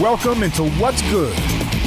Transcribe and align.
Welcome 0.00 0.42
into 0.42 0.66
What's 0.80 1.02
Good 1.10 1.36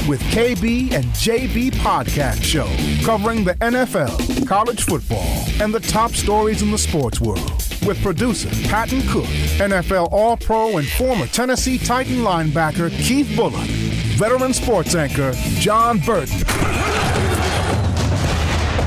with 0.08 0.22
KB 0.26 0.92
and 0.92 1.04
JB 1.06 1.72
Podcast 1.72 2.44
Show, 2.44 2.68
covering 3.04 3.44
the 3.44 3.56
NFL, 3.56 4.48
college 4.48 4.84
football, 4.84 5.26
and 5.60 5.74
the 5.74 5.80
top 5.80 6.12
stories 6.12 6.62
in 6.62 6.70
the 6.70 6.78
sports 6.78 7.20
world. 7.20 7.52
With 7.88 8.00
producer 8.04 8.50
Patton 8.70 9.02
Cook, 9.08 9.26
NFL 9.58 10.10
All 10.12 10.38
Pro 10.38 10.78
and 10.78 10.88
former 10.90 11.26
Tennessee 11.26 11.80
Titan 11.80 12.18
linebacker 12.18 12.92
Keith 13.00 13.30
Bulluck, 13.30 13.66
veteran 14.16 14.54
sports 14.54 14.94
anchor 14.94 15.32
Jon 15.58 15.98
Burton. 15.98 16.38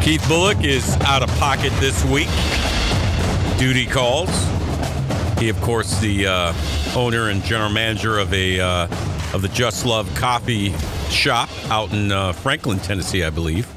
Keith 0.02 0.22
Bulluck 0.28 0.64
is 0.64 0.96
out 1.00 1.24
of 1.24 1.30
pocket 1.40 1.72
this 1.80 2.04
week. 2.04 2.28
Duty 3.58 3.86
calls. 3.86 4.30
He, 5.40 5.48
of 5.48 5.60
course, 5.62 5.98
the 5.98 6.28
uh, 6.28 6.54
owner 6.94 7.30
and 7.30 7.42
general 7.42 7.70
manager 7.70 8.18
of 8.18 8.32
a 8.32 8.60
uh, 8.60 8.86
of 9.36 9.42
the 9.42 9.48
Just 9.48 9.84
Love 9.84 10.12
Coffee 10.14 10.72
Shop 11.10 11.50
out 11.70 11.92
in 11.92 12.10
uh, 12.10 12.32
Franklin, 12.32 12.78
Tennessee, 12.78 13.22
I 13.22 13.28
believe. 13.28 13.68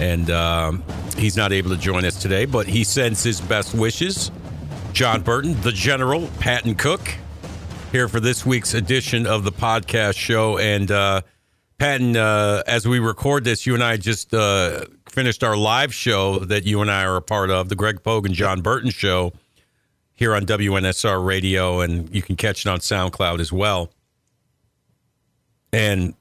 And 0.00 0.28
um, 0.30 0.82
he's 1.16 1.36
not 1.36 1.52
able 1.52 1.70
to 1.70 1.76
join 1.76 2.04
us 2.04 2.20
today, 2.20 2.44
but 2.44 2.66
he 2.66 2.82
sends 2.82 3.22
his 3.22 3.40
best 3.40 3.72
wishes. 3.72 4.32
Jon 4.92 5.22
Burton, 5.22 5.60
the 5.60 5.70
General, 5.70 6.28
Patton 6.40 6.74
Cook, 6.74 7.14
here 7.92 8.08
for 8.08 8.18
this 8.18 8.44
week's 8.44 8.74
edition 8.74 9.28
of 9.28 9.44
the 9.44 9.52
podcast 9.52 10.16
show. 10.16 10.58
And 10.58 10.90
uh, 10.90 11.20
Patton, 11.78 12.16
uh, 12.16 12.64
as 12.66 12.88
we 12.88 12.98
record 12.98 13.44
this, 13.44 13.64
you 13.64 13.74
and 13.74 13.84
I 13.84 13.98
just 13.98 14.34
uh, 14.34 14.86
finished 15.08 15.44
our 15.44 15.56
live 15.56 15.94
show 15.94 16.40
that 16.40 16.64
you 16.64 16.80
and 16.80 16.90
I 16.90 17.04
are 17.04 17.14
a 17.14 17.22
part 17.22 17.50
of, 17.50 17.68
the 17.68 17.76
Greg 17.76 18.02
Pogue 18.02 18.26
and 18.26 18.34
Jon 18.34 18.60
Burton 18.60 18.90
show 18.90 19.32
here 20.14 20.34
on 20.34 20.46
WNSR 20.46 21.24
Radio, 21.24 21.78
and 21.80 22.12
you 22.12 22.22
can 22.22 22.34
catch 22.34 22.66
it 22.66 22.68
on 22.68 22.80
SoundCloud 22.80 23.38
as 23.38 23.52
well. 23.52 23.92
And 25.76 26.14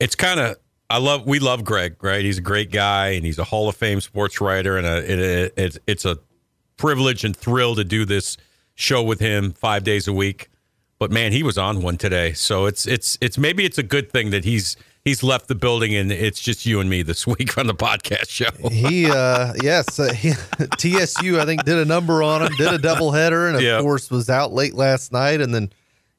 it's 0.00 0.14
kind 0.14 0.40
of 0.40 0.56
I 0.90 0.98
love 0.98 1.26
we 1.26 1.38
love 1.38 1.64
Greg, 1.64 1.96
right? 2.02 2.24
He's 2.24 2.38
a 2.38 2.42
great 2.42 2.70
guy, 2.70 3.08
and 3.08 3.24
he's 3.24 3.38
a 3.38 3.44
Hall 3.44 3.68
of 3.68 3.76
Fame 3.76 4.00
sports 4.00 4.40
writer, 4.40 4.76
and 4.78 4.86
a, 4.86 5.12
it, 5.12 5.58
it, 5.58 5.78
it's 5.86 6.04
a 6.04 6.18
privilege 6.76 7.24
and 7.24 7.36
thrill 7.36 7.74
to 7.74 7.84
do 7.84 8.04
this 8.04 8.36
show 8.74 9.02
with 9.02 9.20
him 9.20 9.52
five 9.52 9.82
days 9.84 10.06
a 10.08 10.12
week. 10.12 10.48
But 10.98 11.10
man, 11.10 11.32
he 11.32 11.42
was 11.42 11.58
on 11.58 11.82
one 11.82 11.96
today, 11.96 12.32
so 12.32 12.66
it's 12.66 12.86
it's 12.86 13.18
it's 13.20 13.36
maybe 13.38 13.64
it's 13.64 13.78
a 13.78 13.82
good 13.82 14.10
thing 14.10 14.30
that 14.30 14.44
he's 14.44 14.76
he's 15.04 15.22
left 15.22 15.48
the 15.48 15.54
building 15.54 15.94
and 15.94 16.10
it's 16.12 16.40
just 16.40 16.66
you 16.66 16.80
and 16.80 16.88
me 16.90 17.02
this 17.02 17.26
week 17.38 17.56
on 17.58 17.66
the 17.66 17.74
podcast 17.74 18.28
show. 18.30 18.50
he, 18.70 19.06
uh, 19.10 19.52
yes, 19.62 19.98
uh, 19.98 20.12
he, 20.12 20.32
TSU, 20.78 21.38
I 21.40 21.44
think, 21.44 21.64
did 21.64 21.76
a 21.78 21.84
number 21.84 22.22
on 22.22 22.42
him, 22.42 22.52
did 22.56 22.72
a 22.72 22.78
doubleheader, 22.78 23.48
and 23.48 23.56
of 23.56 23.62
Yeah. 23.68 23.80
course 23.80 24.10
was 24.10 24.28
out 24.30 24.52
late 24.52 24.74
last 24.74 25.12
night. 25.12 25.40
And 25.40 25.54
then 25.54 25.70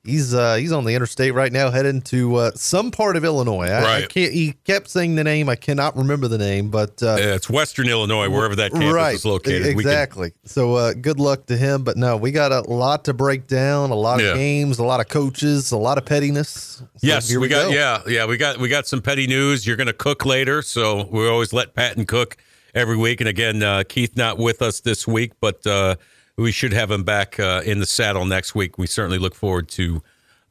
he's 0.09 0.33
uh, 0.33 0.55
he's 0.55 0.71
on 0.71 0.83
the 0.85 0.93
interstate 0.95 1.33
right 1.33 1.51
now, 1.51 1.69
heading 1.71 2.01
to 2.03 2.35
uh, 2.35 2.51
some 2.55 2.91
part 2.91 3.15
of 3.15 3.23
Illinois. 3.23 3.67
I, 3.67 3.79
I 3.79 3.81
Right. 3.83 4.09
can't. 4.09 4.33
He 4.33 4.53
kept 4.65 4.89
saying 4.89 5.15
the 5.15 5.23
name. 5.23 5.47
I 5.49 5.55
cannot 5.55 5.95
remember 5.95 6.27
the 6.27 6.37
name, 6.37 6.69
but 6.69 7.01
uh, 7.01 7.15
Yeah, 7.19 7.35
it's 7.35 7.49
Western 7.49 7.87
Illinois, 7.87 8.29
wherever 8.29 8.55
that 8.55 8.71
campus 8.71 8.91
right, 8.93 9.15
is 9.15 9.25
located. 9.25 9.75
We 9.75 9.83
can- 9.83 9.91
exactly. 9.91 10.31
so 10.45 10.75
uh, 10.75 10.93
good 10.93 11.19
luck 11.19 11.45
to 11.45 11.55
him. 11.57 11.83
But 11.83 11.95
no, 11.97 12.17
we 12.17 12.31
got 12.31 12.51
a 12.51 12.61
lot 12.61 13.05
to 13.05 13.13
break 13.13 13.47
down. 13.47 13.91
A 13.91 13.95
lot 13.95 14.19
of 14.19 14.25
Yeah. 14.25 14.33
games, 14.33 14.79
a 14.79 14.83
lot 14.83 14.99
of 14.99 15.07
coaches, 15.07 15.71
a 15.71 15.77
lot 15.77 15.97
of 15.97 16.05
pettiness. 16.05 16.49
So 16.79 16.87
yes, 17.01 17.29
here 17.29 17.39
we, 17.39 17.47
got 17.47 17.69
go. 17.69 17.69
yeah, 17.69 18.01
yeah, 18.07 18.25
we 18.25 18.37
got 18.37 18.57
we 18.57 18.67
got 18.69 18.87
some 18.87 19.01
petty 19.01 19.27
news. 19.27 19.65
You're 19.67 19.77
going 19.77 19.87
to 19.87 19.93
cook 19.93 20.25
later, 20.25 20.61
so 20.61 21.07
we 21.11 21.27
always 21.27 21.53
let 21.53 21.73
Patton 21.75 22.05
cook 22.05 22.37
every 22.75 22.97
week. 22.97 23.21
And 23.21 23.27
again, 23.29 23.63
uh, 23.63 23.83
Keith 23.87 24.15
not 24.17 24.37
with 24.37 24.61
us 24.61 24.79
this 24.81 25.07
week, 25.07 25.31
but 25.41 25.65
uh, 25.65 25.95
we 26.39 26.51
should 26.51 26.73
have 26.73 26.89
him 26.89 27.03
back 27.03 27.39
uh, 27.39 27.61
in 27.65 27.79
the 27.79 27.85
saddle 27.85 28.25
next 28.25 28.55
week. 28.55 28.77
We 28.77 28.87
certainly 28.87 29.19
look 29.19 29.35
forward 29.35 29.67
to 29.69 30.01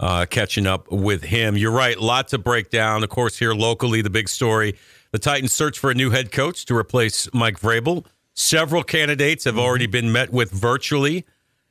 uh, 0.00 0.27
catching 0.27 0.67
up 0.67 0.91
with 0.92 1.25
him. 1.25 1.56
You're 1.56 1.72
right, 1.72 1.98
lot 1.98 2.28
to 2.28 2.39
break 2.39 2.70
down. 2.70 3.03
Of 3.03 3.11
course, 3.11 3.39
here 3.39 3.55
locally, 3.55 4.03
the 4.03 4.11
big 4.11 4.28
story: 4.28 4.77
the 5.11 5.18
Titans 5.18 5.52
search 5.52 5.79
for 5.79 5.90
a 5.90 5.95
new 5.95 6.11
head 6.11 6.30
coach 6.30 6.64
to 6.67 6.77
replace 6.77 7.33
Mike 7.33 7.58
Vrabel. 7.58 8.05
Several 8.35 8.85
candidates 8.85 9.45
have 9.45 9.58
already 9.58 9.86
been 9.86 10.12
met 10.12 10.33
with 10.33 10.51
virtually. 10.52 11.24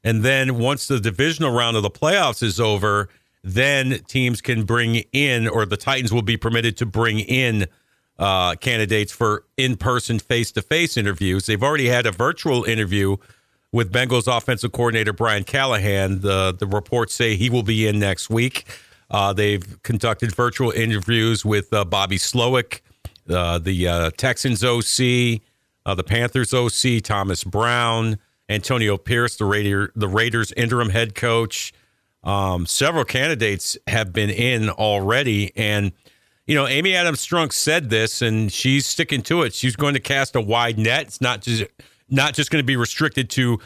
And 0.03 0.23
then 0.23 0.57
once 0.57 0.87
the 0.87 0.99
divisional 0.99 1.51
round 1.51 1.77
of 1.77 1.83
the 1.83 1.89
playoffs 1.89 2.43
is 2.43 2.59
over, 2.59 3.09
then 3.43 3.99
teams 4.07 4.41
can 4.41 4.63
bring 4.63 4.95
in, 5.13 5.47
or 5.47 5.65
the 5.65 5.77
Titans 5.77 6.13
will 6.13 6.21
be 6.21 6.37
permitted 6.37 6.77
to 6.77 6.85
bring 6.85 7.19
in 7.19 7.67
uh, 8.19 8.55
candidates 8.55 9.11
for 9.11 9.45
in 9.57 9.77
person, 9.77 10.19
face 10.19 10.51
to 10.53 10.61
face 10.61 10.97
interviews. 10.97 11.45
They've 11.45 11.63
already 11.63 11.87
had 11.87 12.05
a 12.05 12.11
virtual 12.11 12.63
interview 12.63 13.17
with 13.77 13.93
Bengals 13.93 14.25
offensive 14.27 14.71
coordinator 14.71 15.13
Brian 15.13 15.43
Callahan. 15.43 16.21
The, 16.21 16.51
the 16.51 16.65
reports 16.65 17.13
say 17.13 17.35
he 17.35 17.51
will 17.51 17.61
be 17.61 17.85
in 17.85 17.99
next 17.99 18.27
week. 18.27 18.65
Uh, 19.11 19.33
they've 19.33 19.83
conducted 19.83 20.33
virtual 20.33 20.71
interviews 20.71 21.45
with 21.45 21.71
uh, 21.71 21.85
Bobby 21.85 22.17
Slowik, 22.17 22.81
uh, 23.29 23.59
the 23.59 23.87
uh, 23.87 24.11
Texans 24.17 24.63
OC, 24.63 25.41
uh, 25.85 25.93
the 25.93 26.03
Panthers 26.03 26.55
OC, 26.55 27.03
Thomas 27.03 27.43
Brown, 27.43 28.17
Antonio 28.49 28.97
Pierce, 28.97 29.35
the 29.35 29.45
Raider, 29.45 29.91
the 29.95 30.07
Raiders 30.07 30.51
interim 30.53 30.89
head 30.89 31.13
coach. 31.13 31.71
Um, 32.23 32.65
several 32.65 33.05
candidates 33.05 33.77
have 33.85 34.11
been 34.11 34.31
in 34.31 34.71
already, 34.71 35.55
and 35.55 35.91
you 36.47 36.55
know, 36.55 36.65
Amy 36.65 36.95
Adams 36.95 37.23
Strunk 37.23 37.53
said 37.53 37.91
this, 37.91 38.23
and 38.23 38.51
she's 38.51 38.87
sticking 38.87 39.21
to 39.23 39.43
it. 39.43 39.53
She's 39.53 39.75
going 39.75 39.93
to 39.93 39.99
cast 39.99 40.35
a 40.35 40.41
wide 40.41 40.79
net. 40.79 41.03
It's 41.03 41.21
not 41.21 41.41
just 41.41 41.65
not 42.09 42.33
just 42.33 42.49
going 42.51 42.61
to 42.61 42.65
be 42.65 42.75
restricted 42.75 43.29
to 43.31 43.59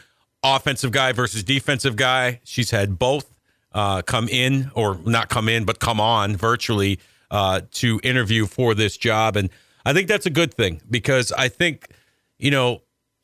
offensive 0.43 0.91
guy 0.91 1.11
versus 1.11 1.43
defensive 1.43 1.95
guy. 1.95 2.39
She's 2.43 2.71
had 2.71 2.97
both 2.97 3.25
uh, 3.73 4.01
come 4.01 4.27
in, 4.27 4.71
or 4.75 4.99
not 5.05 5.29
come 5.29 5.47
in, 5.47 5.63
but 5.65 5.79
come 5.79 5.99
on 6.01 6.35
virtually 6.35 6.99
uh, 7.29 7.61
to 7.71 7.99
interview 8.03 8.45
for 8.45 8.73
this 8.75 8.97
job, 8.97 9.37
and 9.37 9.49
I 9.85 9.93
think 9.93 10.07
that's 10.09 10.25
a 10.25 10.29
good 10.31 10.53
thing 10.53 10.81
because 10.89 11.31
I 11.31 11.47
think 11.47 11.87
you 12.37 12.51
know 12.51 12.81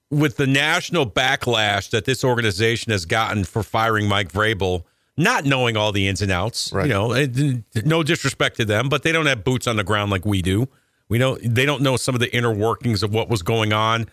with 0.09 0.37
the 0.37 0.47
national 0.47 1.05
backlash 1.05 1.89
that 1.89 2.05
this 2.05 2.23
organization 2.23 2.93
has 2.93 3.05
gotten 3.05 3.43
for 3.43 3.61
firing 3.63 4.07
Mike 4.07 4.31
Vrabel, 4.31 4.83
not 5.17 5.43
knowing 5.43 5.75
all 5.75 5.91
the 5.91 6.07
ins 6.07 6.21
and 6.21 6.31
outs, 6.31 6.71
Right. 6.71 6.87
you 6.87 6.93
know, 6.93 7.11
it- 7.13 7.85
no 7.85 8.03
disrespect 8.03 8.55
to 8.57 8.63
them, 8.65 8.87
but 8.87 9.03
they 9.03 9.11
don't 9.11 9.25
have 9.25 9.43
boots 9.43 9.67
on 9.67 9.75
the 9.75 9.83
ground 9.83 10.09
like 10.09 10.25
we 10.25 10.41
do. 10.41 10.69
We 11.09 11.17
know 11.17 11.37
they 11.43 11.65
don't 11.65 11.81
know 11.81 11.97
some 11.97 12.15
of 12.15 12.21
the 12.21 12.33
inner 12.33 12.53
workings 12.53 13.03
of 13.03 13.11
what 13.13 13.27
was 13.27 13.41
going 13.41 13.73
on, 13.73 14.05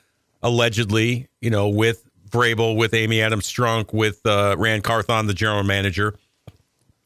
allegedly, 0.44 1.26
you 1.40 1.50
know, 1.50 1.68
with 1.68 2.08
Vrabel, 2.28 2.76
with 2.76 2.94
Amy 2.94 3.20
Adams 3.20 3.50
Strunk, 3.50 3.92
with 3.92 4.24
uh, 4.26 4.54
Ran 4.56 4.82
Carthon, 4.82 5.26
the 5.26 5.34
general 5.34 5.64
manager. 5.64 6.14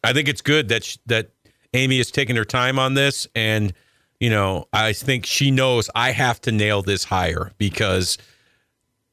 I 0.05 0.13
think 0.13 0.29
it's 0.29 0.43
good 0.43 0.69
that 0.69 0.85
sh- 0.85 0.99
that 1.07 1.31
Amy 1.73 2.01
is 2.01 2.11
taking 2.11 2.37
her 2.37 2.45
time 2.45 2.79
on 2.79 2.95
this, 2.95 3.27
and 3.35 3.73
you 4.21 4.29
know, 4.29 4.67
I 4.73 4.93
think 4.93 5.25
she 5.25 5.51
knows 5.51 5.89
I 5.95 6.11
have 6.11 6.41
to 6.43 6.53
nail 6.53 6.83
this 6.83 7.05
hire 7.05 7.53
because 7.57 8.19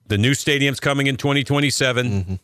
the 0.08 0.18
new 0.18 0.34
stadium's 0.34 0.80
coming 0.80 1.08
in 1.08 1.18
2027, 1.18 2.40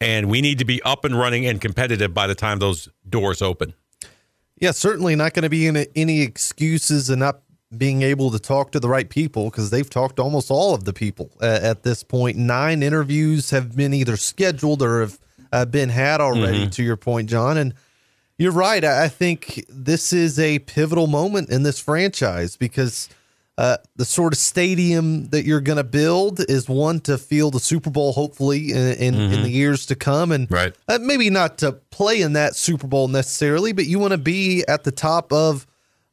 and 0.00 0.30
we 0.30 0.40
need 0.40 0.58
to 0.58 0.64
be 0.64 0.82
up 0.82 1.04
and 1.04 1.18
running 1.18 1.46
and 1.46 1.60
competitive 1.60 2.14
by 2.14 2.26
the 2.26 2.34
time 2.34 2.58
those 2.58 2.88
doors 3.08 3.42
open. 3.42 3.74
Yeah, 4.58 4.70
certainly 4.70 5.16
not 5.16 5.34
going 5.34 5.42
to 5.42 5.50
be 5.50 5.66
any, 5.66 5.86
any 5.94 6.22
excuses 6.22 7.10
and 7.10 7.20
not 7.20 7.40
being 7.78 8.02
able 8.02 8.30
to 8.30 8.38
talk 8.38 8.72
to 8.72 8.80
the 8.80 8.88
right 8.88 9.08
people 9.08 9.44
because 9.46 9.70
they've 9.70 9.88
talked 9.88 10.16
to 10.16 10.22
almost 10.22 10.50
all 10.50 10.74
of 10.74 10.84
the 10.84 10.92
people 10.92 11.30
uh, 11.40 11.58
at 11.62 11.82
this 11.82 12.02
point. 12.02 12.36
Nine 12.36 12.82
interviews 12.82 13.50
have 13.50 13.76
been 13.76 13.94
either 13.94 14.16
scheduled 14.16 14.82
or 14.82 15.00
have 15.00 15.18
uh, 15.52 15.64
been 15.64 15.88
had 15.88 16.20
already, 16.20 16.68
to 16.68 16.82
your 16.82 16.96
point, 16.96 17.28
John. 17.28 17.56
And 17.56 17.74
you're 18.38 18.52
right. 18.52 18.84
I 18.84 19.08
think 19.08 19.64
this 19.68 20.12
is 20.12 20.38
a 20.38 20.58
pivotal 20.60 21.06
moment 21.06 21.48
in 21.50 21.62
this 21.62 21.78
franchise 21.80 22.56
because 22.56 23.08
uh, 23.58 23.78
the 23.96 24.04
sort 24.04 24.34
of 24.34 24.38
stadium 24.38 25.28
that 25.28 25.46
you're 25.46 25.62
going 25.62 25.78
to 25.78 25.84
build 25.84 26.40
is 26.50 26.68
one 26.68 27.00
to 27.00 27.16
field 27.16 27.54
the 27.54 27.60
Super 27.60 27.88
Bowl, 27.88 28.12
hopefully 28.12 28.70
in 28.72 28.92
in, 28.98 29.14
in 29.14 29.42
the 29.44 29.48
years 29.48 29.86
to 29.86 29.94
come, 29.94 30.30
and 30.30 30.50
Right. 30.50 30.74
uh, 30.88 30.98
maybe 31.00 31.30
not 31.30 31.56
to 31.58 31.72
play 31.72 32.20
in 32.20 32.34
that 32.34 32.54
Super 32.54 32.86
Bowl 32.86 33.08
necessarily, 33.08 33.72
but 33.72 33.86
you 33.86 33.98
want 33.98 34.10
to 34.12 34.18
be 34.18 34.62
at 34.68 34.84
the 34.84 34.92
top 34.92 35.32
of 35.32 35.66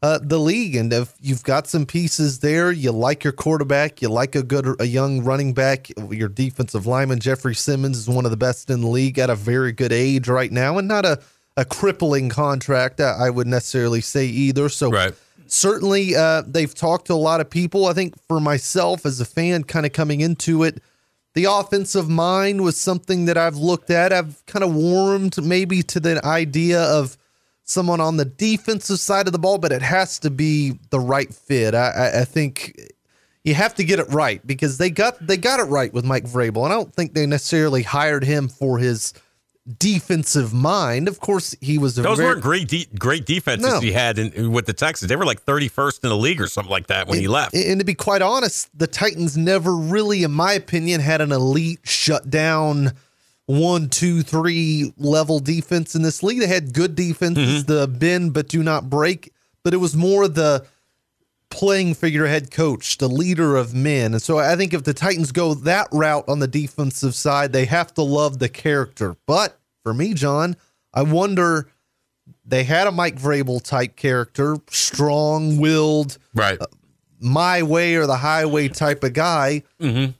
uh, 0.03 0.19
the 0.21 0.37
league. 0.37 0.75
And 0.75 0.91
if 0.91 1.13
you've 1.21 1.43
got 1.43 1.65
some 1.65 1.85
pieces 1.85 2.39
there, 2.39 2.71
you 2.71 2.91
like 2.91 3.23
your 3.23 3.33
quarterback, 3.33 4.01
you 4.01 4.09
like 4.09 4.35
a 4.35 4.43
good, 4.43 4.75
a 4.79 4.85
young 4.85 5.23
running 5.23 5.53
back, 5.53 5.87
your 6.11 6.27
defensive 6.29 6.85
lineman, 6.85 7.19
Jeffrey 7.19 7.55
Simmons, 7.55 7.97
is 7.97 8.09
one 8.09 8.25
of 8.25 8.31
the 8.31 8.37
best 8.37 8.69
in 8.69 8.81
the 8.81 8.87
league 8.87 9.17
at 9.17 9.29
a 9.29 9.35
very 9.35 9.71
good 9.71 9.93
age 9.93 10.27
right 10.27 10.51
now, 10.51 10.77
and 10.77 10.87
not 10.87 11.05
a, 11.05 11.19
a 11.55 11.63
crippling 11.63 12.27
contract, 12.29 12.99
uh, 12.99 13.15
I 13.17 13.29
would 13.29 13.47
necessarily 13.47 14.01
say 14.01 14.25
either. 14.25 14.67
So, 14.67 14.91
Right. 14.91 15.13
certainly 15.47 16.15
uh, 16.15 16.43
they've 16.45 16.73
talked 16.75 17.07
to 17.07 17.13
a 17.13 17.15
lot 17.15 17.39
of 17.39 17.49
people. 17.49 17.85
I 17.85 17.93
think 17.93 18.15
for 18.27 18.41
myself 18.41 19.05
as 19.05 19.21
a 19.21 19.25
fan, 19.25 19.63
kind 19.63 19.85
of 19.85 19.93
coming 19.93 20.19
into 20.19 20.63
it, 20.63 20.83
the 21.33 21.45
offensive 21.45 22.09
mind 22.09 22.61
was 22.61 22.75
something 22.77 23.25
that 23.25 23.37
I've 23.37 23.55
looked 23.55 23.89
at. 23.89 24.11
I've 24.11 24.45
kind 24.47 24.63
of 24.63 24.75
warmed 24.75 25.41
maybe 25.43 25.81
to 25.83 25.99
the 25.99 26.23
idea 26.25 26.81
of 26.81 27.17
someone 27.63 28.01
on 28.01 28.17
the 28.17 28.25
defensive 28.25 28.99
side 28.99 29.27
of 29.27 29.33
the 29.33 29.39
ball, 29.39 29.57
but 29.57 29.71
it 29.71 29.81
has 29.81 30.19
to 30.19 30.29
be 30.29 30.79
the 30.89 30.99
right 30.99 31.33
fit. 31.33 31.73
I, 31.73 31.89
I, 31.89 32.21
I 32.21 32.25
think 32.25 32.79
you 33.43 33.53
have 33.53 33.75
to 33.75 33.83
get 33.83 33.99
it 33.99 34.07
right 34.09 34.45
because 34.45 34.77
they 34.77 34.89
got 34.89 35.25
they 35.25 35.37
got 35.37 35.59
it 35.59 35.63
right 35.63 35.93
with 35.93 36.05
Mike 36.05 36.25
Vrabel, 36.25 36.63
and 36.63 36.73
I 36.73 36.75
don't 36.75 36.93
think 36.93 37.13
they 37.13 37.25
necessarily 37.25 37.83
hired 37.83 38.23
him 38.23 38.47
for 38.47 38.77
his 38.77 39.13
defensive 39.79 40.53
mind. 40.53 41.07
Of 41.07 41.19
course, 41.19 41.55
he 41.61 41.77
was. 41.77 41.95
Those 41.95 42.17
very, 42.17 42.29
weren't 42.31 42.41
great, 42.41 42.67
de- 42.67 42.87
great 42.97 43.25
defenses 43.25 43.73
No. 43.73 43.79
he 43.79 43.91
had 43.91 44.17
in, 44.17 44.51
with 44.51 44.65
the 44.65 44.73
Texans. 44.73 45.09
They 45.09 45.15
were 45.15 45.25
like 45.25 45.45
31st 45.45 46.03
in 46.03 46.09
the 46.09 46.17
league 46.17 46.41
or 46.41 46.47
something 46.47 46.71
like 46.71 46.87
that 46.87 47.07
when 47.07 47.19
he 47.19 47.27
left. 47.27 47.53
And 47.55 47.79
to 47.79 47.85
be 47.85 47.95
quite 47.95 48.21
honest, 48.21 48.69
the 48.77 48.87
Titans 48.87 49.37
never 49.37 49.75
really, 49.75 50.23
in 50.23 50.31
my 50.31 50.53
opinion, 50.53 51.01
had 51.01 51.21
an 51.21 51.31
elite 51.31 51.79
shutdown 51.83 52.93
one, 53.45 53.89
two, 53.89 54.21
three 54.21 54.93
level 54.97 55.39
defense 55.39 55.95
in 55.95 56.01
this 56.01 56.23
league. 56.23 56.39
They 56.39 56.47
had 56.47 56.73
good 56.73 56.95
defenses, 56.95 57.63
mm-hmm. 57.63 57.71
the 57.71 57.87
bend 57.87 58.33
but 58.33 58.47
do 58.47 58.63
not 58.63 58.89
break, 58.89 59.33
but 59.63 59.73
it 59.73 59.77
was 59.77 59.95
more 59.95 60.27
the 60.27 60.65
playing 61.49 61.93
figurehead 61.93 62.49
coach, 62.49 62.97
the 62.97 63.07
leader 63.07 63.55
of 63.55 63.73
men. 63.73 64.13
And 64.13 64.21
so 64.21 64.39
I 64.39 64.55
think 64.55 64.73
if 64.73 64.83
the 64.83 64.93
Titans 64.93 65.31
go 65.31 65.53
that 65.53 65.87
route 65.91 66.27
on 66.27 66.39
the 66.39 66.47
defensive 66.47 67.13
side, 67.13 67.53
they 67.53 67.65
have 67.65 67.93
to 67.93 68.01
love 68.01 68.39
the 68.39 68.49
character. 68.49 69.15
But 69.27 69.59
for 69.83 69.93
me, 69.93 70.13
John, 70.15 70.55
I 70.93 71.03
wonder 71.03 71.69
they 72.45 72.63
had 72.63 72.87
a 72.87 72.91
Mike 72.91 73.19
Vrabel 73.19 73.61
type 73.61 73.95
character, 73.95 74.57
strong 74.69 75.57
willed, 75.57 76.17
right. 76.33 76.59
Uh, 76.59 76.65
my 77.19 77.63
way 77.63 77.95
or 77.95 78.05
the 78.05 78.17
highway 78.17 78.67
type 78.67 79.03
of 79.03 79.13
guy. 79.13 79.63
Mm-hmm. 79.79 80.11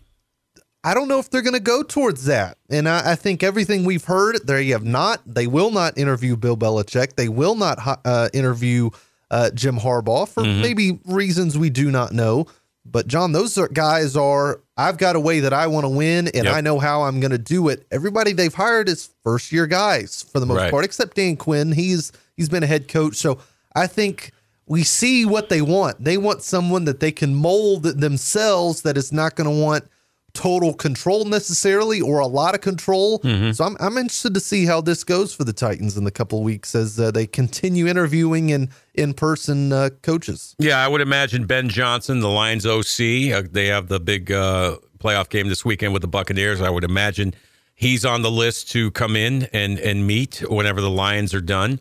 I 0.83 0.93
don't 0.93 1.07
know 1.07 1.19
if 1.19 1.29
they're 1.29 1.41
going 1.41 1.53
to 1.53 1.59
go 1.61 1.81
towards 1.83 2.25
that. 2.25 2.57
And 2.69 2.89
I, 2.89 3.11
I 3.11 3.15
think 3.15 3.41
everything 3.41 3.85
we've 3.85 4.03
heard, 4.05 4.45
they 4.45 4.67
have 4.67 4.83
not. 4.83 5.21
They 5.25 5.47
will 5.47 5.71
not 5.71 5.97
interview 5.97 6.35
Bill 6.35 6.57
Belichick. 6.57 7.15
They 7.15 7.29
will 7.29 7.55
not 7.55 7.79
uh, 8.05 8.29
interview 8.33 8.89
uh, 9.31 9.49
Jim 9.51 9.77
Harbaugh 9.77 10.27
for 10.27 10.43
maybe 10.43 10.99
reasons 11.05 11.57
we 11.57 11.69
do 11.69 11.89
not 11.89 12.11
know. 12.11 12.47
But 12.85 13.07
John, 13.07 13.31
those 13.31 13.57
are, 13.57 13.69
guys 13.69 14.17
are. 14.17 14.59
I've 14.75 14.97
got 14.97 15.15
a 15.15 15.19
way 15.19 15.39
that 15.39 15.53
I 15.53 15.67
want 15.67 15.85
to 15.85 15.89
win, 15.89 16.27
and 16.27 16.43
Yep. 16.45 16.53
I 16.53 16.59
know 16.61 16.79
how 16.79 17.03
I'm 17.03 17.21
going 17.21 17.31
to 17.31 17.37
do 17.37 17.69
it. 17.69 17.87
Everybody 17.89 18.33
they've 18.33 18.53
hired 18.53 18.89
is 18.89 19.09
first 19.23 19.53
year 19.53 19.67
guys 19.67 20.25
for 20.33 20.41
the 20.41 20.45
most 20.45 20.57
Right. 20.57 20.71
part, 20.71 20.83
except 20.83 21.15
Dan 21.15 21.37
Quinn. 21.37 21.71
He's 21.71 22.11
he's 22.35 22.49
been 22.49 22.61
a 22.63 22.67
head 22.67 22.89
coach, 22.89 23.15
so 23.15 23.39
I 23.73 23.87
think 23.87 24.31
we 24.65 24.83
see 24.83 25.25
what 25.25 25.47
they 25.47 25.61
want. 25.61 26.03
They 26.03 26.17
want 26.17 26.41
someone 26.41 26.83
that 26.85 26.99
they 26.99 27.11
can 27.13 27.33
mold 27.35 27.83
themselves 27.83 28.81
that 28.81 28.97
is 28.97 29.13
not 29.13 29.35
going 29.35 29.49
to 29.49 29.63
want 29.63 29.85
total 30.33 30.73
control 30.73 31.25
necessarily 31.25 32.01
or 32.01 32.19
a 32.19 32.25
lot 32.27 32.55
of 32.55 32.61
control. 32.61 33.21
So 33.53 33.63
I'm, 33.63 33.77
I'm 33.79 33.97
interested 33.97 34.33
to 34.33 34.39
see 34.39 34.65
how 34.65 34.81
this 34.81 35.03
goes 35.03 35.33
for 35.33 35.43
the 35.43 35.53
Titans 35.53 35.95
in 35.95 36.03
the 36.05 36.11
couple 36.11 36.39
of 36.39 36.43
weeks 36.43 36.73
as 36.73 36.99
uh, 36.99 37.11
they 37.11 37.27
continue 37.27 37.87
interviewing 37.87 38.51
and 38.51 38.69
in 38.95 39.13
person 39.13 39.71
uh, 39.71 39.89
coaches. 40.01 40.55
Yeah, 40.57 40.83
I 40.83 40.87
would 40.87 41.01
imagine 41.01 41.45
Ben 41.45 41.69
Johnson, 41.69 42.19
the 42.19 42.29
Lions 42.29 42.65
OC, 42.65 43.31
uh, 43.31 43.47
they 43.51 43.67
have 43.67 43.87
the 43.89 43.99
big 43.99 44.31
uh, 44.31 44.77
playoff 44.97 45.29
game 45.29 45.49
this 45.49 45.63
weekend 45.63 45.93
with 45.93 46.01
the 46.01 46.07
Buccaneers. 46.07 46.61
I 46.61 46.69
would 46.71 46.83
imagine 46.83 47.35
he's 47.75 48.03
on 48.03 48.23
the 48.23 48.31
list 48.31 48.71
to 48.71 48.89
come 48.91 49.15
in 49.15 49.43
and 49.53 49.77
and 49.79 50.07
meet 50.07 50.43
whenever 50.49 50.81
the 50.81 50.89
Lions 50.89 51.33
are 51.35 51.41
done. 51.41 51.79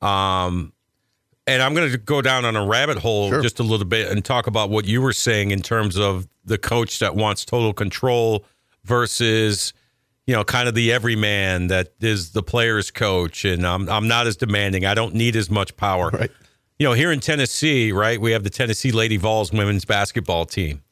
Um, 0.00 0.72
and 1.46 1.62
I'm 1.62 1.74
going 1.74 1.90
to 1.90 1.98
go 1.98 2.20
down 2.22 2.44
on 2.44 2.54
a 2.56 2.64
rabbit 2.64 2.98
hole 2.98 3.30
Sure. 3.30 3.40
just 3.42 3.58
a 3.58 3.62
little 3.62 3.86
bit 3.86 4.10
and 4.10 4.24
talk 4.24 4.46
about 4.46 4.70
what 4.70 4.84
you 4.84 5.00
were 5.00 5.12
saying 5.14 5.50
in 5.50 5.62
terms 5.62 5.96
of 5.98 6.28
the 6.48 6.58
coach 6.58 6.98
that 6.98 7.14
wants 7.14 7.44
total 7.44 7.72
control 7.72 8.44
versus 8.84 9.72
you 10.26 10.34
know 10.34 10.44
kind 10.44 10.68
of 10.68 10.74
the 10.74 10.92
everyman 10.92 11.68
that 11.68 11.92
is 12.00 12.32
the 12.32 12.42
player's 12.42 12.90
coach 12.90 13.44
and 13.44 13.66
I'm 13.66 13.88
I'm 13.88 14.08
not 14.08 14.26
as 14.26 14.36
demanding. 14.36 14.84
I 14.84 14.94
don't 14.94 15.14
need 15.14 15.36
as 15.36 15.50
much 15.50 15.76
power. 15.76 16.10
Right. 16.10 16.30
You 16.78 16.86
know, 16.86 16.92
here 16.92 17.10
in 17.10 17.18
Tennessee, 17.18 17.90
right, 17.90 18.20
we 18.20 18.30
have 18.30 18.44
the 18.44 18.50
Tennessee 18.50 18.92
Lady 18.92 19.16
Vols 19.16 19.52
women's 19.52 19.84
basketball 19.84 20.46
team. 20.46 20.82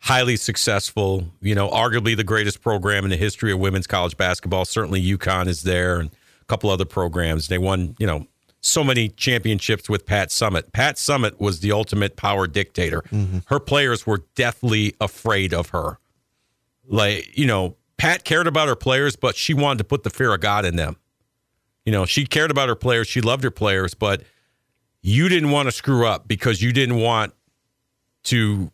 Highly 0.00 0.36
successful, 0.36 1.26
you 1.42 1.54
know, 1.54 1.68
arguably 1.68 2.16
the 2.16 2.24
greatest 2.24 2.62
program 2.62 3.04
in 3.04 3.10
the 3.10 3.16
history 3.16 3.52
of 3.52 3.58
women's 3.58 3.86
college 3.86 4.16
basketball. 4.16 4.64
Certainly 4.64 5.02
UConn 5.02 5.46
is 5.46 5.62
there 5.62 6.00
and 6.00 6.10
a 6.10 6.44
couple 6.46 6.70
other 6.70 6.86
programs. 6.86 7.48
They 7.48 7.58
won, 7.58 7.96
you 7.98 8.06
know, 8.06 8.26
so 8.64 8.82
many 8.82 9.08
championships 9.10 9.90
with 9.90 10.06
Pat 10.06 10.30
Summitt. 10.30 10.72
Pat 10.72 10.96
Summitt 10.96 11.38
was 11.38 11.60
the 11.60 11.70
ultimate 11.70 12.16
power 12.16 12.46
dictator. 12.46 13.02
Mm-hmm. 13.12 13.38
Her 13.46 13.60
players 13.60 14.06
were 14.06 14.24
deathly 14.34 14.94
afraid 15.00 15.52
of 15.52 15.68
her. 15.70 15.98
Like, 16.86 17.36
you 17.36 17.46
know, 17.46 17.76
Pat 17.98 18.24
cared 18.24 18.46
about 18.46 18.68
her 18.68 18.76
players, 18.76 19.16
but 19.16 19.36
she 19.36 19.52
wanted 19.52 19.78
to 19.78 19.84
put 19.84 20.02
the 20.02 20.10
fear 20.10 20.32
of 20.32 20.40
God 20.40 20.64
in 20.64 20.76
them. 20.76 20.96
You 21.84 21.92
know, 21.92 22.06
she 22.06 22.24
cared 22.24 22.50
about 22.50 22.68
her 22.68 22.74
players, 22.74 23.06
she 23.06 23.20
loved 23.20 23.44
her 23.44 23.50
players, 23.50 23.92
but 23.92 24.22
you 25.02 25.28
didn't 25.28 25.50
want 25.50 25.68
to 25.68 25.72
screw 25.72 26.06
up 26.06 26.26
because 26.26 26.62
you 26.62 26.72
didn't 26.72 26.96
want 26.96 27.34
to 28.24 28.70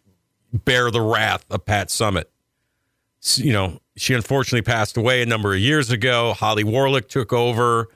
bear 0.53 0.93
the 0.93 1.01
wrath 1.01 1.45
of 1.51 1.65
Pat 1.65 1.89
Summitt. 1.89 2.27
You 3.35 3.53
know, 3.53 3.81
she 3.97 4.15
unfortunately 4.15 4.63
passed 4.63 4.97
away 4.97 5.21
a 5.21 5.27
number 5.27 5.53
of 5.53 5.59
years 5.59 5.91
ago. 5.91 6.33
Holly 6.33 6.63
Warlick 6.63 7.09
took 7.09 7.33
over. 7.33 7.89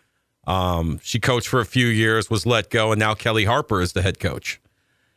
Um, 0.47 1.01
she 1.03 1.19
coached 1.21 1.49
for 1.49 1.61
a 1.61 1.67
few 1.67 1.87
years, 1.87 2.29
was 2.31 2.45
let 2.47 2.71
go, 2.71 2.93
and 2.93 2.99
now 2.99 3.15
Kellie 3.15 3.45
Harper 3.45 3.81
is 3.81 3.93
the 3.93 4.03
head 4.03 4.21
coach. 4.21 4.61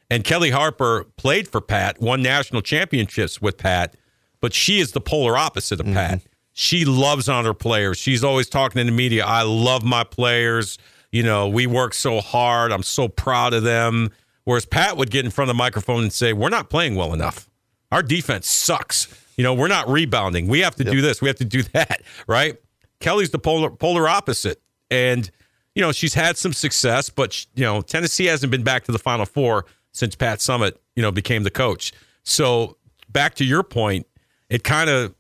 And 0.10 0.24
Kellie 0.24 0.52
Harper 0.52 1.06
played 1.18 1.48
for 1.48 1.60
Pat, 1.60 2.00
won 2.00 2.22
national 2.22 2.62
championships 2.62 3.42
with 3.42 3.58
Pat, 3.58 3.96
but 4.40 4.54
she 4.54 4.80
is 4.80 4.94
the 4.94 5.02
polar 5.02 5.38
opposite 5.38 5.80
of 5.80 5.86
Pat. 5.88 6.22
She 6.54 6.86
loves 6.86 7.28
on 7.28 7.46
her 7.46 7.54
players. 7.54 7.98
She's 7.98 8.24
always 8.24 8.48
talking 8.50 8.80
in 8.80 8.88
the 8.88 8.94
media. 8.94 9.26
I 9.26 9.44
love 9.44 9.84
my 9.84 10.04
players. 10.04 10.78
You 11.12 11.24
know, 11.24 11.48
we 11.48 11.68
work 11.68 11.94
so 11.94 12.22
hard. 12.22 12.72
I'm 12.72 12.84
so 12.84 13.08
proud 13.08 13.54
of 13.54 13.64
them. 13.64 14.12
Whereas 14.46 14.66
Pat 14.66 14.96
would 14.98 15.12
get 15.12 15.26
in 15.26 15.32
front 15.32 15.50
of 15.50 15.56
the 15.56 15.58
microphone 15.58 16.04
and 16.04 16.14
say, 16.14 16.34
We're 16.34 16.50
not 16.50 16.70
playing 16.70 16.96
well 16.96 17.14
enough. 17.14 17.50
Our 17.92 18.02
defense 18.02 18.50
sucks. 18.50 19.08
You 19.36 19.44
know, 19.44 19.54
we're 19.54 19.68
not 19.68 19.88
rebounding. 19.90 20.48
We 20.48 20.62
have 20.62 20.76
to 20.76 20.84
do 20.84 21.02
this. 21.02 21.22
We 21.22 21.28
have 21.28 21.38
to 21.38 21.46
do 21.46 21.64
that. 21.74 22.02
Right. 22.28 22.58
Kelly's 23.00 23.30
the 23.30 23.40
polar 23.40 23.70
polar 23.70 24.08
opposite. 24.08 24.62
And, 24.90 25.30
you 25.76 25.82
know, 25.82 25.92
she's 25.92 26.14
had 26.14 26.38
some 26.38 26.54
success, 26.54 27.10
but, 27.10 27.46
you 27.56 27.64
know, 27.64 27.82
Tennessee 27.82 28.26
hasn't 28.26 28.52
been 28.52 28.64
back 28.64 28.84
to 28.86 28.92
the 28.92 29.00
Final 29.00 29.26
Four 29.26 29.66
since 29.92 30.16
Pat 30.16 30.40
Summitt, 30.40 30.74
you 30.96 31.02
know, 31.02 31.12
became 31.12 31.44
the 31.44 31.52
coach. 31.52 31.92
So 32.24 32.78
back 33.10 33.36
to 33.36 33.46
your 33.46 33.64
point, 33.64 34.08
it 34.50 34.64
kind 34.64 34.90
of, 34.90 35.14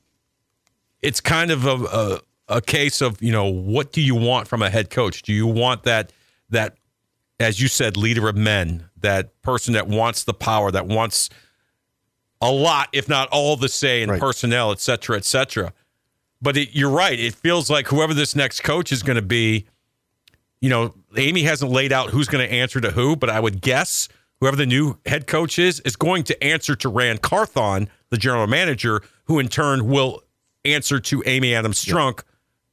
it's 1.01 1.21
kind 1.21 1.51
of 1.51 1.65
a, 1.65 1.75
a, 1.75 2.19
a 2.57 2.61
case 2.61 3.01
of, 3.01 3.21
you 3.21 3.31
know, 3.31 3.45
what 3.45 3.91
do 3.91 4.01
you 4.01 4.15
want 4.15 4.47
from 4.47 4.61
a 4.61 4.69
head 4.69 4.89
coach? 4.89 5.21
Do 5.21 5.33
you 5.33 5.45
want 5.47 5.83
that, 5.83 6.11
that, 6.49 6.77
as 7.39 7.61
you 7.61 7.67
said, 7.67 7.97
leader 7.97 8.27
of 8.29 8.35
men, 8.35 8.89
that 9.01 9.41
person 9.41 9.73
that 9.73 9.87
wants 9.87 10.23
the 10.23 10.33
power, 10.33 10.71
that 10.71 10.87
wants 10.87 11.29
a 12.41 12.51
lot, 12.51 12.89
if 12.93 13.09
not 13.09 13.27
all 13.29 13.55
the 13.57 13.69
say 13.69 14.01
in 14.01 14.09
Right. 14.09 14.19
personnel, 14.19 14.71
et 14.71 14.79
cetera, 14.79 15.17
et 15.17 15.25
cetera. 15.25 15.73
But 16.41 16.57
it, 16.57 16.69
you're 16.75 16.91
right. 16.91 17.19
It 17.19 17.33
feels 17.35 17.69
like 17.69 17.87
whoever 17.87 18.13
this 18.13 18.35
next 18.35 18.63
coach 18.63 18.91
is 18.91 19.01
going 19.03 19.15
to 19.15 19.21
be, 19.21 19.65
you 20.61 20.69
know, 20.69 20.93
Amy 21.15 21.43
hasn't 21.43 21.71
laid 21.71 21.91
out 21.91 22.09
who's 22.09 22.27
going 22.27 22.47
to 22.47 22.53
answer 22.53 22.79
to 22.81 22.91
who, 22.91 23.15
but 23.15 23.29
I 23.29 23.39
would 23.39 23.61
guess 23.61 24.07
whoever 24.39 24.55
the 24.55 24.65
new 24.65 24.97
head 25.05 25.27
coach 25.27 25.57
is 25.57 25.79
is 25.81 25.95
going 25.95 26.23
to 26.25 26.43
answer 26.43 26.75
to 26.75 26.89
Ran 26.89 27.17
Carthon, 27.17 27.89
the 28.09 28.17
general 28.17 28.47
manager, 28.47 29.01
who 29.25 29.39
in 29.39 29.47
turn 29.47 29.87
will 29.87 30.23
answer 30.63 30.99
to 30.99 31.23
Amy 31.25 31.55
Adams 31.55 31.83
Strunk, 31.83 32.21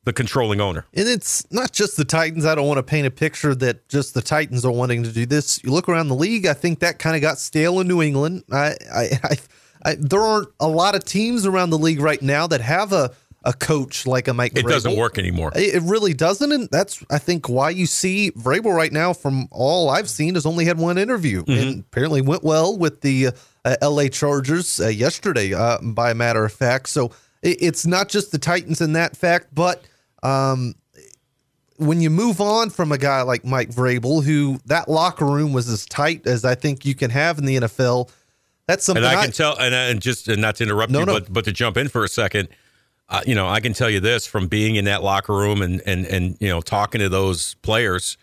the 0.04 0.12
controlling 0.12 0.60
owner. 0.60 0.84
And 0.92 1.08
it's 1.08 1.50
not 1.50 1.72
just 1.72 1.96
the 1.96 2.04
Titans. 2.04 2.44
I 2.44 2.54
don't 2.54 2.66
want 2.66 2.78
to 2.78 2.82
paint 2.82 3.06
a 3.06 3.10
picture 3.10 3.54
that 3.54 3.88
just 3.88 4.12
the 4.14 4.22
Titans 4.22 4.64
are 4.64 4.72
wanting 4.72 5.02
to 5.04 5.12
do 5.12 5.24
this. 5.24 5.62
You 5.64 5.70
look 5.70 5.88
around 5.88 6.08
the 6.08 6.14
league, 6.14 6.46
I 6.46 6.52
think 6.52 6.80
that 6.80 6.98
kind 6.98 7.16
of 7.16 7.22
got 7.22 7.38
stale 7.38 7.80
in 7.80 7.88
New 7.88 8.02
England. 8.02 8.44
I, 8.52 8.74
I, 8.92 9.08
I, 9.22 9.36
I, 9.84 9.94
there 9.98 10.20
aren't 10.20 10.48
a 10.60 10.68
lot 10.68 10.94
of 10.94 11.04
teams 11.04 11.46
around 11.46 11.70
the 11.70 11.78
league 11.78 12.00
right 12.00 12.20
now 12.20 12.46
that 12.46 12.60
have 12.60 12.92
a, 12.92 13.12
a 13.44 13.52
coach 13.52 14.06
like 14.06 14.26
a 14.28 14.34
Mike. 14.34 14.56
It 14.56 14.66
doesn't 14.66 14.96
work 14.96 15.18
anymore. 15.18 15.52
It 15.54 15.82
really 15.82 16.14
doesn't, 16.14 16.50
and 16.50 16.68
that's 16.70 17.04
I 17.10 17.18
think 17.18 17.48
why 17.48 17.70
you 17.70 17.86
see 17.86 18.30
Vrabel 18.32 18.74
right 18.74 18.92
now. 18.92 19.12
From 19.12 19.48
all 19.50 19.90
I've 19.90 20.08
seen, 20.10 20.34
has 20.34 20.46
only 20.46 20.64
had 20.64 20.78
one 20.78 20.98
interview, 20.98 21.42
Mm-hmm. 21.44 21.68
and 21.68 21.80
apparently 21.80 22.22
went 22.22 22.42
well 22.42 22.76
with 22.76 23.00
the 23.02 23.28
uh, 23.64 23.76
L.A. 23.82 24.08
Chargers 24.08 24.80
uh, 24.80 24.88
yesterday. 24.88 25.52
Uh, 25.54 25.78
by 25.82 26.10
a 26.10 26.14
matter 26.14 26.44
of 26.44 26.52
fact, 26.52 26.88
so 26.88 27.12
it, 27.42 27.58
it's 27.60 27.86
not 27.86 28.08
just 28.08 28.32
the 28.32 28.38
Titans 28.38 28.80
in 28.80 28.94
that 28.94 29.16
fact, 29.16 29.48
but 29.54 29.84
um, 30.22 30.74
when 31.76 32.00
you 32.00 32.08
move 32.10 32.40
on 32.40 32.70
from 32.70 32.92
a 32.92 32.98
guy 32.98 33.22
like 33.22 33.44
Mike 33.44 33.70
Vrabel, 33.70 34.22
who 34.24 34.58
that 34.66 34.88
locker 34.88 35.26
room 35.26 35.52
was 35.52 35.68
as 35.68 35.84
tight 35.86 36.26
as 36.26 36.44
I 36.44 36.54
think 36.54 36.86
you 36.86 36.94
can 36.94 37.10
have 37.10 37.38
in 37.38 37.44
the 37.44 37.56
NFL, 37.56 38.10
that's 38.66 38.84
something 38.84 39.04
and 39.04 39.18
I 39.18 39.22
can 39.24 39.32
tell, 39.32 39.58
and, 39.58 39.74
and 39.74 40.00
just 40.00 40.28
and 40.28 40.40
not 40.40 40.56
to 40.56 40.64
interrupt 40.64 40.90
No, 40.90 41.00
you, 41.00 41.06
no. 41.06 41.12
but 41.14 41.32
but 41.32 41.44
to 41.44 41.52
jump 41.52 41.76
in 41.76 41.88
for 41.88 42.04
a 42.04 42.08
second, 42.08 42.48
uh, 43.08 43.20
you 43.26 43.34
know, 43.34 43.48
I 43.48 43.60
can 43.60 43.74
tell 43.74 43.90
you 43.90 44.00
this 44.00 44.26
from 44.26 44.48
being 44.48 44.76
in 44.76 44.86
that 44.86 45.02
locker 45.02 45.34
room 45.34 45.62
and 45.62 45.80
and 45.86 46.06
and 46.06 46.36
you 46.40 46.48
know 46.48 46.60
talking 46.60 47.00
to 47.00 47.08
those 47.08 47.54
players, 47.56 48.16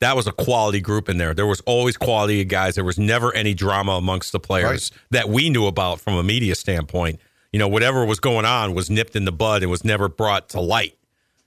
that 0.00 0.16
was 0.16 0.26
a 0.26 0.32
quality 0.32 0.80
group 0.80 1.08
in 1.08 1.18
there. 1.18 1.34
There 1.34 1.46
was 1.46 1.60
always 1.62 1.96
quality 1.96 2.44
guys. 2.44 2.74
There 2.74 2.84
was 2.84 2.98
never 2.98 3.34
any 3.34 3.54
drama 3.54 3.92
amongst 3.92 4.32
the 4.32 4.40
players 4.40 4.90
that 5.10 5.28
we 5.28 5.50
knew 5.50 5.66
about 5.66 6.00
from 6.00 6.14
a 6.14 6.22
media 6.22 6.54
standpoint. 6.54 7.20
You 7.52 7.58
know, 7.58 7.68
whatever 7.68 8.04
was 8.04 8.20
going 8.20 8.44
on 8.44 8.74
was 8.74 8.90
nipped 8.90 9.16
in 9.16 9.24
the 9.24 9.32
bud 9.32 9.62
and 9.62 9.70
was 9.70 9.84
never 9.84 10.08
brought 10.08 10.48
to 10.50 10.60
light. 10.60 10.96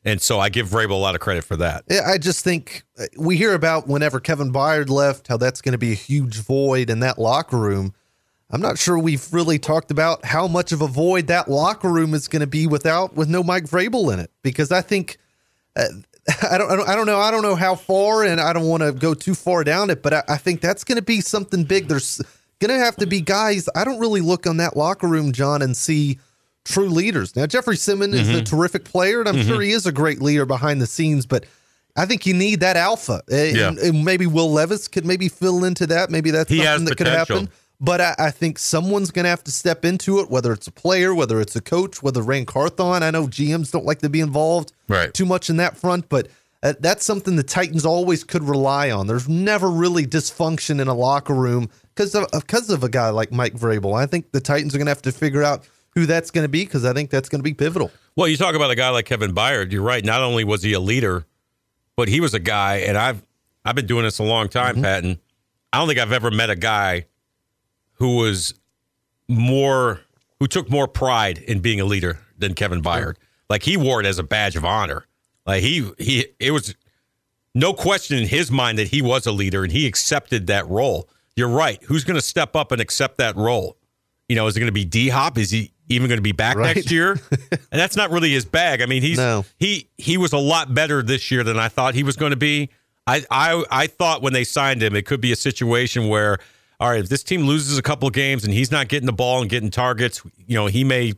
And 0.05 0.21
so 0.21 0.39
I 0.39 0.49
give 0.49 0.67
Vrabel 0.67 0.91
a 0.91 0.95
lot 0.95 1.15
of 1.15 1.21
credit 1.21 1.45
for 1.45 1.55
that. 1.57 1.85
Yeah, 1.89 2.01
I 2.05 2.17
just 2.17 2.43
think 2.43 2.83
uh, 2.99 3.05
we 3.17 3.37
hear 3.37 3.53
about 3.53 3.87
whenever 3.87 4.19
Kevin 4.19 4.51
Byard 4.51 4.89
left, 4.89 5.29
how 5.29 5.37
that's 5.37 5.61
going 5.61 5.71
to 5.71 5.77
be 5.77 5.91
a 5.91 5.95
huge 5.95 6.39
void 6.39 6.89
in 6.89 6.99
that 6.99 7.17
locker 7.17 7.57
room. 7.57 7.93
I'm 8.53 8.61
not 8.61 8.77
sure 8.77 8.99
we've 8.99 9.27
really 9.33 9.57
talked 9.57 9.89
about 9.89 10.23
how 10.23 10.47
much 10.47 10.71
of 10.71 10.81
a 10.83 10.87
void 10.87 11.25
that 11.27 11.49
locker 11.49 11.89
room 11.89 12.13
is 12.13 12.27
going 12.27 12.41
to 12.41 12.47
be 12.47 12.67
without 12.67 13.15
with 13.15 13.27
no 13.27 13.41
Mike 13.41 13.63
Vrabel 13.63 14.13
in 14.13 14.19
it 14.19 14.29
because 14.43 14.71
I 14.71 14.81
think 14.81 15.17
uh, 15.75 15.85
I 16.51 16.59
don't, 16.59 16.69
I 16.69 16.75
don't 16.75 16.89
I 16.89 16.95
don't 16.95 17.07
know 17.07 17.19
I 17.19 17.31
don't 17.31 17.41
know 17.41 17.55
how 17.55 17.73
far 17.73 18.23
and 18.23 18.39
I 18.39 18.53
don't 18.53 18.67
want 18.67 18.83
to 18.83 18.91
go 18.91 19.15
too 19.15 19.33
far 19.33 19.63
down 19.63 19.89
it 19.89 20.03
but 20.03 20.13
I, 20.13 20.23
I 20.29 20.37
think 20.37 20.61
that's 20.61 20.83
going 20.83 20.97
to 20.97 21.01
be 21.01 21.19
something 21.19 21.63
big. 21.63 21.87
There's 21.87 22.21
going 22.59 22.69
to 22.69 22.85
have 22.85 22.95
to 22.97 23.07
be 23.07 23.21
guys. 23.21 23.67
I 23.75 23.83
don't 23.83 23.99
really 23.99 24.21
look 24.21 24.45
on 24.45 24.57
that 24.57 24.77
locker 24.77 25.07
room, 25.07 25.31
John, 25.31 25.63
and 25.63 25.75
see 25.75 26.19
true 26.63 26.89
leaders. 26.89 27.35
Now 27.35 27.47
Jeffrey 27.47 27.75
Simmons 27.75 28.13
mm-hmm. 28.13 28.21
is 28.21 28.29
a 28.29 28.33
mm-hmm. 28.33 28.55
terrific 28.55 28.83
player 28.85 29.19
and 29.19 29.27
I'm 29.27 29.35
mm-hmm. 29.35 29.47
sure 29.47 29.61
he 29.61 29.71
is 29.71 29.87
a 29.87 29.91
great 29.91 30.21
leader 30.21 30.45
behind 30.45 30.79
the 30.79 30.87
scenes, 30.87 31.25
but 31.25 31.47
I 31.95 32.05
think 32.05 32.27
you 32.27 32.35
need 32.35 32.59
that 32.59 32.77
alpha. 32.77 33.23
Yeah. 33.27 33.69
And, 33.69 33.79
and 33.79 34.05
maybe 34.05 34.27
Will 34.27 34.51
Levis 34.51 34.87
could 34.87 35.05
maybe 35.07 35.27
fill 35.27 35.63
into 35.63 35.87
that. 35.87 36.11
Maybe 36.11 36.29
that's 36.29 36.51
he 36.51 36.63
something 36.63 36.85
that 36.85 36.97
potential. 36.97 37.25
could 37.25 37.39
happen. 37.39 37.49
But 37.79 37.99
I, 38.01 38.15
I 38.17 38.31
think 38.31 38.59
someone's 38.59 39.11
going 39.11 39.23
to 39.23 39.29
have 39.29 39.43
to 39.43 39.51
step 39.51 39.83
into 39.83 40.19
it, 40.19 40.29
whether 40.29 40.53
it's 40.53 40.67
a 40.67 40.71
player, 40.71 41.13
whether 41.13 41.41
it's 41.41 41.55
a 41.55 41.61
coach, 41.61 42.01
whether 42.01 42.21
Ran 42.21 42.45
Carthon. 42.45 43.03
I 43.03 43.11
know 43.11 43.27
GMs 43.27 43.71
don't 43.71 43.85
like 43.85 43.99
to 43.99 44.09
be 44.09 44.21
involved 44.21 44.71
right. 44.87 45.13
too 45.13 45.25
much 45.25 45.49
in 45.49 45.57
that 45.57 45.75
front, 45.75 46.07
but 46.07 46.29
uh, 46.63 46.73
that's 46.79 47.03
something 47.03 47.35
the 47.35 47.43
Titans 47.43 47.85
always 47.85 48.23
could 48.23 48.43
rely 48.43 48.89
on. 48.89 49.05
There's 49.05 49.27
never 49.27 49.69
really 49.69 50.05
dysfunction 50.05 50.79
in 50.79 50.87
a 50.87 50.93
locker 50.93 51.33
room 51.33 51.69
because 51.93 52.15
of 52.15 52.25
because 52.31 52.69
of 52.69 52.83
a 52.83 52.89
guy 52.89 53.09
like 53.09 53.33
Mike 53.33 53.53
Vrabel. 53.53 53.99
I 53.99 54.05
think 54.05 54.31
the 54.31 54.39
Titans 54.39 54.73
are 54.73 54.77
going 54.77 54.85
to 54.85 54.91
have 54.91 55.01
to 55.01 55.11
figure 55.11 55.43
out 55.43 55.67
who 55.89 56.05
that's 56.05 56.31
going 56.31 56.45
to 56.45 56.49
be 56.49 56.63
because 56.63 56.85
I 56.85 56.93
think 56.93 57.09
that's 57.09 57.27
going 57.27 57.39
to 57.39 57.43
be 57.43 57.53
pivotal. 57.53 57.91
Well, 58.15 58.29
you 58.29 58.37
talk 58.37 58.55
about 58.55 58.71
a 58.71 58.75
guy 58.75 58.89
like 58.89 59.05
Kevin 59.05 59.33
Byard. 59.33 59.73
You're 59.73 59.83
right. 59.83 60.03
Not 60.03 60.21
only 60.21 60.45
was 60.45 60.63
he 60.63 60.71
a 60.73 60.79
leader, 60.79 61.25
but 61.97 62.07
he 62.07 62.21
was 62.21 62.33
a 62.33 62.39
guy, 62.39 62.77
and 62.77 62.97
I've 62.97 63.21
I've 63.65 63.75
been 63.75 63.85
doing 63.85 64.03
this 64.03 64.19
a 64.19 64.23
long 64.23 64.47
time, 64.47 64.75
mm-hmm. 64.75 64.83
Patton. 64.83 65.19
I 65.73 65.79
don't 65.79 65.87
think 65.87 65.99
I've 65.99 66.13
ever 66.13 66.31
met 66.31 66.49
a 66.49 66.55
guy 66.55 67.07
who 68.03 68.17
was 68.17 68.53
more 69.29 70.01
who 70.41 70.45
took 70.45 70.69
more 70.69 70.89
pride 70.89 71.37
in 71.37 71.61
being 71.61 71.79
a 71.79 71.85
leader 71.85 72.19
than 72.37 72.53
Kevin 72.53 72.81
Byard. 72.81 73.15
Like 73.49 73.63
he 73.63 73.77
wore 73.77 74.01
it 74.01 74.05
as 74.05 74.19
a 74.19 74.23
badge 74.23 74.57
of 74.57 74.65
honor. 74.65 75.07
Like 75.47 75.63
he 75.63 75.89
he 75.97 76.25
it 76.37 76.51
was 76.51 76.75
no 77.55 77.71
question 77.73 78.17
in 78.17 78.27
his 78.27 78.51
mind 78.51 78.77
that 78.77 78.89
he 78.89 79.01
was 79.01 79.25
a 79.25 79.31
leader 79.31 79.63
and 79.63 79.71
he 79.71 79.87
accepted 79.87 80.47
that 80.47 80.67
role. 80.67 81.07
You're 81.37 81.47
right. 81.47 81.81
Who's 81.83 82.03
going 82.03 82.15
to 82.15 82.21
step 82.21 82.57
up 82.57 82.73
and 82.73 82.81
accept 82.81 83.19
that 83.19 83.37
role? 83.37 83.77
You 84.27 84.35
know, 84.35 84.47
is 84.47 84.57
it 84.57 84.59
going 84.59 84.67
to 84.67 84.73
be 84.73 84.83
D 84.83 85.07
Hop? 85.07 85.37
Is 85.37 85.49
he 85.49 85.71
even 85.87 86.09
going 86.09 86.17
to 86.17 86.21
be 86.21 86.33
back 86.33 86.57
right. 86.57 86.75
next 86.75 86.91
year? 86.91 87.11
and 87.31 87.59
that's 87.71 87.95
not 87.95 88.11
really 88.11 88.31
his 88.31 88.43
bag. 88.43 88.81
I 88.81 88.85
mean, 88.85 89.01
he's 89.01 89.17
no. 89.17 89.45
he 89.59 89.87
he 89.97 90.17
was 90.17 90.33
a 90.33 90.37
lot 90.37 90.73
better 90.73 91.01
this 91.01 91.31
year 91.31 91.45
than 91.45 91.57
I 91.57 91.69
thought 91.69 91.95
he 91.95 92.03
was 92.03 92.17
going 92.17 92.31
to 92.31 92.37
be. 92.37 92.69
I 93.07 93.23
I 93.31 93.63
I 93.71 93.87
thought 93.87 94.21
when 94.21 94.33
they 94.33 94.43
signed 94.43 94.83
him, 94.83 94.93
it 94.93 95.05
could 95.05 95.21
be 95.21 95.31
a 95.31 95.37
situation 95.37 96.09
where 96.09 96.39
all 96.83 96.89
right, 96.89 96.99
if 96.99 97.07
this 97.07 97.23
team 97.23 97.43
loses 97.43 97.77
a 97.77 97.81
couple 97.81 98.09
of 98.09 98.13
games 98.13 98.43
and 98.43 98.53
he's 98.53 98.69
not 98.69 98.89
getting 98.89 99.05
the 99.05 99.13
ball 99.13 99.39
and 99.39 99.49
getting 99.49 99.71
targets, 99.71 100.21
you 100.45 100.55
know, 100.55 100.65
he 100.65 100.83
may, 100.83 101.13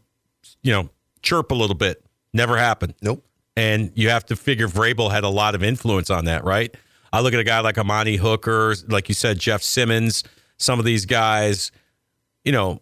you 0.61 0.71
know, 0.71 0.89
chirp 1.23 1.49
a 1.49 1.55
little 1.55 1.75
bit. 1.75 2.05
Never 2.33 2.55
happened. 2.55 2.93
Nope. 3.01 3.25
And 3.57 3.91
you 3.95 4.09
have 4.09 4.27
to 4.27 4.35
figure 4.35 4.67
Vrabel 4.67 5.09
had 5.09 5.23
a 5.23 5.27
lot 5.27 5.55
of 5.55 5.63
influence 5.63 6.11
on 6.11 6.25
that, 6.25 6.43
right? 6.43 6.71
I 7.11 7.21
look 7.21 7.33
at 7.33 7.39
a 7.39 7.43
guy 7.43 7.61
like 7.61 7.79
Amani 7.79 8.15
Hooker, 8.15 8.75
like 8.89 9.09
you 9.09 9.15
said, 9.15 9.39
Jeff 9.39 9.63
Simmons, 9.63 10.23
some 10.57 10.77
of 10.77 10.85
these 10.85 11.07
guys, 11.07 11.71
you 12.43 12.51
know, 12.51 12.79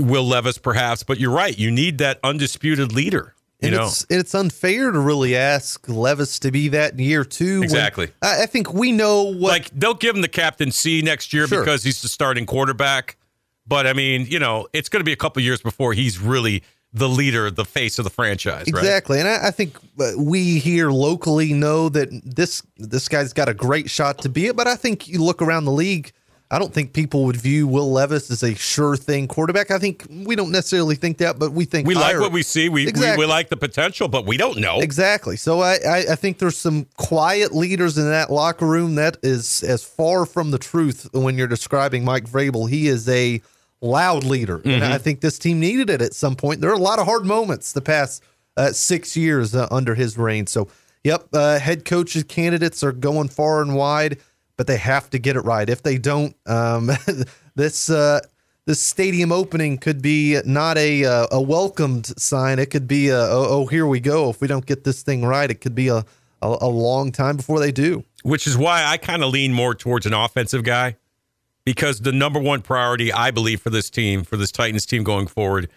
Will 0.00 0.24
Levis 0.24 0.58
perhaps, 0.58 1.04
but 1.04 1.20
you're 1.20 1.30
right. 1.30 1.56
You 1.56 1.70
need 1.70 1.98
that 1.98 2.18
undisputed 2.24 2.90
leader. 2.92 3.36
You 3.62 3.68
and 3.68 3.76
know? 3.76 3.84
it's 3.84 4.04
it's 4.10 4.34
unfair 4.34 4.90
to 4.90 4.98
really 4.98 5.36
ask 5.36 5.88
Levis 5.88 6.40
to 6.40 6.50
be 6.50 6.68
that 6.68 6.94
in 6.94 6.98
year 6.98 7.24
two. 7.24 7.62
Exactly. 7.62 8.10
I, 8.20 8.42
I, 8.42 8.46
think 8.46 8.74
we 8.74 8.90
know 8.90 9.22
what. 9.22 9.50
Like 9.50 9.70
they'll 9.70 9.94
give 9.94 10.16
him 10.16 10.22
the 10.22 10.28
captaincy 10.28 11.00
next 11.00 11.32
year 11.32 11.46
sure. 11.46 11.60
because 11.60 11.84
he's 11.84 12.02
the 12.02 12.08
starting 12.08 12.44
quarterback. 12.44 13.16
But 13.64 13.86
I 13.86 13.92
mean, 13.92 14.26
you 14.26 14.40
know, 14.40 14.66
it's 14.72 14.88
going 14.88 15.00
to 15.00 15.04
be 15.04 15.12
a 15.12 15.16
couple 15.16 15.40
years 15.42 15.62
before 15.62 15.92
he's 15.92 16.18
really 16.18 16.64
the 16.92 17.08
leader, 17.08 17.52
the 17.52 17.64
face 17.64 18.00
of 18.00 18.04
the 18.04 18.10
franchise. 18.10 18.66
Exactly, 18.66 19.18
right? 19.18 19.26
and 19.26 19.44
I, 19.44 19.48
I, 19.48 19.50
think 19.52 19.78
uh, 20.00 20.10
we 20.18 20.58
here 20.58 20.90
locally 20.90 21.52
know 21.52 21.88
that 21.88 22.08
this 22.24 22.64
this 22.76 23.08
guy's 23.08 23.32
got 23.32 23.48
a 23.48 23.54
great 23.54 23.88
shot 23.88 24.18
to 24.18 24.28
be 24.28 24.46
it. 24.46 24.56
But 24.56 24.66
I 24.66 24.74
think 24.74 25.06
you 25.06 25.22
look 25.22 25.40
around 25.40 25.66
the 25.66 25.72
league 25.72 26.12
I 26.52 26.58
don't 26.58 26.72
think 26.72 26.92
people 26.92 27.24
would 27.24 27.36
view 27.36 27.66
Will 27.66 27.90
Levis 27.90 28.30
as 28.30 28.42
a 28.42 28.54
sure 28.54 28.94
thing 28.94 29.26
quarterback. 29.26 29.70
I 29.70 29.78
think 29.78 30.06
we 30.10 30.36
don't 30.36 30.52
necessarily 30.52 30.96
think 30.96 31.16
that, 31.18 31.38
but 31.38 31.52
we 31.52 31.64
think 31.64 31.88
we 31.88 31.94
higher. 31.94 32.12
like 32.12 32.20
what 32.20 32.32
we 32.32 32.42
see. 32.42 32.68
We, 32.68 32.86
exactly. 32.86 33.22
we, 33.22 33.26
we 33.26 33.30
like 33.30 33.48
the 33.48 33.56
potential, 33.56 34.06
but 34.06 34.26
we 34.26 34.36
don't 34.36 34.58
know 34.58 34.78
exactly. 34.80 35.38
So 35.38 35.60
I, 35.60 35.76
I, 35.76 35.98
I 36.10 36.14
think 36.14 36.38
there's 36.38 36.58
some 36.58 36.86
quiet 36.98 37.54
leaders 37.54 37.96
in 37.96 38.04
that 38.04 38.30
locker 38.30 38.66
room 38.66 38.96
that 38.96 39.16
is 39.22 39.62
as 39.62 39.82
far 39.82 40.26
from 40.26 40.50
the 40.50 40.58
truth 40.58 41.08
when 41.12 41.38
you're 41.38 41.48
describing 41.48 42.04
Mike 42.04 42.24
Vrabel. 42.24 42.68
He 42.68 42.86
is 42.86 43.08
a 43.08 43.40
loud 43.80 44.22
leader, 44.22 44.58
mm-hmm. 44.58 44.82
and 44.82 44.84
I 44.84 44.98
think 44.98 45.22
this 45.22 45.38
team 45.38 45.58
needed 45.58 45.88
it 45.88 46.02
at 46.02 46.12
some 46.12 46.36
point. 46.36 46.60
There 46.60 46.70
are 46.70 46.74
a 46.74 46.78
lot 46.78 46.98
of 46.98 47.06
hard 47.06 47.24
moments 47.24 47.72
the 47.72 47.80
past 47.80 48.22
uh, 48.58 48.72
six 48.72 49.16
years 49.16 49.54
uh, 49.54 49.68
under 49.70 49.94
his 49.94 50.18
reign. 50.18 50.46
So, 50.46 50.68
yep, 51.02 51.28
uh, 51.32 51.58
head 51.58 51.86
coaches 51.86 52.24
candidates 52.24 52.82
are 52.82 52.92
going 52.92 53.28
far 53.28 53.62
and 53.62 53.74
wide 53.74 54.18
but 54.56 54.66
they 54.66 54.76
have 54.76 55.10
to 55.10 55.18
get 55.18 55.36
it 55.36 55.40
right. 55.40 55.68
If 55.68 55.82
they 55.82 55.98
don't, 55.98 56.36
um, 56.46 56.90
this 57.54 57.90
uh, 57.90 58.20
this 58.66 58.80
stadium 58.80 59.32
opening 59.32 59.78
could 59.78 60.02
be 60.02 60.40
not 60.44 60.78
a 60.78 61.04
uh, 61.04 61.26
a 61.30 61.40
welcomed 61.40 62.06
sign. 62.18 62.58
It 62.58 62.66
could 62.66 62.86
be 62.86 63.08
a 63.08 63.18
oh, 63.18 63.46
oh, 63.48 63.66
here 63.66 63.86
we 63.86 64.00
go. 64.00 64.30
If 64.30 64.40
we 64.40 64.48
don't 64.48 64.66
get 64.66 64.84
this 64.84 65.02
thing 65.02 65.24
right, 65.24 65.50
it 65.50 65.60
could 65.60 65.74
be 65.74 65.88
a 65.88 66.04
a, 66.42 66.58
a 66.62 66.68
long 66.68 67.12
time 67.12 67.36
before 67.36 67.60
they 67.60 67.72
do. 67.72 68.04
Which 68.22 68.46
is 68.46 68.56
why 68.56 68.84
I 68.84 68.98
kind 68.98 69.22
of 69.22 69.30
lean 69.30 69.52
more 69.52 69.74
towards 69.74 70.06
an 70.06 70.14
offensive 70.14 70.64
guy 70.64 70.96
because 71.64 72.00
the 72.00 72.12
number 72.12 72.40
one 72.40 72.62
priority 72.62 73.12
I 73.12 73.30
believe 73.30 73.60
for 73.60 73.70
this 73.70 73.88
team, 73.88 74.24
for 74.24 74.36
this 74.36 74.52
Titans 74.52 74.86
team 74.86 75.04
going 75.04 75.26
forward, 75.26 75.68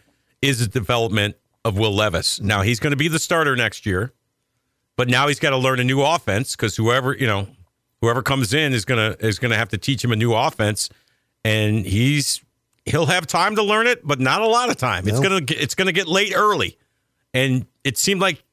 is 0.41 0.59
the 0.59 0.67
development 0.67 1.35
of 1.63 1.77
Will 1.77 1.93
Levis. 1.93 2.41
Now 2.41 2.61
he's 2.61 2.79
going 2.79 2.91
to 2.91 2.97
be 2.97 3.07
the 3.07 3.19
starter 3.19 3.55
next 3.55 3.85
year, 3.85 4.13
but 4.95 5.07
now 5.07 5.27
he's 5.27 5.39
got 5.39 5.51
to 5.51 5.57
learn 5.57 5.79
a 5.79 5.83
new 5.83 6.01
offense 6.01 6.55
because 6.55 6.75
whoever 6.75 7.15
you 7.15 7.27
know 7.27 7.47
whoever 8.05 8.21
comes 8.21 8.53
in 8.53 8.71
is 8.71 8.85
gonna 8.85 9.15
is 9.19 9.39
gonna 9.39 9.57
have 9.57 9.69
to 9.69 9.77
teach 9.77 10.03
him 10.03 10.11
a 10.11 10.15
new 10.15 10.33
offense, 10.33 10.89
and 11.43 11.85
he's 11.85 12.41
he'll 12.85 13.07
have 13.07 13.25
time 13.25 13.55
to 13.55 13.63
learn 13.63 13.87
it, 13.87 14.05
but 14.05 14.19
not 14.19 14.41
a 14.41 14.47
lot 14.47 14.69
of 14.69 14.77
time. 14.77 15.05
No. 15.05 15.11
It's 15.11 15.19
gonna 15.19 15.41
it's 15.49 15.73
gonna 15.73 15.91
get 15.91 16.07
late 16.07 16.33
early, 16.35 16.77
and 17.33 17.65
it 17.83 17.97
seemed 17.97 18.21
like, 18.21 18.43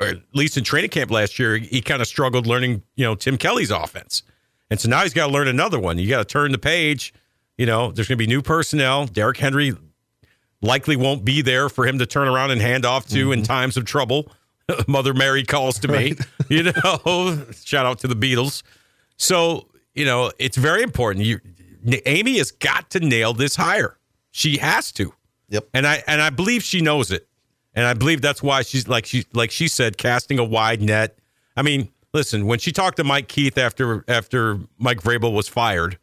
or 0.00 0.08
at 0.08 0.22
least 0.32 0.56
in 0.56 0.64
training 0.64 0.90
camp 0.90 1.10
last 1.10 1.38
year, 1.38 1.58
he 1.58 1.82
kind 1.82 2.00
of 2.00 2.08
struggled 2.08 2.46
learning 2.46 2.82
you 2.96 3.04
know 3.04 3.14
Tim 3.14 3.36
Kelly's 3.36 3.70
offense, 3.70 4.22
and 4.70 4.80
so 4.80 4.88
now 4.88 5.02
he's 5.02 5.12
got 5.12 5.26
to 5.26 5.32
learn 5.32 5.48
another 5.48 5.78
one. 5.78 5.98
You 5.98 6.08
got 6.08 6.18
to 6.18 6.24
turn 6.24 6.50
the 6.52 6.58
page. 6.58 7.12
You 7.58 7.66
know, 7.66 7.92
there's 7.92 8.08
going 8.08 8.18
to 8.18 8.22
be 8.22 8.26
new 8.26 8.42
personnel. 8.42 9.06
Derrick 9.06 9.36
Henry 9.36 9.74
likely 10.60 10.96
won't 10.96 11.24
be 11.24 11.42
there 11.42 11.68
for 11.68 11.86
him 11.86 12.00
to 12.00 12.06
turn 12.06 12.26
around 12.26 12.50
and 12.50 12.60
hand 12.60 12.84
off 12.84 13.06
to 13.08 13.24
mm-hmm. 13.24 13.32
in 13.32 13.42
times 13.44 13.76
of 13.76 13.84
trouble. 13.84 14.32
Mother 14.88 15.14
Mary 15.14 15.44
calls 15.44 15.78
to 15.80 15.88
right. 15.88 16.18
me. 16.18 16.26
You 16.48 16.64
know, 16.64 17.44
shout 17.64 17.86
out 17.86 17.98
to 18.00 18.08
the 18.08 18.16
Beatles. 18.16 18.62
So, 19.16 19.68
you 19.94 20.04
know, 20.04 20.32
it's 20.38 20.56
very 20.56 20.82
important. 20.82 21.24
You, 21.24 21.40
Amy 22.06 22.38
has 22.38 22.50
got 22.50 22.90
to 22.90 23.00
nail 23.00 23.32
this 23.32 23.56
hire. 23.56 23.98
She 24.30 24.58
has 24.58 24.92
to. 24.92 25.14
Yep. 25.48 25.68
And 25.74 25.86
I 25.86 26.02
and 26.06 26.20
I 26.20 26.30
believe 26.30 26.62
she 26.62 26.80
knows 26.80 27.10
it. 27.10 27.28
And 27.74 27.86
I 27.86 27.94
believe 27.94 28.20
that's 28.20 28.42
why 28.42 28.62
she's 28.62 28.88
like 28.88 29.06
she 29.06 29.26
like 29.32 29.50
she 29.50 29.68
said, 29.68 29.98
casting 29.98 30.38
a 30.38 30.44
wide 30.44 30.80
net. 30.80 31.18
I 31.56 31.62
mean, 31.62 31.90
listen, 32.12 32.46
when 32.46 32.58
she 32.58 32.72
talked 32.72 32.96
to 32.96 33.04
Mike 33.04 33.28
Keith 33.28 33.58
after 33.58 34.04
after 34.08 34.58
Mike 34.78 35.02
Vrabel 35.02 35.32
was 35.32 35.48
fired, 35.48 35.98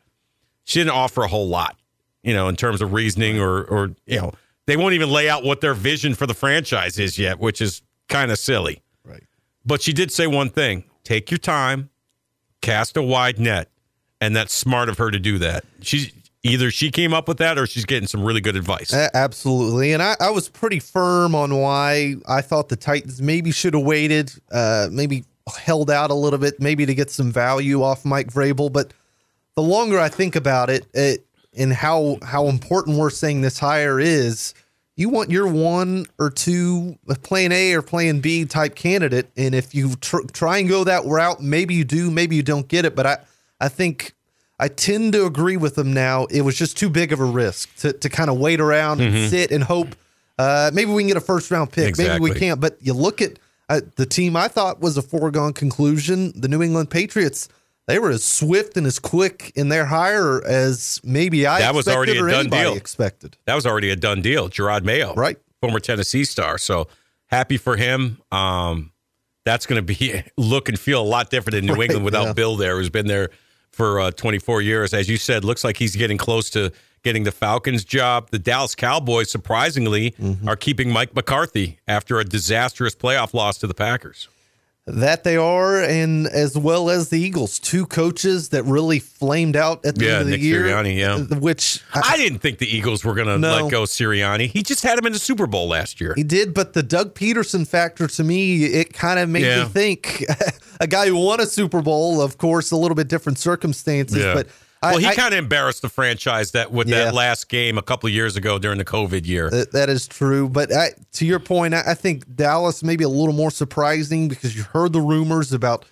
she 0.64 0.80
didn't 0.80 0.92
offer 0.92 1.24
a 1.24 1.28
whole 1.28 1.48
lot, 1.48 1.78
you 2.24 2.34
know, 2.34 2.48
in 2.48 2.56
terms 2.56 2.82
of 2.82 2.94
reasoning 2.94 3.40
or 3.40 3.64
or 3.64 3.96
you 4.06 4.20
know, 4.20 4.34
they 4.68 4.78
won't 4.78 4.94
even 4.94 5.10
lay 5.10 5.30
out 5.30 5.44
what 5.44 5.62
their 5.62 5.74
vision 5.74 6.14
for 6.14 6.28
the 6.28 6.34
franchise 6.34 7.00
is 7.00 7.18
yet, 7.18 7.40
which 7.40 7.62
is 7.62 7.82
kind 8.08 8.32
of 8.32 8.38
silly. 8.38 8.82
Right. 9.04 9.24
But 9.66 9.82
she 9.82 9.94
did 9.94 10.12
say 10.12 10.28
one 10.28 10.50
thing: 10.50 10.84
take 11.04 11.32
your 11.32 11.40
time, 11.40 11.90
cast 12.62 12.98
a 12.98 13.04
wide 13.04 13.40
net, 13.40 13.70
and 14.20 14.36
that's 14.36 14.54
smart 14.54 14.90
of 14.90 14.98
her 14.98 15.12
to 15.12 15.20
do 15.20 15.38
that. 15.40 15.66
She's 15.82 16.12
either 16.44 16.72
she 16.72 16.92
came 16.92 17.14
up 17.14 17.28
with 17.28 17.38
that 17.38 17.58
or 17.58 17.68
she's 17.68 17.86
getting 17.86 18.08
some 18.08 18.24
really 18.24 18.42
good 18.42 18.56
advice. 18.56 18.94
absolutely. 19.14 19.94
And 19.94 20.02
I, 20.02 20.16
I, 20.20 20.32
was 20.32 20.50
pretty 20.50 20.80
firm 20.80 21.36
on 21.36 21.56
why 21.56 22.16
I 22.28 22.42
thought 22.42 22.70
the 22.70 22.76
Titans 22.76 23.22
maybe 23.22 23.52
should 23.52 23.74
have 23.74 23.84
waited, 23.84 24.34
uh, 24.52 24.88
maybe 24.92 25.24
held 25.60 25.92
out 25.92 26.10
a 26.10 26.16
little 26.16 26.40
bit, 26.40 26.60
maybe 26.60 26.86
to 26.86 26.96
get 26.96 27.12
some 27.12 27.32
value 27.32 27.84
off 27.84 28.06
Mike 28.06 28.32
Vrabel. 28.32 28.72
But 28.72 28.94
the 29.56 29.62
longer 29.62 30.00
I 30.00 30.10
think 30.10 30.36
about 30.36 30.70
it, 30.70 30.86
it 30.94 31.26
and 31.58 31.74
how 31.74 32.18
how 32.24 32.48
important 32.48 32.98
we're 32.98 33.10
saying 33.10 33.42
this 33.42 33.60
hire 33.60 34.00
is, 34.00 34.54
you 34.96 35.10
want 35.10 35.32
your 35.32 35.48
one 35.48 36.06
or 36.20 36.30
two 36.30 36.98
plan 37.24 37.52
A 37.52 37.74
or 37.74 37.82
plan 37.82 38.20
B 38.20 38.46
type 38.46 38.76
candidate, 38.76 39.30
and 39.38 39.56
if 39.56 39.74
you 39.74 39.96
tr- 39.96 40.28
try 40.32 40.58
and 40.58 40.70
go 40.70 40.84
that 40.84 41.06
route, 41.06 41.42
maybe 41.42 41.74
you 41.74 41.84
do, 41.84 42.12
maybe 42.12 42.36
you 42.36 42.44
don't 42.44 42.68
get 42.68 42.86
it. 42.86 42.96
But 42.96 43.06
I, 43.08 43.18
I 43.60 43.70
think 43.70 44.14
I 44.60 44.68
tend 44.68 45.14
to 45.14 45.26
agree 45.26 45.58
with 45.58 45.76
them 45.76 45.94
now. 45.94 46.26
It 46.26 46.42
was 46.42 46.58
just 46.58 46.78
too 46.78 46.90
big 46.90 47.12
of 47.12 47.20
a 47.20 47.26
risk 47.26 47.76
to 47.78 47.94
to 47.94 48.10
kind 48.10 48.30
of 48.30 48.38
wait 48.38 48.60
around 48.60 49.00
mm-hmm. 49.00 49.16
and 49.16 49.30
sit 49.30 49.52
and 49.52 49.64
hope. 49.64 49.96
Uh, 50.38 50.72
maybe 50.74 50.92
we 50.92 51.04
can 51.04 51.08
get 51.08 51.18
a 51.18 51.22
first 51.22 51.50
round 51.52 51.72
pick. 51.72 51.88
Exactly. 51.88 52.20
Maybe 52.20 52.34
we 52.34 52.40
can't. 52.40 52.60
But 52.60 52.78
you 52.82 52.94
look 52.94 53.22
at 53.22 53.40
uh, 53.70 53.82
the 53.96 54.06
team 54.06 54.36
I 54.36 54.48
thought 54.48 54.82
was 54.82 54.98
a 54.98 55.02
foregone 55.02 55.54
conclusion. 55.54 56.34
The 56.40 56.48
New 56.48 56.62
England 56.62 56.90
Patriots. 56.90 57.48
They 57.92 58.00
were 58.00 58.10
as 58.12 58.24
swift 58.24 58.78
and 58.78 58.88
as 58.88 59.00
quick 59.00 59.52
in 59.56 59.70
their 59.70 59.86
hire 59.86 60.44
as 60.46 61.00
maybe 61.04 61.46
I 61.46 61.60
That 61.60 61.76
was 61.76 61.88
already 61.88 62.18
a 62.18 62.28
done 62.28 62.50
deal. 62.50 62.74
expected. 62.76 63.38
That 63.46 63.56
was 63.56 63.66
already 63.66 63.90
a 63.90 63.96
done 63.96 64.22
deal. 64.22 64.50
Jerod 64.50 64.84
Mayo, 64.84 65.14
Right. 65.14 65.38
former 65.62 65.80
Tennessee 65.80 66.24
star. 66.26 66.58
So 66.58 66.88
happy 67.28 67.58
for 67.58 67.76
him. 67.78 68.20
Um, 68.32 68.92
that's 69.46 69.66
going 69.66 69.78
to 69.78 69.98
be 69.98 70.24
look 70.38 70.70
and 70.70 70.80
feel 70.80 71.02
a 71.02 71.04
lot 71.04 71.30
different 71.30 71.56
in 71.58 71.66
New 71.66 71.74
Right, 71.74 71.84
England 71.84 72.06
without 72.06 72.28
yeah. 72.28 72.34
Bill 72.34 72.56
there, 72.56 72.78
who's 72.78 72.90
been 72.90 73.08
there 73.08 73.30
for 73.72 74.00
uh, 74.00 74.12
24 74.12 74.62
years. 74.62 74.94
As 74.94 75.10
you 75.10 75.18
said, 75.18 75.44
looks 75.44 75.64
like 75.64 75.78
he's 75.78 75.96
getting 75.96 76.18
close 76.18 76.50
to 76.52 76.72
getting 77.04 77.24
the 77.24 77.32
Falcons 77.32 77.84
job. 77.84 78.30
The 78.30 78.38
Dallas 78.40 78.76
Cowboys, 78.76 79.32
surprisingly, 79.32 80.12
Mm-hmm. 80.12 80.48
are 80.48 80.56
keeping 80.56 80.92
Mike 80.92 81.16
McCarthy 81.16 81.80
after 81.88 82.20
a 82.20 82.24
disastrous 82.24 82.94
playoff 82.96 83.34
loss 83.34 83.58
to 83.60 83.68
the 83.68 83.74
Packers. 83.74 84.28
That 84.88 85.24
they 85.24 85.38
are, 85.38 85.80
and 85.80 86.26
as 86.26 86.58
well 86.58 86.90
as 86.90 87.10
the 87.10 87.20
Eagles, 87.22 87.60
two 87.60 87.86
coaches 87.86 88.50
that 88.50 88.64
really 88.64 88.98
flamed 88.98 89.56
out 89.56 89.86
at 89.86 89.96
the 89.96 90.06
Yeah, 90.06 90.12
end 90.14 90.22
of 90.22 90.26
the 90.26 90.32
Nick 90.32 90.42
year. 90.42 90.64
Sirianni, 90.64 90.98
yeah. 90.98 91.14
Uh, 91.36 91.40
which 91.40 91.82
I 91.94 92.18
didn't 92.18 92.40
think 92.40 92.58
the 92.58 92.66
Eagles 92.76 93.06
were 93.06 93.14
going 93.14 93.28
to 93.28 93.38
No. 93.38 93.62
let 93.64 93.72
go 93.72 93.84
Sirianni. 93.84 94.48
He 94.50 94.64
just 94.64 94.82
had 94.84 94.98
him 94.98 95.06
in 95.06 95.14
the 95.14 95.20
Super 95.20 95.46
Bowl 95.46 95.68
last 95.68 96.02
year. 96.02 96.14
He 96.16 96.24
did, 96.24 96.56
but 96.56 96.74
the 96.74 96.82
Doug 96.82 97.14
Pederson 97.14 97.68
factor 97.68 98.08
to 98.08 98.24
me, 98.24 98.64
it 98.66 98.92
kind 98.92 99.20
of 99.20 99.30
made 99.30 99.44
Yeah. 99.46 99.66
me 99.66 99.70
think 99.70 100.26
a 100.80 100.88
guy 100.88 101.06
who 101.08 101.16
won 101.16 101.40
a 101.40 101.46
Super 101.46 101.84
Bowl, 101.84 102.20
of 102.20 102.40
course, 102.40 102.72
a 102.72 102.76
little 102.76 102.96
bit 102.96 103.08
different 103.08 103.38
circumstances, 103.38 104.24
but 104.34 104.48
I, 104.48 104.50
well, 104.82 104.98
he 104.98 105.12
kind 105.16 105.34
of 105.34 105.38
embarrassed 105.38 105.82
the 105.84 105.90
franchise 105.90 106.52
that 106.52 106.72
with 106.72 106.88
Yeah. 106.88 107.06
that 107.06 107.14
last 107.14 107.50
game 107.50 107.78
a 107.78 107.82
couple 107.82 108.08
of 108.08 108.14
years 108.14 108.36
ago 108.36 108.58
during 108.58 108.78
the 108.78 108.86
COVID 108.86 109.26
year. 109.26 109.50
that- 109.50 109.72
that 109.74 109.90
is 109.90 110.08
true. 110.08 110.50
But 110.50 110.74
I, 110.74 110.90
to 111.14 111.26
your 111.26 111.40
point, 111.40 111.74
I, 111.74 111.84
I 111.88 111.94
think 111.94 112.36
Dallas 112.36 112.84
maybe 112.84 113.04
a 113.04 113.10
little 113.10 113.34
more 113.34 113.52
surprising 113.52 114.28
because 114.28 114.56
you 114.56 114.64
heard 114.64 114.94
the 114.94 115.02
rumors 115.02 115.54
about 115.54 115.86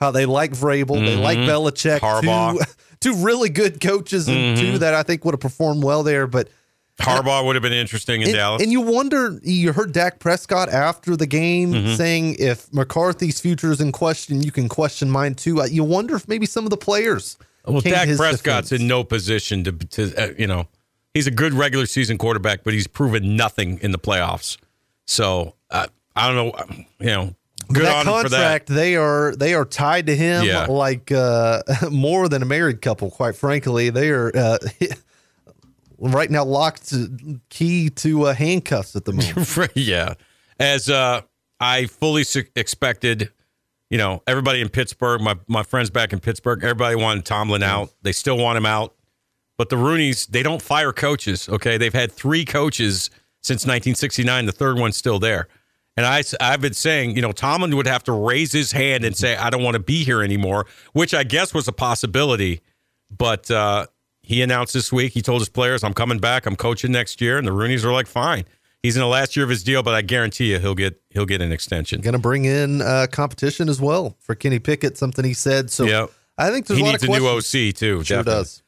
how 0.00 0.10
they 0.10 0.26
like 0.26 0.52
Vrabel, 0.52 1.04
they 1.06 1.16
like 1.16 1.38
Belichick, 1.38 2.00
Mm-hmm. 2.00 2.26
Harbaugh. 2.28 2.54
Mm-hmm. 2.58 2.72
two, 3.00 3.12
two 3.14 3.24
really 3.24 3.48
good 3.48 3.80
coaches, 3.80 4.28
and 4.28 4.58
two 4.58 4.78
that 4.78 4.92
I 4.94 5.02
think 5.02 5.24
would 5.24 5.32
have 5.34 5.40
performed 5.40 5.82
well 5.84 6.02
there. 6.02 6.26
But 6.26 6.48
Harbaugh 7.00 7.44
would 7.46 7.56
have 7.56 7.62
been 7.62 7.72
interesting 7.72 8.20
in 8.22 8.28
And, 8.28 8.36
Dallas. 8.36 8.62
and 8.62 8.70
you 8.70 8.80
wonder, 8.80 9.38
you 9.42 9.72
heard 9.72 9.92
Dak 9.92 10.18
Prescott 10.20 10.68
after 10.68 11.16
the 11.16 11.26
game 11.26 11.72
Mm-hmm. 11.72 11.94
saying 11.94 12.36
if 12.38 12.72
McCarthy's 12.72 13.40
future 13.40 13.72
is 13.72 13.80
in 13.80 13.90
question, 13.90 14.42
you 14.42 14.52
can 14.52 14.68
question 14.68 15.10
mine 15.10 15.34
too. 15.34 15.60
You 15.70 15.82
wonder 15.82 16.14
if 16.14 16.28
maybe 16.28 16.46
some 16.46 16.64
of 16.64 16.70
the 16.70 16.76
players. 16.76 17.36
Well, 17.66 17.80
Dak 17.80 18.08
Prescott's 18.16 18.68
defense. 18.68 18.72
in 18.82 18.88
no 18.88 19.04
position 19.04 19.64
to, 19.64 19.72
to 19.72 20.14
uh, 20.16 20.34
you 20.38 20.46
know, 20.46 20.68
he's 21.14 21.26
a 21.26 21.30
good 21.30 21.54
regular 21.54 21.86
season 21.86 22.18
quarterback, 22.18 22.64
but 22.64 22.72
he's 22.74 22.86
proven 22.86 23.36
nothing 23.36 23.78
in 23.80 23.90
the 23.92 23.98
playoffs. 23.98 24.56
So 25.06 25.54
uh, 25.70 25.86
I 26.16 26.26
don't 26.32 26.36
know, 26.36 26.52
um, 26.58 26.86
you 27.00 27.06
know, 27.06 27.34
good 27.72 27.84
that 27.84 28.04
for 28.04 28.10
that. 28.12 28.22
contract, 28.22 28.66
they 28.68 28.96
are 28.96 29.34
they 29.36 29.54
are 29.54 29.64
tied 29.64 30.06
to 30.06 30.16
him 30.16 30.44
Yeah. 30.44 30.66
like 30.66 31.10
uh, 31.12 31.62
more 31.90 32.28
than 32.28 32.42
a 32.42 32.46
married 32.46 32.82
couple. 32.82 33.10
Quite 33.10 33.36
frankly, 33.36 33.90
they 33.90 34.10
are 34.10 34.30
uh, 34.36 34.58
right 35.98 36.30
now 36.30 36.44
locked 36.44 36.88
to, 36.90 37.40
key 37.50 37.90
to 37.90 38.24
uh, 38.26 38.34
handcuffs 38.34 38.96
at 38.96 39.04
the 39.04 39.12
moment. 39.12 39.70
yeah. 39.74 40.14
As 40.58 40.88
uh, 40.88 41.22
I 41.60 41.86
fully 41.86 42.24
su- 42.24 42.44
expected, 42.56 43.30
you 43.94 43.98
know, 43.98 44.24
everybody 44.26 44.60
in 44.60 44.68
Pittsburgh, 44.70 45.20
my, 45.20 45.36
my 45.46 45.62
friends 45.62 45.88
back 45.88 46.12
in 46.12 46.18
Pittsburgh, 46.18 46.64
everybody 46.64 46.96
wanted 46.96 47.24
Tomlin 47.24 47.62
out. 47.62 47.92
They 48.02 48.10
still 48.10 48.36
want 48.36 48.58
him 48.58 48.66
out. 48.66 48.92
But 49.56 49.68
the 49.68 49.76
Rooneys, 49.76 50.26
they 50.26 50.42
don't 50.42 50.60
fire 50.60 50.92
coaches, 50.92 51.48
okay? 51.48 51.78
They've 51.78 51.94
had 51.94 52.10
three 52.10 52.44
coaches 52.44 53.08
since 53.40 53.62
1969. 53.62 54.46
The 54.46 54.50
third 54.50 54.80
one's 54.80 54.96
still 54.96 55.20
there. 55.20 55.46
And 55.96 56.04
I, 56.04 56.24
I've 56.40 56.60
been 56.60 56.74
saying, 56.74 57.14
you 57.14 57.22
know, 57.22 57.30
Tomlin 57.30 57.76
would 57.76 57.86
have 57.86 58.02
to 58.02 58.12
raise 58.12 58.50
his 58.50 58.72
hand 58.72 59.04
and 59.04 59.16
say, 59.16 59.36
I 59.36 59.48
don't 59.48 59.62
want 59.62 59.74
to 59.74 59.80
be 59.80 60.02
here 60.02 60.24
anymore, 60.24 60.66
which 60.92 61.14
I 61.14 61.22
guess 61.22 61.54
was 61.54 61.68
a 61.68 61.72
possibility. 61.72 62.62
But 63.16 63.48
uh, 63.48 63.86
he 64.22 64.42
announced 64.42 64.74
this 64.74 64.92
week, 64.92 65.12
he 65.12 65.22
told 65.22 65.40
his 65.40 65.48
players, 65.48 65.84
I'm 65.84 65.94
coming 65.94 66.18
back. 66.18 66.46
I'm 66.46 66.56
coaching 66.56 66.90
next 66.90 67.20
year. 67.20 67.38
And 67.38 67.46
the 67.46 67.52
Rooneys 67.52 67.84
are 67.84 67.92
like, 67.92 68.08
fine. 68.08 68.42
He's 68.84 68.96
in 68.96 69.00
the 69.00 69.08
last 69.08 69.34
year 69.34 69.44
of 69.44 69.48
his 69.50 69.62
deal, 69.62 69.82
but 69.82 69.94
I 69.94 70.02
guarantee 70.02 70.52
you 70.52 70.58
he'll 70.58 70.74
get 70.74 71.00
he'll 71.08 71.24
get 71.24 71.40
an 71.40 71.50
extension. 71.52 72.02
Going 72.02 72.12
to 72.12 72.18
bring 72.18 72.44
in 72.44 72.82
uh, 72.82 73.06
competition 73.10 73.70
as 73.70 73.80
well 73.80 74.14
for 74.20 74.34
Kenny 74.34 74.58
Pickett. 74.58 74.98
Something 74.98 75.24
he 75.24 75.32
said. 75.32 75.70
So 75.70 75.84
Yep. 75.84 76.10
I 76.36 76.50
think 76.50 76.66
there's 76.66 76.76
He 76.78 76.82
a 76.82 76.86
lot 76.86 76.92
needs 76.92 77.04
a 77.04 77.08
new. 77.08 77.26
OC 77.26 77.74
too. 77.74 78.04
Sure 78.04 78.18
definitely. 78.18 78.24
does. 78.42 78.62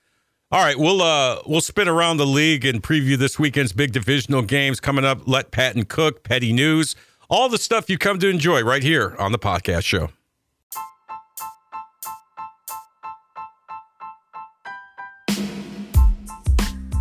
All 0.51 0.65
right, 0.65 0.79
we'll 0.79 1.03
uh 1.03 1.43
we'll 1.47 1.61
spin 1.61 1.87
around 1.87 2.17
the 2.17 2.27
league 2.27 2.65
and 2.65 2.83
preview 2.83 3.19
this 3.19 3.39
weekend's 3.39 3.75
big 3.75 3.93
divisional 3.93 4.41
games 4.41 4.81
coming 4.81 5.05
up. 5.05 5.29
Let 5.29 5.51
Patton 5.51 5.85
cook, 5.85 6.23
petty 6.23 6.53
news, 6.55 6.97
all 7.29 7.51
the 7.51 7.59
stuff 7.59 7.91
you 7.91 7.99
come 7.99 8.19
to 8.21 8.29
enjoy 8.29 8.63
right 8.63 8.83
here 8.83 9.17
on 9.19 9.33
the 9.33 9.39
podcast 9.39 9.85
show. 9.85 10.09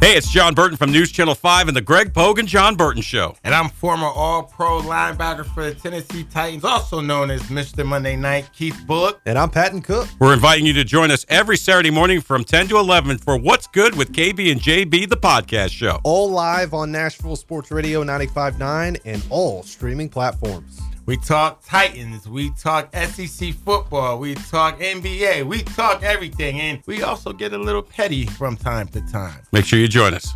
Hey, 0.05 0.15
it's 0.15 0.29
Jon 0.29 0.53
Burton 0.53 0.77
from 0.77 0.91
News 0.91 1.11
Channel 1.11 1.33
5 1.33 1.67
and 1.67 1.75
the 1.75 1.81
Greg 1.81 2.13
Pogue 2.13 2.37
and 2.37 2.47
Jon 2.47 2.75
Burton 2.75 3.01
Show. 3.01 3.35
And 3.43 3.55
I'm 3.55 3.69
former 3.69 4.05
All 4.05 4.43
Pro 4.43 4.79
linebacker 4.79 5.43
for 5.43 5.63
the 5.63 5.73
Tennessee 5.73 6.23
Titans, 6.25 6.63
also 6.63 7.01
known 7.01 7.31
as 7.31 7.41
Mr. 7.45 7.83
Monday 7.83 8.15
Night, 8.15 8.47
Keith 8.53 8.79
Bulluck. 8.85 9.17
And 9.25 9.35
I'm 9.35 9.49
Patton 9.49 9.81
Cook. 9.81 10.07
We're 10.19 10.35
inviting 10.35 10.67
you 10.67 10.73
to 10.73 10.83
join 10.83 11.09
us 11.09 11.25
every 11.27 11.57
Saturday 11.57 11.89
morning 11.89 12.21
from 12.21 12.43
10 12.43 12.67
to 12.67 12.77
11 12.77 13.17
for 13.17 13.35
What's 13.35 13.65
Good 13.65 13.95
with 13.95 14.13
KB 14.13 14.51
and 14.51 14.61
JB, 14.61 15.09
the 15.09 15.17
podcast 15.17 15.71
show. 15.71 16.01
All 16.03 16.29
live 16.29 16.75
on 16.75 16.91
Nashville 16.91 17.35
Sports 17.35 17.71
Radio 17.71 18.03
95.9 18.03 19.01
and 19.05 19.25
all 19.31 19.63
streaming 19.63 20.09
platforms. 20.09 20.81
We 21.07 21.17
talk 21.17 21.63
Titans, 21.63 22.27
we 22.27 22.49
talk 22.55 22.91
SEC 22.95 23.53
football, 23.53 24.17
we 24.17 24.33
talk 24.33 24.79
NBA, 24.79 25.43
we 25.43 25.61
talk 25.61 26.01
everything, 26.01 26.59
and 26.59 26.81
we 26.87 27.03
also 27.03 27.31
get 27.31 27.53
a 27.53 27.59
little 27.59 27.83
petty 27.83 28.25
from 28.25 28.57
time 28.57 28.87
to 28.87 29.01
time. 29.11 29.43
Make 29.51 29.65
sure 29.65 29.77
you 29.77 29.87
join 29.87 30.15
us. 30.15 30.33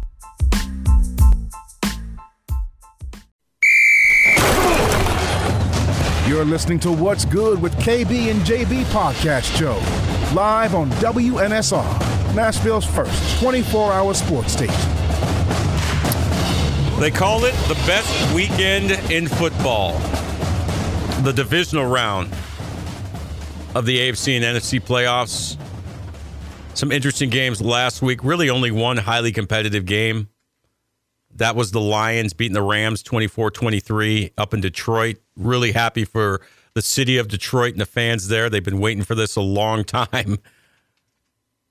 You're 6.28 6.46
listening 6.46 6.80
to 6.82 6.92
What's 6.92 7.26
Good 7.26 7.60
with 7.60 7.74
KB 7.78 8.30
and 8.30 8.42
JB 8.42 8.84
podcast 8.86 9.58
show, 9.58 9.74
live 10.36 10.76
on 10.76 10.92
WNSR, 10.92 12.36
Nashville's 12.36 12.86
first 12.86 13.42
24 13.42 13.92
hour 13.92 14.14
sports 14.14 14.54
station. 14.54 14.76
They 17.00 17.10
call 17.10 17.46
it 17.46 17.56
the 17.68 17.82
best 17.88 18.36
weekend 18.36 18.92
in 19.12 19.28
football. 19.28 20.00
The 21.22 21.34
divisional 21.34 21.86
round 21.86 22.32
of 23.76 23.86
the 23.86 24.00
AFC 24.00 24.38
and 24.38 24.46
NFC 24.46 24.82
playoffs. 24.82 25.58
Some 26.74 26.92
interesting 26.94 27.30
games 27.30 27.62
last 27.62 28.02
week. 28.02 28.24
Really, 28.24 28.50
only 28.50 28.72
one 28.72 28.96
highly 28.98 29.34
competitive 29.34 29.86
game. 29.86 30.30
That 31.36 31.58
was 31.58 31.72
the 31.72 31.82
Lions 31.82 32.34
beating 32.34 32.54
the 32.54 32.62
Rams 32.62 33.04
24 33.04 33.52
23 33.52 34.32
up 34.38 34.54
in 34.54 34.62
Detroit. 34.62 35.18
Really 35.36 35.74
happy 35.74 36.06
for 36.06 36.42
the 36.74 36.82
city 36.82 37.18
of 37.18 37.28
Detroit 37.28 37.74
and 37.74 37.82
the 37.82 37.86
fans 37.86 38.30
there. 38.30 38.50
They've 38.50 38.64
been 38.64 38.80
waiting 38.80 39.04
for 39.04 39.16
this 39.16 39.36
a 39.36 39.42
long 39.42 39.84
time. 39.86 40.40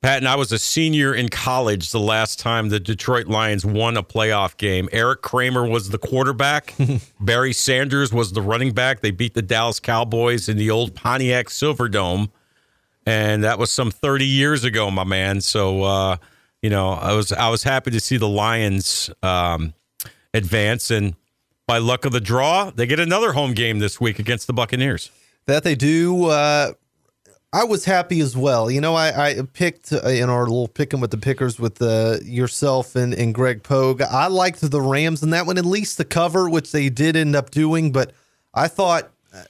Pat 0.00 0.18
and 0.18 0.28
I 0.28 0.36
was 0.36 0.52
a 0.52 0.58
senior 0.58 1.12
in 1.12 1.28
college 1.28 1.90
the 1.90 1.98
last 1.98 2.38
time 2.38 2.68
the 2.68 2.78
Detroit 2.78 3.26
Lions 3.26 3.66
won 3.66 3.96
a 3.96 4.02
playoff 4.02 4.56
game. 4.56 4.88
Eric 4.92 5.22
Kramer 5.22 5.66
was 5.66 5.90
the 5.90 5.98
quarterback. 5.98 6.74
Barry 7.20 7.52
Sanders 7.52 8.12
was 8.12 8.32
the 8.32 8.42
running 8.42 8.72
back. 8.72 9.00
They 9.00 9.10
beat 9.10 9.34
the 9.34 9.42
Dallas 9.42 9.80
Cowboys 9.80 10.48
in 10.48 10.56
the 10.56 10.70
old 10.70 10.94
Pontiac 10.94 11.46
Silverdome. 11.46 12.30
And 13.06 13.42
that 13.42 13.58
was 13.58 13.72
some 13.72 13.90
30 13.90 14.24
years 14.24 14.62
ago, 14.62 14.90
my 14.90 15.04
man. 15.04 15.40
So 15.40 15.82
uh, 15.82 16.16
you 16.62 16.70
know, 16.70 16.90
I 16.90 17.12
was 17.14 17.32
I 17.32 17.48
was 17.48 17.62
happy 17.62 17.90
to 17.90 18.00
see 18.00 18.16
the 18.16 18.28
Lions 18.28 19.10
um, 19.22 19.74
advance 20.34 20.90
and 20.90 21.14
by 21.66 21.78
luck 21.78 22.06
of 22.06 22.12
the 22.12 22.20
draw, 22.20 22.70
they 22.70 22.86
get 22.86 22.98
another 22.98 23.32
home 23.32 23.52
game 23.52 23.78
this 23.78 24.00
week 24.00 24.18
against 24.18 24.46
the 24.46 24.54
Buccaneers. 24.54 25.10
That 25.44 25.64
they 25.64 25.74
do. 25.74 26.24
Uh, 26.24 26.72
I 27.52 27.64
was 27.64 27.86
happy 27.86 28.20
as 28.20 28.36
well. 28.36 28.70
You 28.70 28.80
know, 28.80 28.94
I, 28.94 29.28
I 29.28 29.42
picked 29.54 29.92
uh, 29.92 30.06
in 30.06 30.28
our 30.28 30.42
little 30.42 30.68
picking 30.68 31.00
with 31.00 31.10
the 31.10 31.16
pickers 31.16 31.58
with 31.58 31.80
uh, 31.80 32.18
yourself 32.22 32.94
and, 32.94 33.14
and 33.14 33.34
Greg 33.34 33.62
Pogue. 33.62 34.02
I 34.02 34.26
liked 34.26 34.60
the 34.60 34.82
Rams 34.82 35.22
in 35.22 35.30
that 35.30 35.46
one, 35.46 35.56
at 35.56 35.64
least 35.64 35.96
the 35.96 36.04
cover, 36.04 36.50
which 36.50 36.72
they 36.72 36.90
did 36.90 37.16
end 37.16 37.34
up 37.34 37.50
doing. 37.50 37.90
But 37.90 38.12
I 38.52 38.68
thought 38.68 39.10
uh, 39.34 39.44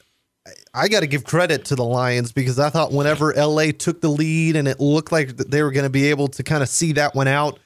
I 0.72 0.86
got 0.86 1.00
to 1.00 1.08
give 1.08 1.24
credit 1.24 1.64
to 1.66 1.74
the 1.74 1.84
Lions 1.84 2.30
because 2.30 2.60
I 2.60 2.70
thought 2.70 2.92
whenever 2.92 3.34
LA 3.34 3.72
took 3.76 4.00
the 4.00 4.10
lead 4.10 4.54
and 4.54 4.68
it 4.68 4.78
looked 4.78 5.10
like 5.10 5.36
they 5.36 5.64
were 5.64 5.72
going 5.72 5.84
to 5.84 5.90
be 5.90 6.06
able 6.06 6.28
to 6.28 6.44
kind 6.44 6.62
of 6.62 6.68
see 6.68 6.92
that 6.92 7.16
one 7.16 7.26
out, 7.26 7.58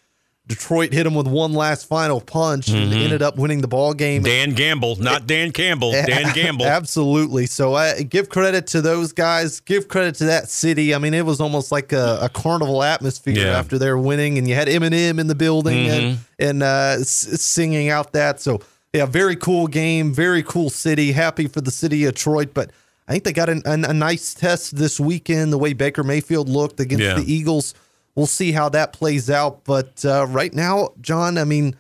Detroit 0.49 0.93
hit 0.93 1.05
them 1.05 1.15
with 1.15 1.29
one 1.29 1.53
last 1.53 1.87
final 1.89 2.21
punch 2.21 2.69
and 2.69 2.93
ended 2.93 3.23
up 3.23 3.37
winning 3.37 3.61
the 3.61 3.69
ball 3.69 3.95
game. 3.95 4.23
Dan 4.23 4.51
Gamble, 4.55 4.97
not 4.97 5.27
Dan 5.27 5.53
Campbell, 5.53 5.93
Dan 5.93 6.33
Gamble. 6.35 6.67
Absolutely. 6.67 7.47
So 7.47 7.75
I 7.75 8.03
give 8.03 8.29
credit 8.29 8.67
to 8.69 8.81
those 8.83 9.13
guys. 9.13 9.61
Give 9.61 9.87
credit 9.87 10.17
to 10.17 10.25
that 10.27 10.49
city. 10.51 10.95
I 10.95 10.99
mean, 10.99 11.15
it 11.15 11.25
was 11.25 11.41
almost 11.41 11.71
like 11.71 11.93
a, 11.93 12.19
a 12.23 12.29
carnival 12.29 12.83
atmosphere 12.83 13.47
Yeah. 13.47 13.59
after 13.59 13.79
they 13.79 13.89
were 13.89 13.99
winning, 13.99 14.37
and 14.37 14.49
you 14.49 14.55
had 14.57 14.67
Eminem 14.69 15.21
in 15.21 15.29
the 15.29 15.35
building 15.37 15.89
and 15.89 16.03
Mm-hmm. 16.03 16.23
and 16.41 16.63
uh, 16.65 16.97
s- 16.99 17.41
singing 17.41 17.89
out 17.89 18.13
that. 18.13 18.41
So 18.41 18.61
yeah, 18.93 19.07
very 19.07 19.37
cool 19.37 19.69
game, 19.69 20.13
very 20.13 20.43
cool 20.43 20.69
city. 20.71 21.13
Happy 21.13 21.47
for 21.47 21.61
the 21.61 21.71
city 21.71 22.05
of 22.05 22.15
Detroit, 22.15 22.51
but 22.53 22.73
I 23.09 23.13
think 23.13 23.25
they 23.25 23.33
got 23.33 23.49
an, 23.49 23.63
an, 23.65 23.85
a 23.85 23.93
nice 23.95 24.35
test 24.35 24.77
this 24.77 24.99
weekend. 25.01 25.53
The 25.53 25.59
way 25.59 25.73
Baker 25.73 26.03
Mayfield 26.03 26.49
looked 26.49 26.79
against 26.81 27.03
Yeah. 27.05 27.15
the 27.15 27.33
Eagles, 27.33 27.75
we'll 28.15 28.27
see 28.27 28.53
how 28.53 28.69
that 28.71 28.93
plays 28.93 29.31
out. 29.31 29.65
But 29.65 30.05
uh, 30.05 30.27
right 30.29 30.53
now, 30.53 30.91
John, 31.01 31.39
I 31.39 31.45
mean, 31.45 31.77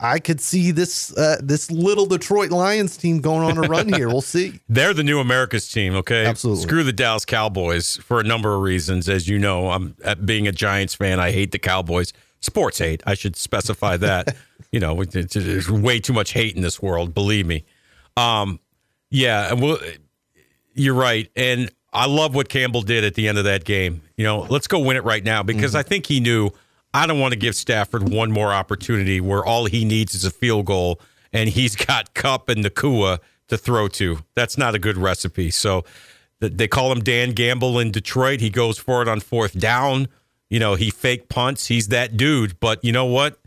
I 0.00 0.18
could 0.18 0.40
see 0.40 0.70
this 0.70 1.16
uh, 1.16 1.36
this 1.42 1.70
little 1.70 2.06
Detroit 2.06 2.50
Lions 2.50 2.96
team 2.96 3.20
going 3.20 3.42
on 3.42 3.62
a 3.62 3.68
run 3.68 3.92
here. 3.92 4.08
We'll 4.08 4.20
see. 4.20 4.60
They're 4.68 4.94
the 4.94 5.02
new 5.02 5.18
America's 5.18 5.70
team, 5.70 5.94
okay? 5.96 6.26
Absolutely. 6.26 6.62
Screw 6.64 6.84
the 6.84 6.92
Dallas 6.92 7.24
Cowboys 7.24 7.96
for 7.98 8.20
a 8.20 8.24
number 8.24 8.54
of 8.54 8.60
reasons. 8.62 9.08
As 9.08 9.28
you 9.28 9.38
know, 9.38 9.70
I'm 9.70 9.96
being 10.24 10.46
a 10.46 10.52
Giants 10.52 10.94
fan. 10.94 11.20
I 11.20 11.30
hate 11.30 11.52
the 11.52 11.58
Cowboys. 11.58 12.12
Sports 12.40 12.78
hate. 12.78 13.02
I 13.06 13.14
should 13.14 13.36
specify 13.36 13.96
that. 13.98 14.36
you 14.72 14.80
know, 14.80 15.02
there's 15.04 15.70
way 15.70 16.00
too 16.00 16.12
much 16.12 16.32
hate 16.32 16.56
in 16.56 16.62
this 16.62 16.82
world. 16.82 17.14
Believe 17.14 17.46
me. 17.46 17.64
Um, 18.16 18.60
yeah, 19.10 19.52
and 19.52 19.62
we'll, 19.62 19.78
you're 20.74 20.94
right. 20.94 21.30
And 21.36 21.70
I 21.92 22.06
love 22.06 22.34
what 22.34 22.48
Campbell 22.48 22.82
did 22.82 23.04
at 23.04 23.14
the 23.14 23.28
end 23.28 23.38
of 23.38 23.44
that 23.44 23.64
game. 23.64 24.02
You 24.16 24.24
know, 24.24 24.46
let's 24.48 24.66
go 24.66 24.78
win 24.78 24.96
it 24.96 25.04
right 25.04 25.22
now 25.22 25.42
because 25.42 25.72
mm-hmm. 25.72 25.78
I 25.78 25.82
think 25.82 26.06
he 26.06 26.20
knew 26.20 26.50
I 26.94 27.06
don't 27.06 27.20
want 27.20 27.32
to 27.32 27.38
give 27.38 27.54
Stafford 27.54 28.08
one 28.08 28.32
more 28.32 28.52
opportunity 28.52 29.20
where 29.20 29.44
all 29.44 29.66
he 29.66 29.84
needs 29.84 30.14
is 30.14 30.24
a 30.24 30.30
field 30.30 30.66
goal 30.66 31.00
and 31.32 31.48
he's 31.48 31.76
got 31.76 32.14
Kupp 32.14 32.48
and 32.48 32.64
Nacua 32.64 33.18
to 33.48 33.58
throw 33.58 33.88
to. 33.88 34.18
That's 34.34 34.56
not 34.56 34.74
a 34.74 34.78
good 34.78 34.96
recipe. 34.96 35.50
So 35.50 35.84
they 36.40 36.68
call 36.68 36.90
him 36.90 37.00
Dan 37.00 37.32
Gamble 37.32 37.78
in 37.78 37.90
Detroit. 37.90 38.40
He 38.40 38.50
goes 38.50 38.78
for 38.78 39.02
it 39.02 39.08
on 39.08 39.20
fourth 39.20 39.58
down. 39.58 40.08
You 40.48 40.58
know, 40.58 40.74
he 40.74 40.90
fake 40.90 41.28
punts. 41.28 41.66
He's 41.66 41.88
that 41.88 42.16
dude. 42.16 42.58
But 42.60 42.84
you 42.84 42.92
know 42.92 43.06
what? 43.06 43.38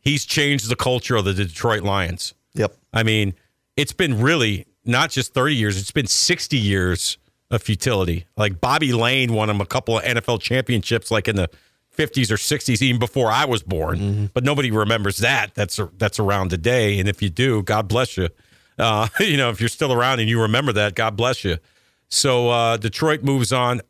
He's 0.00 0.24
changed 0.24 0.68
the 0.68 0.76
culture 0.76 1.16
of 1.16 1.24
the 1.24 1.32
Detroit 1.32 1.82
Lions. 1.82 2.34
Yep. 2.54 2.76
I 2.92 3.02
mean, 3.02 3.34
it's 3.76 3.92
been 3.92 4.20
really 4.20 4.66
not 4.84 5.10
just 5.10 5.32
30 5.32 5.54
years, 5.54 5.80
it's 5.80 5.90
been 5.90 6.06
60 6.06 6.56
years 6.58 7.18
of 7.54 7.62
futility. 7.62 8.26
Like 8.36 8.60
Bobby 8.60 8.92
Layne 8.92 9.32
won 9.32 9.50
him 9.50 9.60
a 9.60 9.66
couple 9.66 9.98
of 9.98 10.04
NFL 10.04 10.40
championships 10.40 11.10
like 11.10 11.28
in 11.28 11.36
the 11.36 11.48
50s 11.96 12.30
or 12.30 12.36
60s 12.36 12.82
even 12.82 12.98
before 12.98 13.30
I 13.30 13.44
was 13.44 13.62
born. 13.62 14.30
But 14.34 14.44
nobody 14.44 14.70
remembers 14.70 15.18
that. 15.18 15.54
That's 15.54 15.78
that's 15.96 16.18
around 16.18 16.50
today 16.50 16.98
and 16.98 17.08
if 17.08 17.22
you 17.22 17.30
do, 17.30 17.62
God 17.62 17.88
bless 17.88 18.16
you. 18.16 18.28
Uh, 18.78 19.08
you 19.20 19.36
know, 19.36 19.50
if 19.50 19.60
you're 19.60 19.68
still 19.68 19.92
around 19.92 20.20
and 20.20 20.28
you 20.28 20.42
remember 20.42 20.72
that, 20.72 20.94
God 20.94 21.16
bless 21.16 21.44
you. 21.44 21.58
So 22.08 22.50
uh, 22.50 22.76
Detroit 22.76 23.22
moves 23.22 23.52
on. 23.52 23.80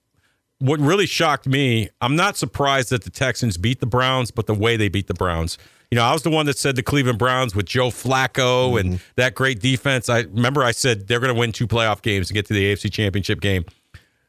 What 0.60 0.80
really 0.80 1.06
shocked 1.06 1.46
me, 1.46 1.90
I'm 2.00 2.16
not 2.16 2.36
surprised 2.36 2.90
that 2.90 3.04
the 3.04 3.10
Texans 3.10 3.58
beat 3.58 3.80
the 3.80 3.86
Browns, 3.86 4.30
but 4.30 4.46
the 4.46 4.54
way 4.54 4.76
they 4.76 4.88
beat 4.88 5.08
the 5.08 5.14
Browns. 5.14 5.58
You 5.94 6.00
know, 6.00 6.06
I 6.06 6.12
was 6.12 6.24
the 6.24 6.30
one 6.30 6.46
that 6.46 6.58
said 6.58 6.74
the 6.74 6.82
Cleveland 6.82 7.20
Browns 7.20 7.54
with 7.54 7.66
Joe 7.66 7.86
Flacco 7.86 8.80
and 8.80 8.98
that 9.14 9.36
great 9.36 9.60
defense. 9.60 10.08
I 10.08 10.22
remember 10.22 10.64
I 10.64 10.72
said 10.72 11.06
they're 11.06 11.20
going 11.20 11.32
to 11.32 11.38
win 11.38 11.52
two 11.52 11.68
playoff 11.68 12.02
games 12.02 12.26
to 12.26 12.34
get 12.34 12.46
to 12.46 12.52
the 12.52 12.64
AFC 12.64 12.90
Championship 12.90 13.40
game. 13.40 13.64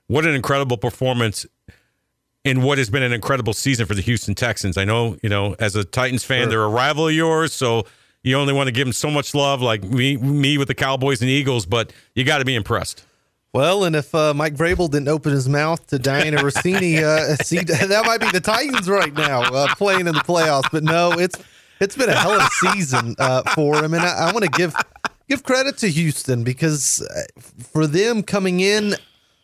What 0.06 0.28
an 0.28 0.36
incredible 0.36 0.78
performance 0.78 1.44
in 2.44 2.62
what 2.62 2.78
has 2.78 2.92
been 2.92 3.02
an 3.02 3.14
incredible 3.14 3.54
season 3.54 3.88
for 3.88 3.96
the 3.96 4.04
Houston 4.04 4.36
Texans. 4.36 4.78
I 4.78 4.86
know, 4.86 5.18
you 5.24 5.30
know, 5.30 5.56
as 5.58 5.76
a 5.76 5.84
Titans 5.84 6.24
fan, 6.24 6.50
they're 6.50 6.62
a 6.62 6.70
rival 6.70 7.08
of 7.08 7.16
yours, 7.16 7.52
so 7.52 7.88
you 8.22 8.38
only 8.38 8.54
want 8.54 8.68
to 8.68 8.72
give 8.72 8.86
them 8.86 8.94
so 8.94 9.10
much 9.10 9.34
love, 9.34 9.60
like 9.60 9.84
me, 9.84 10.18
me 10.18 10.60
with 10.60 10.68
the 10.68 10.76
Cowboys 10.76 11.22
and 11.22 11.32
Eagles, 11.32 11.66
but 11.66 11.92
you 12.14 12.24
got 12.24 12.38
to 12.38 12.46
be 12.46 12.54
impressed. 12.54 13.04
Well, 13.54 13.86
and 13.86 13.96
if 13.96 14.14
uh, 14.14 14.36
Mike 14.36 14.54
Vrabel 14.54 14.92
didn't 14.92 15.08
open 15.08 15.32
his 15.32 15.50
mouth 15.50 15.88
to 15.88 15.98
Dianna 15.98 16.38
Russini, 16.38 17.02
uh, 17.02 17.36
see, 17.44 17.58
that 17.60 18.04
might 18.06 18.20
be 18.20 18.30
the 18.30 18.40
Titans 18.40 18.88
right 18.88 19.14
now 19.16 19.42
uh, 19.42 19.74
playing 19.76 20.02
in 20.02 20.14
the 20.14 20.22
playoffs. 20.22 20.70
But 20.72 20.84
no, 20.84 21.14
it's 21.14 21.42
it's 21.80 21.96
been 21.96 22.10
a 22.10 22.16
hell 22.16 22.40
of 22.40 22.42
a 22.42 22.72
season 22.72 23.16
uh, 23.20 23.44
for 23.54 23.84
him, 23.84 23.94
and 23.94 24.04
I, 24.04 24.30
I 24.30 24.32
want 24.34 24.46
to 24.46 24.52
give 24.52 24.76
give 25.30 25.44
credit 25.44 25.78
to 25.80 25.90
Houston 25.90 26.44
because 26.44 27.02
uh, 27.02 27.42
for 27.74 27.88
them 27.88 28.24
coming 28.24 28.60
in. 28.60 28.96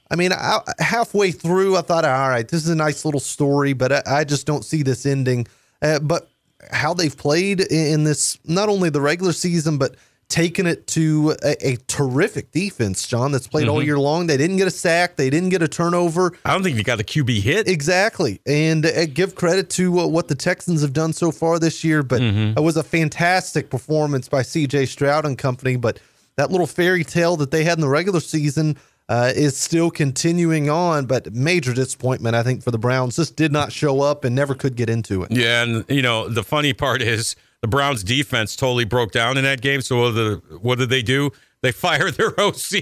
I 0.10 0.18
mean, 0.18 0.34
I, 0.34 0.60
halfway 0.80 1.32
through, 1.32 1.78
I 1.78 1.82
thought, 1.84 2.04
all 2.04 2.28
right, 2.28 2.46
this 2.46 2.66
is 2.66 2.70
a 2.70 2.76
nice 2.76 3.06
little 3.06 3.22
story, 3.22 3.72
but 3.72 3.94
I, 3.94 4.02
I 4.06 4.24
just 4.26 4.46
don't 4.46 4.66
see 4.66 4.84
this 4.84 5.06
ending. 5.06 5.48
Uh, 5.82 6.00
but 6.00 6.30
how 6.70 6.94
they've 6.94 7.16
played 7.16 7.62
in, 7.62 7.94
in 7.94 8.04
this, 8.04 8.38
not 8.46 8.68
only 8.68 8.90
the 8.90 9.00
regular 9.00 9.32
season, 9.32 9.78
but 9.78 9.96
taking 10.32 10.66
it 10.66 10.88
to 10.88 11.36
a, 11.44 11.74
a 11.74 11.76
terrific 11.88 12.52
defense, 12.52 13.06
John, 13.06 13.32
that's 13.32 13.48
played 13.48 13.68
all 13.68 13.84
year 13.84 14.00
long. 14.00 14.28
They 14.28 14.38
didn't 14.38 14.58
get 14.58 14.68
a 14.68 14.72
sack, 14.72 15.18
they 15.18 15.30
didn't 15.30 15.50
get 15.50 15.62
a 15.62 15.68
turnover. 15.68 16.34
I 16.46 16.54
don't 16.54 16.64
think 16.64 16.78
you 16.78 16.84
got 16.84 17.00
a 17.00 17.04
QB 17.04 17.42
hit. 17.42 17.68
Exactly. 17.68 18.40
And 18.46 18.86
uh, 18.86 19.06
give 19.08 19.36
credit 19.36 19.70
to 19.72 20.00
uh, 20.00 20.08
what 20.08 20.30
the 20.30 20.36
Texans 20.36 20.82
have 20.82 20.94
done 20.94 21.14
so 21.14 21.32
far 21.32 21.60
this 21.60 21.84
year. 21.84 22.02
But 22.02 22.22
it 22.22 22.64
was 22.64 22.78
a 22.78 22.84
fantastic 22.84 23.70
performance 23.70 24.30
by 24.30 24.42
CJ 24.42 24.88
Stroud 24.88 25.26
and 25.26 25.38
company. 25.38 25.76
But 25.76 26.00
that 26.38 26.50
little 26.50 26.68
fairy 26.68 27.04
tale 27.04 27.36
that 27.38 27.52
they 27.52 27.64
had 27.64 27.78
in 27.78 27.82
the 27.82 27.90
regular 27.90 28.22
season 28.22 28.78
uh, 29.10 29.34
is 29.36 29.58
still 29.58 29.92
continuing 29.92 30.70
on. 30.70 31.06
But 31.06 31.34
major 31.34 31.74
disappointment, 31.74 32.36
I 32.36 32.44
think, 32.44 32.64
for 32.64 32.72
the 32.72 32.80
Browns. 32.80 33.18
Just 33.18 33.36
did 33.36 33.52
not 33.52 33.74
show 33.74 34.02
up 34.02 34.24
and 34.24 34.34
never 34.34 34.56
could 34.56 34.78
get 34.78 34.90
into 34.90 35.24
it. 35.24 35.32
Yeah, 35.32 35.64
and 35.64 35.86
you 35.90 36.02
know 36.02 36.30
the 36.30 36.44
funny 36.44 36.72
part 36.72 37.02
is 37.02 37.36
the 37.62 37.68
Browns 37.68 38.04
defense 38.04 38.56
totally 38.56 38.86
broke 38.86 39.12
down 39.12 39.38
in 39.38 39.44
that 39.44 39.62
game. 39.62 39.82
So 39.82 40.00
what 40.02 40.16
did, 40.16 40.62
what 40.62 40.78
did 40.80 40.90
they 40.90 41.02
do? 41.02 41.32
They 41.62 41.72
fired 41.72 42.16
their 42.16 42.40
OC 42.40 42.74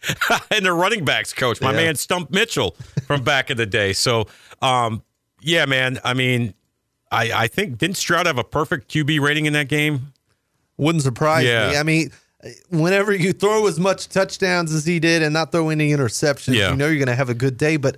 and 0.50 0.64
their 0.64 0.74
running 0.74 1.04
backs 1.04 1.32
coach, 1.32 1.60
my 1.60 1.70
Yeah. 1.72 1.76
man 1.76 1.96
Stump 1.96 2.30
Mitchell 2.30 2.76
from 3.06 3.22
back 3.24 3.50
in 3.50 3.56
the 3.56 3.66
day. 3.66 3.92
So 3.92 4.26
um, 4.62 5.02
yeah, 5.40 5.66
man. 5.66 5.98
I 6.04 6.14
mean, 6.14 6.54
I 7.10 7.32
I 7.32 7.46
think 7.48 7.78
didn't 7.78 7.96
Stroud 7.96 8.26
have 8.26 8.38
a 8.38 8.44
perfect 8.44 8.90
QB 8.92 9.20
rating 9.20 9.46
in 9.46 9.52
that 9.54 9.68
game? 9.68 10.12
Wouldn't 10.76 11.02
surprise 11.02 11.44
Yeah. 11.44 11.70
me. 11.70 11.76
I 11.76 11.82
mean, 11.82 12.10
whenever 12.68 13.12
you 13.12 13.32
throw 13.32 13.66
as 13.66 13.80
much 13.80 14.08
touchdowns 14.08 14.72
as 14.72 14.86
he 14.86 15.00
did 15.00 15.22
and 15.22 15.32
not 15.34 15.50
throw 15.52 15.68
any 15.70 15.90
interceptions, 15.90 16.54
Yeah. 16.54 16.70
you 16.70 16.76
know 16.76 16.86
you're 16.86 16.96
going 16.98 17.08
to 17.08 17.14
have 17.16 17.28
a 17.30 17.34
good 17.34 17.56
day. 17.58 17.76
But 17.78 17.96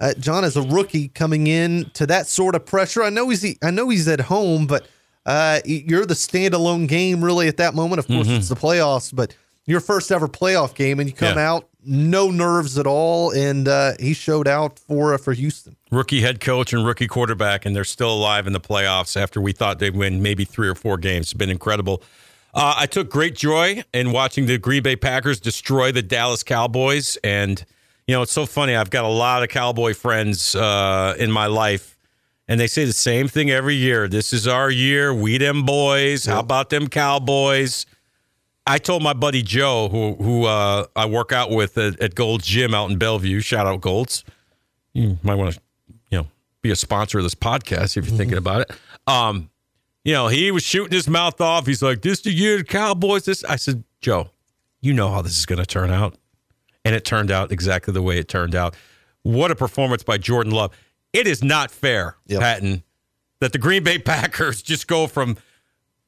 uh, 0.00 0.14
John, 0.18 0.44
as 0.44 0.56
a 0.56 0.62
rookie 0.62 1.08
coming 1.08 1.46
in 1.46 1.90
to 1.94 2.06
that 2.06 2.26
sort 2.26 2.54
of 2.54 2.66
pressure, 2.66 3.02
I 3.04 3.10
know 3.10 3.28
he's 3.28 3.56
I 3.62 3.70
know 3.70 3.88
he's 3.90 4.08
at 4.08 4.20
home, 4.22 4.66
but 4.66 4.86
uh, 5.28 5.60
you're 5.64 6.06
the 6.06 6.14
standalone 6.14 6.88
game 6.88 7.22
really 7.24 7.46
at 7.48 7.58
that 7.58 7.74
moment. 7.74 7.98
Of 8.00 8.06
course, 8.08 8.28
it's 8.28 8.48
the 8.48 8.54
playoffs, 8.56 9.14
but 9.14 9.34
your 9.66 9.80
first 9.80 10.10
ever 10.10 10.26
playoff 10.28 10.74
game, 10.74 10.98
and 10.98 11.08
you 11.08 11.14
come 11.14 11.28
Mm-hmm. 11.30 11.38
Yeah. 11.38 11.52
out 11.52 11.68
no 11.90 12.30
nerves 12.30 12.76
at 12.78 12.86
all, 12.86 13.30
and 13.30 13.66
uh, 13.68 13.92
he 14.00 14.12
showed 14.12 14.46
out 14.48 14.78
for 14.78 15.14
uh, 15.14 15.18
for 15.18 15.32
Houston. 15.32 15.76
Rookie 15.90 16.20
head 16.20 16.40
coach 16.40 16.72
and 16.72 16.84
rookie 16.84 17.06
quarterback, 17.06 17.64
and 17.64 17.74
they're 17.76 17.84
still 17.84 18.12
alive 18.12 18.46
in 18.46 18.52
the 18.52 18.60
playoffs 18.60 19.16
after 19.20 19.40
we 19.40 19.52
thought 19.52 19.78
they'd 19.78 19.96
win 19.96 20.20
maybe 20.20 20.44
three 20.44 20.68
or 20.68 20.74
four 20.74 20.96
games. 20.98 21.26
It's 21.26 21.34
been 21.34 21.50
incredible. 21.50 22.02
Uh, 22.54 22.74
I 22.78 22.86
took 22.86 23.10
great 23.10 23.36
joy 23.36 23.84
in 23.94 24.10
watching 24.10 24.46
the 24.46 24.58
Green 24.58 24.82
Bay 24.82 24.96
Packers 24.96 25.38
destroy 25.40 25.92
the 25.92 26.02
Dallas 26.02 26.42
Cowboys. 26.42 27.16
And, 27.22 27.62
you 28.06 28.14
know, 28.14 28.22
it's 28.22 28.32
so 28.32 28.46
funny. 28.46 28.74
I've 28.74 28.90
got 28.90 29.04
a 29.04 29.08
lot 29.08 29.42
of 29.42 29.50
Cowboy 29.50 29.92
friends 29.94 30.54
uh, 30.56 31.14
in 31.18 31.30
my 31.30 31.46
life, 31.46 31.96
and 32.48 32.58
they 32.58 32.66
say 32.66 32.84
the 32.84 32.92
same 32.92 33.28
thing 33.28 33.50
every 33.50 33.74
year. 33.74 34.08
This 34.08 34.32
is 34.32 34.48
our 34.48 34.70
year. 34.70 35.12
We 35.12 35.38
them 35.38 35.64
boys. 35.64 36.24
How 36.24 36.40
about 36.40 36.70
them 36.70 36.88
Cowboys? 36.88 37.84
I 38.66 38.78
told 38.78 39.02
my 39.02 39.12
buddy 39.12 39.42
Joe, 39.42 39.88
who 39.88 40.14
who 40.14 40.44
uh, 40.44 40.86
I 40.96 41.06
work 41.06 41.32
out 41.32 41.50
with 41.50 41.78
at, 41.78 42.00
at 42.00 42.14
Gold's 42.14 42.46
Gym 42.46 42.74
out 42.74 42.90
in 42.90 42.98
Bellevue. 42.98 43.40
Shout 43.40 43.66
out 43.66 43.80
Gold's. 43.80 44.24
You 44.92 45.18
might 45.22 45.36
want 45.36 45.54
to, 45.54 45.60
you 46.10 46.18
know, 46.18 46.26
be 46.62 46.70
a 46.70 46.76
sponsor 46.76 47.18
of 47.18 47.24
this 47.24 47.34
podcast 47.34 47.96
if 47.96 48.08
you're 48.08 48.16
thinking 48.16 48.38
about 48.38 48.62
it. 48.62 48.72
Um, 49.06 49.50
you 50.04 50.12
know, 50.12 50.28
he 50.28 50.50
was 50.50 50.62
shooting 50.62 50.92
his 50.92 51.08
mouth 51.08 51.40
off. 51.40 51.66
He's 51.66 51.82
like, 51.82 52.02
"This 52.02 52.20
the 52.20 52.32
year, 52.32 52.58
the 52.58 52.64
Cowboys." 52.64 53.24
This. 53.24 53.44
I 53.44 53.56
said, 53.56 53.84
Joe, 54.00 54.30
you 54.80 54.92
know 54.92 55.10
how 55.10 55.22
this 55.22 55.38
is 55.38 55.46
going 55.46 55.60
to 55.60 55.66
turn 55.66 55.90
out, 55.90 56.16
and 56.84 56.94
it 56.94 57.04
turned 57.04 57.30
out 57.30 57.52
exactly 57.52 57.92
the 57.92 58.02
way 58.02 58.18
it 58.18 58.28
turned 58.28 58.54
out. 58.54 58.74
What 59.22 59.50
a 59.50 59.54
performance 59.54 60.02
by 60.02 60.18
Jordan 60.18 60.52
Love! 60.52 60.72
It 61.12 61.26
is 61.26 61.42
not 61.42 61.70
fair, 61.70 62.16
Yep. 62.26 62.40
Patton, 62.40 62.82
that 63.40 63.52
the 63.52 63.58
Green 63.58 63.82
Bay 63.84 63.98
Packers 63.98 64.62
just 64.62 64.86
go 64.86 65.06
from 65.06 65.36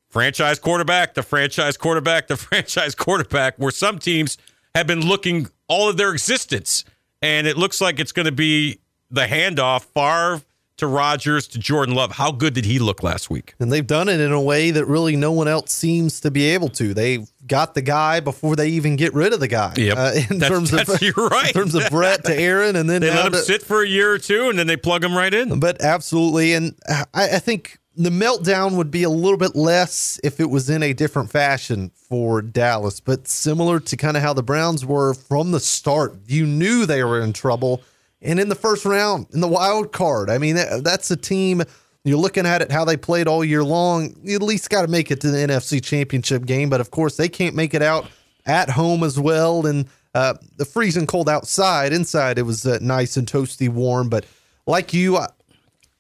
franchise 0.09 0.59
quarterback 0.59 1.15
to 1.15 1.23
franchise 1.23 1.77
quarterback 1.77 2.29
to 2.29 2.37
franchise 2.37 2.95
quarterback, 2.95 3.57
where 3.59 3.71
some 3.71 3.99
teams 3.99 4.37
have 4.75 4.87
been 4.87 5.07
looking 5.07 5.49
all 5.69 5.89
of 5.89 5.97
their 5.97 6.13
existence. 6.13 6.85
And 7.23 7.47
it 7.47 7.57
looks 7.57 7.81
like 7.81 8.01
it's 8.01 8.13
going 8.13 8.27
to 8.27 8.33
be 8.33 8.81
the 9.11 9.27
handoff 9.27 9.85
Favre 9.85 10.43
to 10.81 10.87
Rodgers 10.87 11.47
to 11.49 11.59
Jordan 11.59 11.95
Love. 11.95 12.13
How 12.13 12.31
good 12.33 12.53
did 12.55 12.65
he 12.65 12.79
look 12.79 13.03
last 13.03 13.31
week? 13.31 13.55
And 13.61 13.73
they've 13.73 13.87
done 13.87 14.09
it 14.09 14.21
in 14.21 14.33
a 14.33 14.41
way 14.41 14.71
that 14.73 14.85
really 14.85 15.17
no 15.17 15.33
one 15.33 15.49
else 15.49 15.73
seems 15.73 16.21
to 16.21 16.31
be 16.31 16.45
able 16.51 16.69
to. 16.71 16.93
They've 16.93 17.27
got 17.47 17.75
the 17.75 17.83
guy 17.83 18.21
before 18.21 18.57
they 18.57 18.69
even 18.69 18.97
get 18.97 19.15
rid 19.15 19.33
of 19.33 19.41
the 19.41 19.49
guy. 19.49 19.73
Yep. 19.77 19.97
Uh, 19.97 20.13
in 20.31 20.39
That's- 20.39 20.49
terms 20.49 20.71
that's- 20.71 20.89
of 20.97 21.03
you're 21.03 21.29
right. 21.29 21.47
In 21.49 21.53
terms 21.55 21.75
of 21.75 21.89
Brett 21.91 22.25
to 22.25 22.35
Aaron, 22.37 22.77
and 22.77 22.91
then 22.91 23.01
They 23.01 23.11
let 23.11 23.27
him 23.27 23.33
to- 23.33 23.39
sit 23.39 23.63
for 23.63 23.83
a 23.83 23.89
year 23.89 24.13
or 24.13 24.19
two, 24.19 24.49
and 24.51 24.59
then 24.59 24.67
they 24.67 24.77
plug 24.77 25.03
him 25.05 25.15
right 25.17 25.33
in. 25.33 25.61
But 25.61 25.81
absolutely, 25.81 26.53
and 26.55 26.75
I, 26.89 27.05
I 27.15 27.39
think 27.39 27.79
the 27.97 28.11
meltdown 28.11 28.77
would 28.77 28.91
be 28.91 29.03
a 29.03 29.11
little 29.11 29.37
bit 29.37 29.55
less 29.55 30.19
if 30.25 30.41
it 30.41 30.49
was 30.49 30.71
in 30.71 30.83
a 30.83 30.93
different 30.93 31.31
fashion 31.31 31.91
for 32.09 32.41
Dallas. 32.41 33.01
But 33.01 33.29
similar 33.29 33.79
to 33.81 33.97
kind 33.97 34.17
of 34.17 34.23
how 34.23 34.33
the 34.33 34.43
Browns 34.43 34.87
were 34.87 35.13
from 35.13 35.51
the 35.51 35.61
start, 35.61 36.15
you 36.27 36.47
knew 36.47 36.87
they 36.87 37.03
were 37.05 37.21
in 37.21 37.33
trouble. 37.33 37.83
And 38.23 38.39
in 38.39 38.49
the 38.49 38.55
first 38.55 38.85
round, 38.85 39.27
in 39.33 39.41
the 39.41 39.49
wild 39.49 39.93
card, 39.93 40.29
I 40.31 40.39
mean, 40.39 40.57
that- 40.57 40.85
that's 40.85 41.11
a 41.11 41.17
team. 41.17 41.63
You're 42.05 42.19
looking 42.19 42.47
at 42.47 42.63
it 42.63 42.71
how 42.73 42.85
they 42.85 42.97
played 42.97 43.29
all 43.29 43.45
year 43.45 43.63
long. 43.65 44.15
You 44.23 44.37
at 44.37 44.43
least 44.43 44.71
got 44.71 44.83
to 44.83 44.89
make 44.89 45.11
it 45.11 45.21
to 45.21 45.31
the 45.31 45.39
NFC 45.39 45.83
Championship 45.83 46.47
game, 46.47 46.71
but 46.71 46.81
of 46.81 46.91
course 46.91 47.17
they 47.17 47.29
can't 47.29 47.55
make 47.55 47.75
it 47.75 47.83
out 47.83 48.07
at 48.47 48.71
home 48.71 49.03
as 49.05 49.19
well. 49.19 49.67
And 49.67 49.87
uh, 50.15 50.35
the 50.57 50.65
freezing 50.65 51.07
cold 51.07 51.29
outside. 51.29 51.93
Inside, 51.93 52.39
it 52.39 52.43
was 52.43 52.67
uh, 52.67 52.79
nice 52.81 53.17
and 53.17 53.27
toasty 53.27 53.69
warm. 53.69 54.09
But 54.09 54.25
like 54.67 54.93
you, 54.95 55.19
I, 55.19 55.29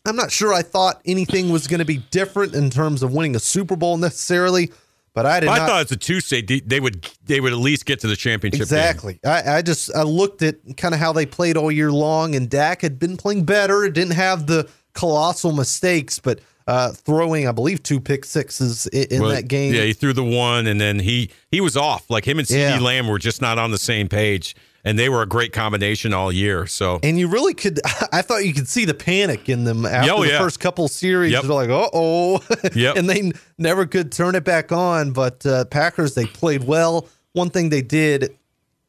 I'm 0.06 0.16
not 0.16 0.32
sure 0.32 0.52
I 0.54 0.62
thought 0.62 1.00
anything 1.04 1.50
was 1.50 1.66
going 1.66 1.80
to 1.80 1.84
be 1.84 1.98
different 2.10 2.54
in 2.54 2.70
terms 2.70 3.02
of 3.02 3.12
winning 3.12 3.36
a 3.36 3.40
Super 3.40 3.76
Bowl 3.76 3.98
necessarily. 3.98 4.72
But 5.12 5.26
I 5.26 5.40
did 5.40 5.48
I 5.48 5.58
not. 5.58 5.68
thought 5.68 5.82
it's 5.82 5.92
a 5.92 5.96
Tuesday. 5.96 6.40
they- 6.42 6.60
They 6.60 6.78
would 6.80 7.08
they 7.26 7.40
would 7.40 7.52
at 7.52 7.58
least 7.58 7.84
get 7.84 8.00
to 8.00 8.06
the 8.06 8.16
championship. 8.16 8.60
Exactly. 8.60 9.18
I, 9.24 9.56
I 9.56 9.62
just 9.62 9.94
I 9.94 10.02
looked 10.02 10.42
at 10.42 10.56
kind 10.76 10.94
of 10.94 11.00
how 11.00 11.12
they 11.12 11.26
played 11.26 11.56
all 11.56 11.70
year 11.72 11.90
long, 11.90 12.34
and 12.34 12.48
Dak 12.48 12.82
had 12.82 12.98
been 12.98 13.16
playing 13.16 13.44
better. 13.44 13.84
It 13.84 13.92
didn't 13.94 14.14
have 14.14 14.46
the 14.46 14.68
colossal 14.94 15.52
mistakes, 15.52 16.18
but 16.18 16.40
uh, 16.66 16.92
throwing, 16.92 17.48
I 17.48 17.52
believe, 17.52 17.82
two 17.82 17.98
pick 18.00 18.24
sixes 18.24 18.86
in, 18.88 19.04
in 19.10 19.20
Well, 19.22 19.30
that 19.30 19.48
game. 19.48 19.74
Yeah, 19.74 19.82
he 19.82 19.92
threw 19.92 20.12
the 20.12 20.22
one, 20.24 20.66
and 20.68 20.80
then 20.80 21.00
he 21.00 21.30
he 21.50 21.60
was 21.60 21.76
off. 21.76 22.08
Like 22.08 22.24
him 22.26 22.38
and 22.38 22.46
CeeDee 22.46 22.78
Yeah. 22.78 22.80
Lamb 22.80 23.08
were 23.08 23.18
just 23.18 23.40
not 23.40 23.58
on 23.58 23.72
the 23.72 23.78
same 23.78 24.08
page, 24.08 24.54
and 24.84 24.98
they 24.98 25.08
were 25.08 25.22
a 25.22 25.26
great 25.26 25.52
combination 25.52 26.12
all 26.14 26.32
year. 26.32 26.66
So 26.66 27.00
And 27.02 27.18
you 27.18 27.28
really 27.28 27.54
could. 27.54 27.80
I 28.12 28.22
thought 28.22 28.44
you 28.44 28.52
could 28.54 28.68
see 28.68 28.84
the 28.84 28.94
panic 28.94 29.48
in 29.48 29.64
them 29.64 29.84
after 29.86 30.12
Oh, 30.12 30.22
the 30.24 30.30
first 30.38 30.60
couple 30.60 30.88
series. 30.88 31.32
Yep. 31.32 31.42
They're 31.42 31.52
like, 31.52 31.70
"Uh 31.70 31.88
oh," 31.92 32.42
Yep. 32.74 32.96
and 32.96 33.08
they 33.08 33.32
never 33.58 33.86
could 33.86 34.12
turn 34.12 34.34
it 34.34 34.44
back 34.44 34.72
on. 34.72 35.12
But 35.12 35.44
uh, 35.46 35.64
Packers, 35.66 36.14
they 36.14 36.26
played 36.26 36.64
well. 36.64 37.08
One 37.32 37.50
thing 37.50 37.68
they 37.68 37.82
did, 37.82 38.36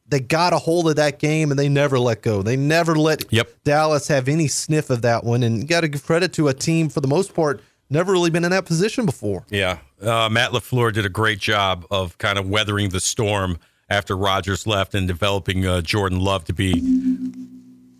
they 0.07 0.19
got 0.19 0.51
a 0.53 0.57
hold 0.57 0.89
of 0.89 0.95
that 0.97 1.19
game 1.19 1.51
and 1.51 1.59
they 1.59 1.69
never 1.69 1.99
let 1.99 2.21
go. 2.21 2.41
They 2.41 2.55
never 2.57 2.95
let 2.95 3.31
Yep. 3.31 3.49
Dallas 3.63 4.07
have 4.07 4.27
any 4.27 4.47
sniff 4.47 4.89
of 4.89 5.03
that 5.03 5.23
one. 5.23 5.43
And 5.43 5.59
you 5.59 5.65
got 5.65 5.81
to 5.81 5.87
give 5.87 6.03
credit 6.05 6.33
to 6.33 6.47
a 6.47 6.53
team 6.53 6.89
for 6.89 7.01
the 7.01 7.07
most 7.07 7.33
part 7.35 7.61
never 7.89 8.11
really 8.13 8.29
been 8.29 8.43
in 8.45 8.51
that 8.51 8.65
position 8.65 9.05
before. 9.05 9.45
yeah, 9.49 9.77
uh, 10.01 10.29
Matt 10.31 10.51
LaFleur 10.51 10.93
did 10.93 11.05
a 11.05 11.09
great 11.09 11.39
job 11.39 11.85
of 11.91 12.17
kind 12.17 12.39
of 12.39 12.47
weathering 12.49 12.89
the 12.89 13.01
storm 13.01 13.57
after 13.91 14.15
Rodgers 14.15 14.65
left 14.65 14.95
and 14.95 15.07
developing 15.07 15.65
uh, 15.67 15.81
Jordan 15.81 16.19
Love 16.21 16.45
to 16.45 16.53
be 16.53 16.79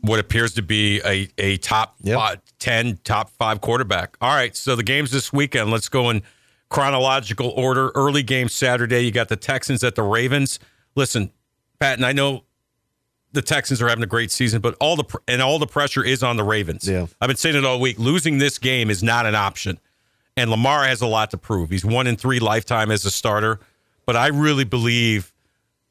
what 0.01 0.19
appears 0.19 0.53
to 0.55 0.61
be 0.61 1.01
a 1.05 1.27
a 1.37 1.57
top 1.57 1.95
Yep. 2.01 2.17
fi- 2.17 2.35
ten, 2.59 2.99
top 3.03 3.29
five 3.31 3.61
quarterback. 3.61 4.15
All 4.21 4.33
right, 4.33 4.55
so 4.55 4.75
the 4.75 4.83
games 4.83 5.11
this 5.11 5.31
weekend. 5.33 5.69
Let's 5.69 5.89
go 5.89 6.09
in 6.09 6.23
chronological 6.69 7.49
order. 7.49 7.91
Early 7.93 8.23
game 8.23 8.47
Saturday. 8.49 9.01
You 9.01 9.11
got 9.11 9.27
the 9.29 9.35
Texans 9.35 9.83
at 9.83 9.95
the 9.95 10.03
Ravens. 10.03 10.59
Listen, 10.95 11.31
Pat, 11.79 11.97
and 11.97 12.05
I 12.05 12.13
know 12.13 12.45
the 13.33 13.41
Texans 13.41 13.81
are 13.81 13.87
having 13.89 14.03
a 14.03 14.07
great 14.07 14.31
season, 14.31 14.61
but 14.61 14.75
all 14.79 14.95
the 14.95 15.03
pr- 15.03 15.17
and 15.27 15.41
all 15.41 15.59
the 15.59 15.67
pressure 15.67 16.03
is 16.03 16.23
on 16.23 16.37
the 16.37 16.43
Ravens. 16.43 16.87
Yeah. 16.87 17.07
I've 17.21 17.27
been 17.27 17.37
saying 17.37 17.55
it 17.55 17.65
all 17.65 17.79
week. 17.79 17.99
Losing 17.99 18.37
this 18.39 18.57
game 18.57 18.89
is 18.89 19.03
not 19.03 19.25
an 19.25 19.35
option, 19.35 19.77
and 20.37 20.49
Lamar 20.49 20.85
has 20.85 21.01
a 21.01 21.07
lot 21.07 21.31
to 21.31 21.37
prove. 21.37 21.69
He's 21.69 21.85
one 21.85 22.07
in 22.07 22.15
three 22.15 22.39
lifetime 22.39 22.91
as 22.91 23.05
a 23.05 23.11
starter, 23.11 23.59
but 24.05 24.15
I 24.15 24.27
really 24.27 24.63
believe 24.65 25.31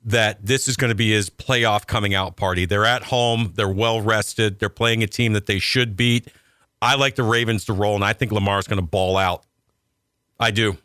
that 0.05 0.45
this 0.45 0.69
is 0.69 0.77
going 0.77 0.89
to 0.89 0.95
be 0.95 1.11
his 1.11 1.29
playoff 1.29 1.87
coming 1.87 2.15
out 2.15 2.37
party. 2.37 2.65
They're 2.65 2.87
at 2.87 3.05
home. 3.05 3.53
They're 3.55 3.69
well 3.69 4.01
rested. 4.01 4.59
They're 4.59 4.69
playing 4.69 5.03
a 5.03 5.07
team 5.07 5.35
that 5.35 5.47
they 5.47 5.59
should 5.59 5.97
beat. 5.97 6.29
I 6.83 6.95
like 6.95 7.17
the 7.17 7.23
Ravens 7.23 7.67
to 7.67 7.75
roll, 7.75 7.95
and 7.95 8.05
I 8.05 8.15
think 8.15 8.33
Lamar's 8.33 8.67
going 8.67 8.81
to 8.81 8.87
ball 8.87 9.17
out. 9.17 9.45
I 10.39 10.51
do. 10.51 10.79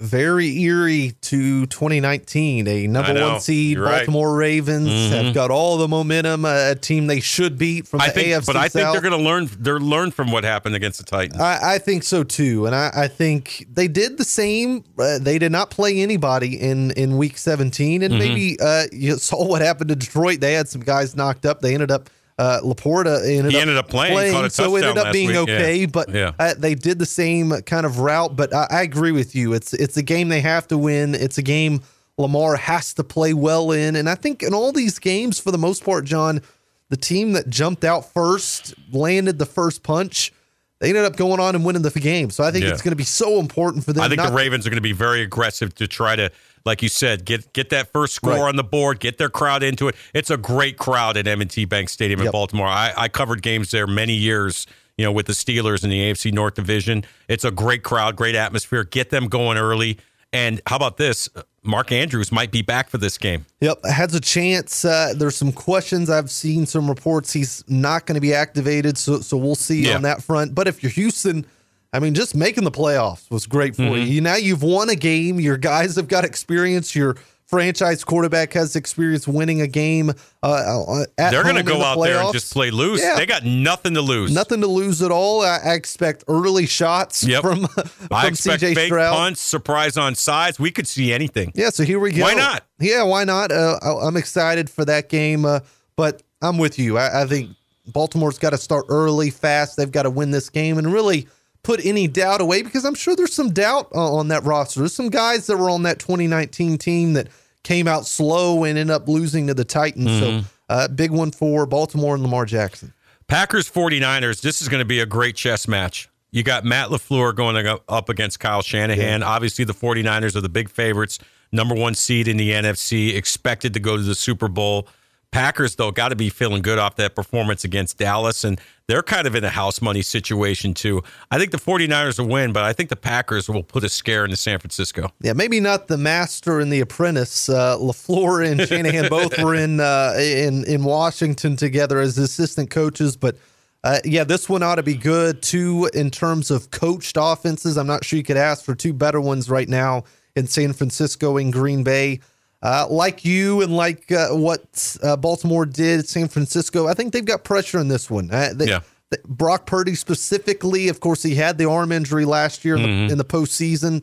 Very 0.00 0.60
eerie 0.62 1.12
to 1.22 1.66
2019. 1.66 2.66
A 2.66 2.86
number 2.88 3.14
one 3.14 3.40
seed 3.40 3.76
You're 3.76 3.84
right. 3.84 3.98
Baltimore 3.98 4.34
Ravens 4.36 4.88
have 5.12 5.32
got 5.34 5.52
all 5.52 5.76
the 5.78 5.86
momentum. 5.86 6.44
A, 6.44 6.72
a 6.72 6.74
team 6.74 7.06
they 7.06 7.20
should 7.20 7.56
beat 7.56 7.86
from 7.86 7.98
the 7.98 8.06
I 8.06 8.08
think, 8.08 8.26
AFC 8.28 8.46
but 8.46 8.56
I 8.56 8.68
think 8.68 8.90
they're 8.90 9.00
going 9.00 9.16
to 9.16 9.24
learn. 9.24 9.48
They're 9.58 9.78
learn 9.78 10.10
from 10.10 10.32
what 10.32 10.42
happened 10.42 10.74
against 10.74 10.98
the 10.98 11.04
Titans. 11.04 11.40
I, 11.40 11.74
I 11.74 11.78
think 11.78 12.02
so 12.02 12.24
too, 12.24 12.66
and 12.66 12.74
I, 12.74 12.90
I 12.94 13.08
think 13.08 13.66
they 13.72 13.86
did 13.86 14.18
the 14.18 14.24
same. 14.24 14.82
Uh, 14.98 15.18
they 15.20 15.38
did 15.38 15.52
not 15.52 15.70
play 15.70 16.00
anybody 16.00 16.60
in 16.60 16.90
in 16.92 17.16
week 17.16 17.38
17, 17.38 18.00
Mm-hmm. 18.00 18.12
and 18.12 18.18
maybe 18.18 18.56
uh, 18.60 18.84
you 18.90 19.16
saw 19.16 19.46
what 19.46 19.62
happened 19.62 19.90
to 19.90 19.96
Detroit. 19.96 20.40
They 20.40 20.54
had 20.54 20.68
some 20.68 20.80
guys 20.80 21.14
knocked 21.14 21.46
up. 21.46 21.60
They 21.60 21.72
ended 21.72 21.90
up. 21.92 22.10
Uh, 22.36 22.60
LaPorta 22.64 23.24
ended 23.28 23.52
He 23.52 23.56
up 23.58 23.62
ended 23.62 23.76
up 23.76 23.88
playing, 23.88 24.34
a 24.34 24.50
so 24.50 24.74
it 24.76 24.84
ended 24.84 24.98
up 24.98 25.12
being 25.12 25.28
week, 25.28 25.36
okay. 25.36 25.76
yeah. 25.80 25.86
But 25.86 26.08
Yeah. 26.12 26.32
uh, 26.38 26.54
they 26.58 26.74
did 26.74 26.98
the 26.98 27.06
same 27.06 27.52
kind 27.62 27.86
of 27.86 28.00
route. 28.00 28.34
But 28.34 28.52
I, 28.52 28.66
I 28.70 28.82
agree 28.82 29.12
with 29.12 29.36
you. 29.36 29.52
It's 29.52 29.72
it's 29.72 29.96
a 29.96 30.02
game 30.02 30.28
they 30.30 30.40
have 30.40 30.66
to 30.68 30.78
win. 30.78 31.14
It's 31.14 31.38
a 31.38 31.42
game 31.42 31.82
Lamar 32.18 32.56
has 32.56 32.92
to 32.94 33.04
play 33.04 33.34
well 33.34 33.70
in, 33.70 33.94
and 33.96 34.08
I 34.10 34.14
think 34.16 34.42
in 34.42 34.52
all 34.52 34.72
these 34.72 34.98
games, 34.98 35.38
for 35.38 35.52
the 35.52 35.58
most 35.58 35.84
part, 35.84 36.04
John, 36.04 36.40
the 36.88 36.96
team 36.96 37.32
that 37.34 37.48
jumped 37.50 37.84
out 37.84 38.12
first, 38.12 38.74
landed 38.92 39.38
the 39.38 39.46
first 39.46 39.82
punch. 39.84 40.32
They 40.80 40.88
ended 40.88 41.04
up 41.04 41.16
going 41.16 41.40
on 41.40 41.54
and 41.54 41.64
winning 41.64 41.82
the 41.82 41.90
game. 41.90 42.30
So 42.30 42.42
I 42.44 42.50
think 42.50 42.64
Yeah. 42.64 42.72
it's 42.72 42.82
going 42.82 42.92
to 42.92 42.96
be 42.96 43.04
so 43.04 43.38
important 43.38 43.84
for 43.84 43.92
them. 43.92 44.02
I 44.02 44.08
think 44.08 44.20
the 44.20 44.32
Ravens 44.32 44.66
are 44.66 44.70
going 44.70 44.76
to 44.76 44.82
be 44.82 44.92
very 44.92 45.22
aggressive 45.22 45.74
to 45.76 45.86
try 45.86 46.14
to, 46.16 46.30
like 46.64 46.82
you 46.82 46.88
said, 46.88 47.24
get 47.24 47.52
get 47.52 47.70
that 47.70 47.92
first 47.92 48.14
score 48.14 48.32
Right. 48.32 48.40
on 48.48 48.56
the 48.56 48.64
board, 48.64 49.00
get 49.00 49.18
their 49.18 49.28
crowd 49.28 49.62
into 49.62 49.88
it. 49.88 49.94
It's 50.14 50.30
a 50.30 50.36
great 50.36 50.78
crowd 50.78 51.16
at 51.16 51.26
M&T 51.26 51.64
Bank 51.66 51.88
Stadium 51.88 52.20
in 52.20 52.30
Baltimore. 52.30 52.66
I, 52.66 52.92
I 52.96 53.08
covered 53.08 53.42
games 53.42 53.70
there 53.70 53.86
many 53.86 54.14
years, 54.14 54.66
you 54.96 55.04
know, 55.04 55.12
with 55.12 55.26
the 55.26 55.32
Steelers 55.34 55.84
in 55.84 55.90
the 55.90 56.00
AFC 56.10 56.32
North 56.32 56.54
Division. 56.54 57.04
It's 57.28 57.44
a 57.44 57.50
great 57.50 57.82
crowd, 57.82 58.16
great 58.16 58.34
atmosphere. 58.34 58.84
Get 58.84 59.10
them 59.10 59.28
going 59.28 59.58
early. 59.58 59.98
And 60.32 60.60
how 60.66 60.76
about 60.76 60.96
this? 60.96 61.28
Mark 61.62 61.92
Andrews 61.92 62.32
might 62.32 62.50
be 62.50 62.60
back 62.60 62.90
for 62.90 62.98
this 62.98 63.16
game. 63.18 63.46
Yep, 63.60 63.84
has 63.84 64.14
a 64.14 64.20
chance. 64.20 64.84
Uh, 64.84 65.14
there's 65.16 65.36
some 65.36 65.52
questions. 65.52 66.10
I've 66.10 66.30
seen 66.30 66.66
some 66.66 66.88
reports 66.88 67.32
he's 67.32 67.62
not 67.68 68.04
going 68.06 68.16
to 68.16 68.20
be 68.20 68.34
activated, 68.34 68.98
so 68.98 69.20
so 69.20 69.36
we'll 69.36 69.54
see 69.54 69.86
Yeah. 69.86 69.94
on 69.94 70.02
that 70.02 70.22
front. 70.22 70.54
But 70.54 70.66
if 70.66 70.82
you're 70.82 70.90
Houston, 70.92 71.46
I 71.94 72.00
mean, 72.00 72.12
just 72.14 72.34
making 72.34 72.64
the 72.64 72.70
playoffs 72.72 73.30
was 73.30 73.46
great 73.46 73.76
for 73.76 73.82
Mm-hmm. 73.82 74.10
you. 74.10 74.20
Now 74.20 74.36
you've 74.36 74.62
won 74.62 74.88
a 74.90 74.96
game. 74.96 75.38
Your 75.40 75.56
guys 75.56 75.96
have 75.96 76.08
got 76.08 76.24
experience. 76.24 76.94
Your 76.94 77.16
franchise 77.46 78.02
quarterback 78.02 78.52
has 78.54 78.74
experience 78.74 79.28
winning 79.28 79.60
a 79.60 79.66
game. 79.68 80.10
Uh, 80.42 80.46
uh, 80.46 81.04
at 81.18 81.30
They're 81.30 81.42
going 81.44 81.54
to 81.54 81.62
go 81.62 81.78
the 81.78 81.84
out 81.84 82.02
there 82.02 82.18
and 82.20 82.32
just 82.32 82.52
play 82.52 82.70
loose. 82.72 83.00
Yeah. 83.00 83.14
They 83.16 83.26
got 83.26 83.44
nothing 83.44 83.94
to 83.94 84.00
lose. 84.00 84.32
Nothing 84.34 84.60
to 84.62 84.66
lose 84.66 85.02
at 85.02 85.10
all. 85.12 85.42
I, 85.42 85.58
I 85.64 85.74
expect 85.74 86.24
early 86.26 86.66
shots 86.66 87.22
Yep. 87.22 87.42
from 87.42 87.66
from 87.68 88.08
I 88.10 88.26
expect 88.26 88.62
CJ 88.62 88.74
fake 88.74 88.86
Stroud. 88.88 89.14
punts, 89.14 89.40
surprise 89.40 89.96
on 89.96 90.14
sides. 90.16 90.58
We 90.58 90.70
could 90.72 90.88
see 90.88 91.12
anything. 91.12 91.52
Yeah, 91.54 91.70
so 91.70 91.84
here 91.84 92.00
we 92.00 92.10
go. 92.12 92.22
Why 92.22 92.34
not? 92.34 92.64
Yeah, 92.80 93.04
why 93.04 93.22
not? 93.24 93.52
Uh, 93.52 93.78
I- 93.82 94.06
I'm 94.08 94.16
excited 94.16 94.68
for 94.68 94.84
that 94.86 95.08
game, 95.08 95.44
uh, 95.44 95.60
but 95.96 96.22
I'm 96.42 96.58
with 96.58 96.78
you. 96.78 96.98
I, 96.98 97.22
I 97.22 97.26
think 97.26 97.50
Baltimore's 97.86 98.38
got 98.38 98.50
to 98.50 98.58
start 98.58 98.86
early, 98.88 99.30
fast. 99.30 99.76
They've 99.76 99.92
got 99.92 100.04
to 100.04 100.10
win 100.10 100.32
this 100.32 100.48
game 100.50 100.76
and 100.78 100.92
really 100.92 101.28
put 101.64 101.84
any 101.84 102.06
doubt 102.06 102.40
away 102.40 102.62
because 102.62 102.84
I'm 102.84 102.94
sure 102.94 103.16
there's 103.16 103.34
some 103.34 103.50
doubt 103.50 103.88
uh, 103.92 104.14
on 104.14 104.28
that 104.28 104.44
roster. 104.44 104.80
There's 104.80 104.94
some 104.94 105.08
guys 105.08 105.48
that 105.48 105.56
were 105.56 105.70
on 105.70 105.82
that 105.82 105.98
2019 105.98 106.78
team 106.78 107.14
that 107.14 107.28
came 107.64 107.88
out 107.88 108.06
slow 108.06 108.62
and 108.62 108.78
ended 108.78 108.94
up 108.94 109.08
losing 109.08 109.48
to 109.48 109.54
the 109.54 109.64
Titans. 109.64 110.08
Mm-hmm. 110.08 110.40
So, 110.40 110.46
uh, 110.68 110.88
big 110.88 111.10
one 111.10 111.32
for 111.32 111.66
Baltimore 111.66 112.14
and 112.14 112.22
Lamar 112.22 112.46
Jackson. 112.46 112.92
Packers 113.26 113.68
49ers, 113.68 114.42
this 114.42 114.62
is 114.62 114.68
going 114.68 114.80
to 114.80 114.84
be 114.84 115.00
a 115.00 115.06
great 115.06 115.34
chess 115.34 115.66
match. 115.66 116.08
You 116.30 116.42
got 116.42 116.64
Matt 116.64 116.90
LaFleur 116.90 117.34
going 117.34 117.66
up- 117.66 117.84
up 117.88 118.08
against 118.08 118.40
Kyle 118.40 118.62
Shanahan. 118.62 119.22
Obviously, 119.22 119.64
the 119.64 119.72
49ers 119.74 120.36
are 120.36 120.40
the 120.40 120.48
big 120.48 120.68
favorites, 120.68 121.18
number 121.52 121.74
one 121.74 121.94
seed 121.94 122.28
in 122.28 122.36
the 122.36 122.50
NFC, 122.50 123.14
expected 123.14 123.72
to 123.74 123.80
go 123.80 123.96
to 123.96 124.02
the 124.02 124.14
Super 124.14 124.48
Bowl. 124.48 124.88
Packers, 125.34 125.74
though, 125.74 125.90
got 125.90 126.10
to 126.10 126.16
be 126.16 126.28
feeling 126.28 126.62
good 126.62 126.78
off 126.78 126.94
that 126.94 127.16
performance 127.16 127.64
against 127.64 127.98
Dallas, 127.98 128.44
and 128.44 128.60
they're 128.86 129.02
kind 129.02 129.26
of 129.26 129.34
in 129.34 129.42
a 129.42 129.48
house 129.50 129.82
money 129.82 130.00
situation, 130.00 130.74
too. 130.74 131.02
I 131.28 131.38
think 131.38 131.50
the 131.50 131.58
49ers 131.58 132.20
will 132.20 132.28
win, 132.28 132.52
but 132.52 132.62
I 132.62 132.72
think 132.72 132.88
the 132.88 132.94
Packers 132.94 133.48
will 133.48 133.64
put 133.64 133.82
a 133.82 133.88
scare 133.88 134.24
into 134.24 134.36
San 134.36 134.60
Francisco. 134.60 135.10
Yeah, 135.20 135.32
maybe 135.32 135.58
not 135.58 135.88
the 135.88 135.98
master 135.98 136.60
and 136.60 136.72
the 136.72 136.78
apprentice. 136.78 137.48
Uh, 137.48 137.76
LaFleur 137.78 138.48
and 138.48 138.60
Shanahan 138.60 139.08
both 139.10 139.36
were 139.42 139.56
in 139.56 139.80
uh, 139.80 140.14
in 140.16 140.64
in 140.66 140.84
Washington 140.84 141.56
together 141.56 141.98
as 141.98 142.16
assistant 142.16 142.70
coaches, 142.70 143.16
but 143.16 143.36
uh, 143.82 143.98
yeah, 144.04 144.22
this 144.22 144.48
one 144.48 144.62
ought 144.62 144.76
to 144.76 144.84
be 144.84 144.94
good 144.94 145.42
too 145.42 145.90
in 145.94 146.12
terms 146.12 146.52
of 146.52 146.70
coached 146.70 147.16
offenses. 147.18 147.76
I'm 147.76 147.88
not 147.88 148.04
sure 148.04 148.18
you 148.18 148.22
could 148.22 148.36
ask 148.36 148.64
for 148.64 148.76
two 148.76 148.92
better 148.92 149.20
ones 149.20 149.50
right 149.50 149.68
now 149.68 150.04
in 150.36 150.46
San 150.46 150.72
Francisco 150.72 151.38
and 151.38 151.52
Green 151.52 151.82
Bay. 151.82 152.20
Uh, 152.64 152.86
like 152.88 153.24
you 153.26 153.60
and 153.62 153.76
like 153.76 154.10
uh, 154.10 154.28
what 154.30 154.96
uh, 155.02 155.16
Baltimore 155.16 155.66
did 155.66 156.00
at 156.00 156.06
San 156.08 156.28
Francisco, 156.28 156.86
I 156.88 156.94
think 156.94 157.12
they've 157.12 157.24
got 157.24 157.44
pressure 157.44 157.78
in 157.78 157.88
this 157.88 158.10
one. 158.10 158.30
Uh, 158.32 158.52
they, 158.54 158.66
Yeah. 158.68 158.80
Brock 159.26 159.66
Purdy 159.66 159.94
specifically, 159.94 160.88
of 160.88 160.98
course, 160.98 161.22
he 161.22 161.34
had 161.36 161.58
the 161.58 161.68
arm 161.68 161.92
injury 161.92 162.24
last 162.24 162.64
year 162.64 162.74
in, 162.76 162.82
the, 162.82 163.12
in 163.12 163.18
the 163.18 163.24
postseason. 163.24 164.02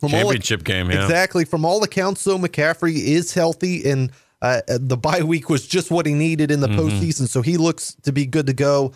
From 0.00 0.12
all- 0.14 0.20
Championship 0.22 0.64
game, 0.64 0.90
yeah. 0.90 1.04
Exactly. 1.04 1.44
From 1.44 1.64
all 1.64 1.82
accounts, 1.84 2.24
though, 2.24 2.36
McCaffrey 2.38 2.96
is 2.96 3.32
healthy, 3.32 3.88
and 3.88 4.10
uh, 4.42 4.60
the 4.66 4.96
bye 4.96 5.22
week 5.22 5.48
was 5.48 5.66
just 5.66 5.90
what 5.92 6.04
he 6.04 6.12
needed 6.12 6.50
in 6.50 6.60
the 6.60 6.66
Mm-hmm. 6.66 6.80
postseason. 6.80 7.28
So 7.28 7.40
he 7.40 7.56
looks 7.56 7.94
to 8.02 8.12
be 8.12 8.26
good 8.26 8.46
to 8.48 8.52
go. 8.52 8.92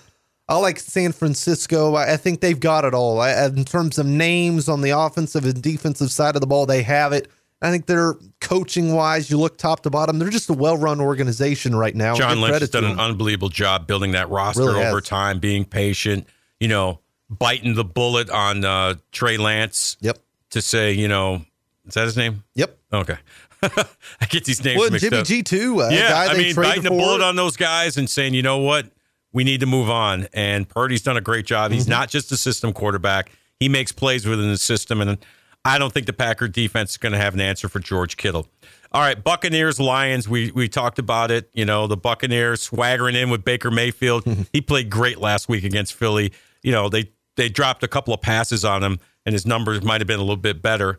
I 0.49 0.57
like 0.59 0.79
San 0.81 1.13
Francisco. 1.13 1.95
I, 1.95 2.15
I 2.15 2.17
think 2.17 2.41
they've 2.41 2.59
got 2.61 2.85
it 2.85 2.93
all. 2.93 3.21
I, 3.21 3.47
in 3.47 3.65
terms 3.65 3.99
of 3.99 4.05
names 4.07 4.69
on 4.69 4.81
the 4.83 4.91
offensive 4.91 5.45
and 5.45 5.63
defensive 5.63 6.11
side 6.11 6.35
of 6.35 6.41
the 6.41 6.47
ball, 6.49 6.67
they 6.67 6.83
have 6.83 7.13
it. 7.13 7.29
I 7.63 7.71
think 7.71 7.87
they're 7.87 8.15
coaching 8.41 8.93
wise. 8.95 9.31
You 9.31 9.39
look 9.39 9.57
top 9.59 9.83
to 9.85 9.91
bottom; 9.91 10.19
they're 10.19 10.29
just 10.31 10.51
a 10.51 10.55
well-run 10.55 11.01
organization 11.01 11.75
right 11.75 11.95
now. 11.95 12.15
John 12.15 12.41
Lynch 12.41 12.61
has 12.61 12.71
done 12.71 12.85
an 12.85 13.01
unbelievable 13.01 13.49
job 13.49 13.87
building 13.87 14.13
that 14.13 14.29
roster 14.29 14.63
Really 14.63 14.81
has. 14.83 14.91
over 14.93 15.01
time, 15.01 15.39
being 15.39 15.65
patient, 15.65 16.27
you 16.61 16.69
know, 16.69 17.01
biting 17.31 17.75
the 17.75 17.85
bullet 17.85 18.29
on 18.31 18.65
uh, 18.65 18.95
Trey 19.11 19.37
Lance 19.39 19.97
Yep. 20.01 20.19
to 20.51 20.61
say, 20.63 20.93
you 20.93 21.09
know, 21.09 21.43
is 21.87 21.95
that 21.95 22.05
his 22.05 22.17
name? 22.17 22.45
Yep. 22.55 22.79
Okay. 22.93 23.17
I 23.63 24.27
get 24.29 24.45
these 24.45 24.63
names 24.63 24.79
Well, 24.79 24.91
mixed 24.91 25.05
Jimmy 25.05 25.17
up. 25.19 25.27
G 25.27 25.43
too. 25.43 25.81
A 25.81 25.93
yeah, 25.93 26.27
I 26.31 26.37
mean, 26.37 26.55
biting 26.55 26.83
the 26.83 26.91
bullet 26.91 27.23
on 27.23 27.37
those 27.37 27.57
guys 27.57 27.97
and 27.97 28.09
saying, 28.09 28.35
you 28.35 28.43
know 28.43 28.59
what, 28.59 28.87
we 29.33 29.45
need 29.45 29.61
to 29.61 29.67
move 29.67 29.89
on. 29.89 30.29
And 30.35 30.69
Purdy's 30.69 31.03
done 31.03 31.17
a 31.17 31.21
great 31.23 31.47
job. 31.47 31.73
He's 31.73 31.85
Mm-hmm. 31.85 31.91
not 31.91 32.11
just 32.11 32.31
a 32.33 32.37
system 32.37 32.73
quarterback; 32.75 33.33
he 33.59 33.69
makes 33.71 33.93
plays 33.93 34.27
within 34.27 34.51
the 34.51 34.59
system. 34.59 35.01
And 35.01 35.19
I 35.67 35.79
don't 35.79 35.93
think 35.93 36.07
the 36.07 36.13
Packer 36.13 36.49
defense 36.49 36.93
is 36.93 36.97
going 36.97 37.13
to 37.13 37.19
have 37.19 37.35
an 37.35 37.41
answer 37.41 37.69
for 37.69 37.81
George 37.81 38.17
Kittle. 38.17 38.47
All 38.93 39.01
right, 39.03 39.23
Buccaneers, 39.23 39.81
Lions. 39.81 40.29
We 40.29 40.51
we 40.53 40.69
talked 40.69 40.99
about 40.99 41.31
it. 41.31 41.51
You 41.53 41.65
know, 41.65 41.87
the 41.87 41.97
Buccaneers 41.97 42.63
swaggering 42.63 43.15
in 43.17 43.31
with 43.31 43.45
Baker 43.45 43.71
Mayfield. 43.71 44.25
he 44.53 44.61
played 44.61 44.89
great 44.91 45.19
last 45.19 45.49
week 45.49 45.65
against 45.65 45.93
Philly. 45.95 46.33
You 46.63 46.73
know, 46.73 46.89
they 46.89 47.11
they 47.35 47.49
dropped 47.49 47.83
a 47.83 47.89
couple 47.89 48.15
of 48.15 48.21
passes 48.23 48.65
on 48.65 48.83
him, 48.83 49.01
and 49.27 49.33
his 49.33 49.45
numbers 49.45 49.83
might 49.83 50.01
have 50.01 50.07
been 50.09 50.19
a 50.21 50.23
little 50.23 50.37
bit 50.37 50.63
better. 50.63 50.99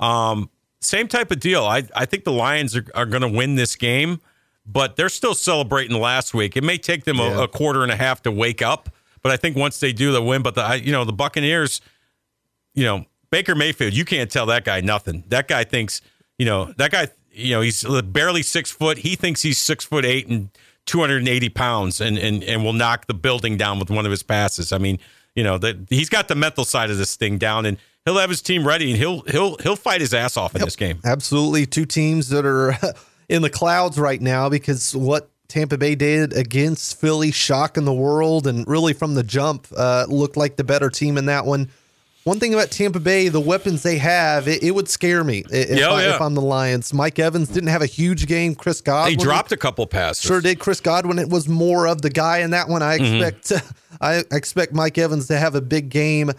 Um, 0.00 0.50
same 0.80 1.08
type 1.08 1.30
of 1.30 1.40
deal. 1.40 1.64
I, 1.64 1.84
I 1.94 2.04
think 2.04 2.24
the 2.24 2.32
Lions 2.32 2.76
are, 2.76 2.84
are 2.94 3.06
going 3.06 3.22
to 3.22 3.28
win 3.28 3.54
this 3.56 3.74
game, 3.74 4.20
but 4.66 4.94
they're 4.96 5.08
still 5.08 5.34
celebrating 5.34 5.98
last 5.98 6.34
week. 6.34 6.56
It 6.56 6.62
may 6.62 6.78
take 6.78 7.04
them 7.04 7.16
Yeah. 7.16 7.38
a, 7.38 7.42
a 7.44 7.48
quarter 7.48 7.82
and 7.82 7.90
a 7.90 7.96
half 7.96 8.22
to 8.22 8.30
wake 8.30 8.62
up, 8.62 8.90
but 9.22 9.32
I 9.32 9.36
think 9.36 9.56
once 9.56 9.80
they 9.80 9.92
do, 9.92 10.12
they'll 10.12 10.24
win. 10.26 10.42
But 10.42 10.54
the 10.56 10.62
I- 10.62 10.74
you 10.74 10.92
know 10.92 11.04
the 11.04 11.12
Buccaneers, 11.12 11.80
you 12.74 12.84
know 12.84 13.06
Baker 13.30 13.54
Mayfield, 13.54 13.94
you 13.94 14.04
can't 14.04 14.30
tell 14.30 14.46
that 14.46 14.64
guy 14.64 14.80
nothing. 14.80 15.24
That 15.28 15.48
guy 15.48 15.64
thinks 15.64 16.00
you 16.38 16.46
know 16.46 16.72
that 16.76 16.90
guy. 16.90 17.08
You 17.30 17.54
know 17.54 17.60
he's 17.60 17.84
barely 18.04 18.42
six 18.42 18.70
foot. 18.70 18.98
He 18.98 19.14
thinks 19.14 19.42
he's 19.42 19.58
six 19.58 19.84
foot 19.84 20.04
eight 20.04 20.26
and 20.26 20.50
two 20.86 21.00
hundred 21.00 21.18
and 21.18 21.28
eighty 21.28 21.48
pounds, 21.48 22.00
and 22.00 22.18
and 22.18 22.42
and 22.42 22.64
will 22.64 22.72
knock 22.72 23.06
the 23.06 23.14
building 23.14 23.56
down 23.56 23.78
with 23.78 23.90
one 23.90 24.04
of 24.04 24.10
his 24.10 24.22
passes. 24.22 24.72
I 24.72 24.78
mean, 24.78 24.98
you 25.34 25.44
know 25.44 25.58
that 25.58 25.76
he's 25.88 26.08
got 26.08 26.28
the 26.28 26.34
mental 26.34 26.64
side 26.64 26.90
of 26.90 26.98
this 26.98 27.14
thing 27.16 27.38
down, 27.38 27.66
and 27.66 27.76
he'll 28.04 28.18
have 28.18 28.30
his 28.30 28.42
team 28.42 28.66
ready, 28.66 28.90
and 28.90 28.98
he'll 28.98 29.20
he'll 29.22 29.56
he'll 29.58 29.76
fight 29.76 30.00
his 30.00 30.12
ass 30.14 30.36
off 30.36 30.54
in 30.56 30.62
this 30.62 30.76
game. 30.76 30.98
Absolutely. 31.04 31.66
Two 31.66 31.84
teams 31.84 32.28
that 32.30 32.44
are 32.44 32.76
in 33.28 33.42
the 33.42 33.50
clouds 33.50 33.98
right 33.98 34.20
now 34.20 34.48
because 34.48 34.96
what 34.96 35.30
Tampa 35.48 35.78
Bay 35.78 35.94
did 35.94 36.32
against 36.34 37.00
Philly, 37.00 37.30
shocking 37.30 37.84
the 37.84 37.92
world, 37.92 38.46
and 38.46 38.66
really 38.66 38.92
from 38.92 39.14
the 39.14 39.22
jump 39.22 39.66
uh, 39.76 40.06
looked 40.08 40.36
like 40.36 40.56
the 40.56 40.64
better 40.64 40.90
team 40.90 41.16
in 41.16 41.26
that 41.26 41.46
one. 41.46 41.70
One 42.28 42.38
thing 42.38 42.52
about 42.52 42.70
Tampa 42.70 43.00
Bay, 43.00 43.28
the 43.28 43.40
weapons 43.40 43.82
they 43.82 43.96
have, 43.96 44.46
it, 44.48 44.62
it 44.62 44.72
would 44.72 44.86
scare 44.88 45.24
me 45.24 45.44
if, 45.50 45.78
Yeah, 45.78 45.86
oh, 45.88 45.94
I, 45.94 46.02
yeah. 46.02 46.14
if 46.14 46.20
I'm 46.20 46.34
the 46.34 46.42
Lions. 46.42 46.92
Mike 46.92 47.18
Evans 47.18 47.48
didn't 47.48 47.70
have 47.70 47.80
a 47.80 47.86
huge 47.86 48.26
game. 48.26 48.54
Chris 48.54 48.80
He 48.80 48.84
Godwin 48.84 49.18
dropped 49.18 49.50
a 49.50 49.56
couple 49.56 49.86
passes. 49.86 50.24
Sure 50.24 50.42
did. 50.42 50.58
Chris 50.58 50.80
Godwin 50.80 51.18
it 51.18 51.30
was 51.30 51.48
more 51.48 51.86
of 51.88 52.02
the 52.02 52.10
guy 52.10 52.38
in 52.40 52.50
that 52.50 52.68
one. 52.68 52.82
I 52.82 52.98
Mm-hmm. 52.98 53.22
expect 53.24 53.62
I 54.02 54.24
expect 54.30 54.74
Mike 54.74 54.98
Evans 54.98 55.26
to 55.28 55.38
have 55.38 55.54
a 55.54 55.62
big 55.62 55.88
game. 55.88 56.30